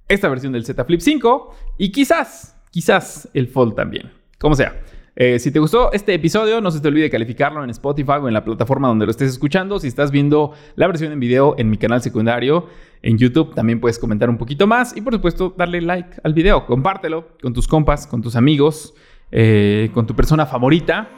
esta 0.09 0.29
versión 0.29 0.53
del 0.53 0.64
Z 0.64 0.85
Flip 0.85 1.00
5 1.00 1.55
y 1.79 1.92
quizás, 1.92 2.57
quizás 2.70 3.29
el 3.33 3.48
Fold 3.48 3.74
también. 3.74 4.12
Como 4.38 4.55
sea. 4.55 4.74
Eh, 5.16 5.38
si 5.38 5.50
te 5.50 5.59
gustó 5.59 5.92
este 5.92 6.14
episodio, 6.14 6.61
no 6.61 6.70
se 6.70 6.81
te 6.81 6.88
olvide 6.88 7.11
calificarlo 7.11 7.62
en 7.62 7.70
Spotify 7.70 8.12
o 8.22 8.29
en 8.29 8.35
la 8.35 8.44
plataforma 8.44 8.88
donde 8.88 9.05
lo 9.05 9.11
estés 9.11 9.31
escuchando. 9.31 9.79
Si 9.79 9.87
estás 9.87 10.11
viendo 10.11 10.53
la 10.76 10.87
versión 10.87 11.12
en 11.12 11.20
video 11.20 11.55
en 11.59 11.68
mi 11.68 11.76
canal 11.76 12.00
secundario 12.00 12.66
en 13.03 13.18
YouTube, 13.18 13.55
también 13.55 13.81
puedes 13.81 13.98
comentar 13.98 14.31
un 14.31 14.38
poquito 14.38 14.66
más 14.66 14.96
y 14.96 15.03
por 15.03 15.12
supuesto 15.14 15.55
darle 15.57 15.81
like 15.81 16.20
al 16.22 16.33
video. 16.33 16.64
Compártelo 16.64 17.29
con 17.42 17.53
tus 17.53 17.68
compas, 17.68 18.07
con 18.07 18.22
tus 18.22 18.37
amigos, 18.37 18.94
eh, 19.31 19.90
con 19.92 20.07
tu 20.07 20.14
persona 20.14 20.46
favorita. 20.46 21.09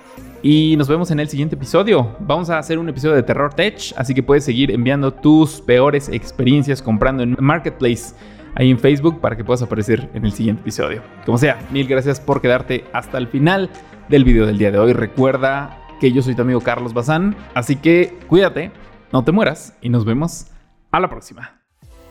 Y 0.42 0.76
nos 0.76 0.88
vemos 0.88 1.10
en 1.12 1.20
el 1.20 1.28
siguiente 1.28 1.54
episodio. 1.54 2.16
Vamos 2.18 2.50
a 2.50 2.58
hacer 2.58 2.78
un 2.78 2.88
episodio 2.88 3.14
de 3.14 3.22
Terror 3.22 3.54
Tech, 3.54 3.94
así 3.96 4.12
que 4.12 4.24
puedes 4.24 4.44
seguir 4.44 4.72
enviando 4.72 5.12
tus 5.12 5.60
peores 5.60 6.08
experiencias 6.08 6.82
comprando 6.82 7.22
en 7.22 7.36
Marketplace 7.38 8.14
ahí 8.56 8.70
en 8.70 8.78
Facebook 8.78 9.20
para 9.20 9.36
que 9.36 9.44
puedas 9.44 9.62
aparecer 9.62 10.10
en 10.14 10.24
el 10.24 10.32
siguiente 10.32 10.62
episodio. 10.62 11.02
Como 11.24 11.38
sea, 11.38 11.60
mil 11.70 11.86
gracias 11.86 12.20
por 12.20 12.40
quedarte 12.40 12.84
hasta 12.92 13.18
el 13.18 13.28
final 13.28 13.70
del 14.08 14.24
video 14.24 14.44
del 14.46 14.58
día 14.58 14.72
de 14.72 14.78
hoy. 14.78 14.92
Recuerda 14.92 15.78
que 16.00 16.12
yo 16.12 16.22
soy 16.22 16.34
tu 16.34 16.42
amigo 16.42 16.60
Carlos 16.60 16.92
Bazán. 16.92 17.36
Así 17.54 17.76
que 17.76 18.18
cuídate, 18.26 18.72
no 19.12 19.22
te 19.24 19.30
mueras 19.30 19.74
y 19.80 19.88
nos 19.90 20.04
vemos 20.04 20.46
a 20.90 20.98
la 20.98 21.08
próxima. 21.08 21.62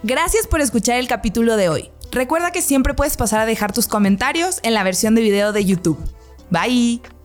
Gracias 0.03 0.47
por 0.47 0.61
escuchar 0.61 0.97
el 0.97 1.07
capítulo 1.07 1.57
de 1.57 1.67
hoy. 1.67 1.89
Recuerda 2.11 2.51
que 2.51 2.61
siempre 2.61 2.93
puedes 2.93 3.17
pasar 3.17 3.41
a 3.41 3.45
dejar 3.45 3.73
tus 3.73 3.87
comentarios 3.87 4.59
en 4.63 4.73
la 4.73 4.83
versión 4.83 5.15
de 5.15 5.21
video 5.21 5.51
de 5.51 5.65
YouTube. 5.65 5.99
Bye. 6.49 7.20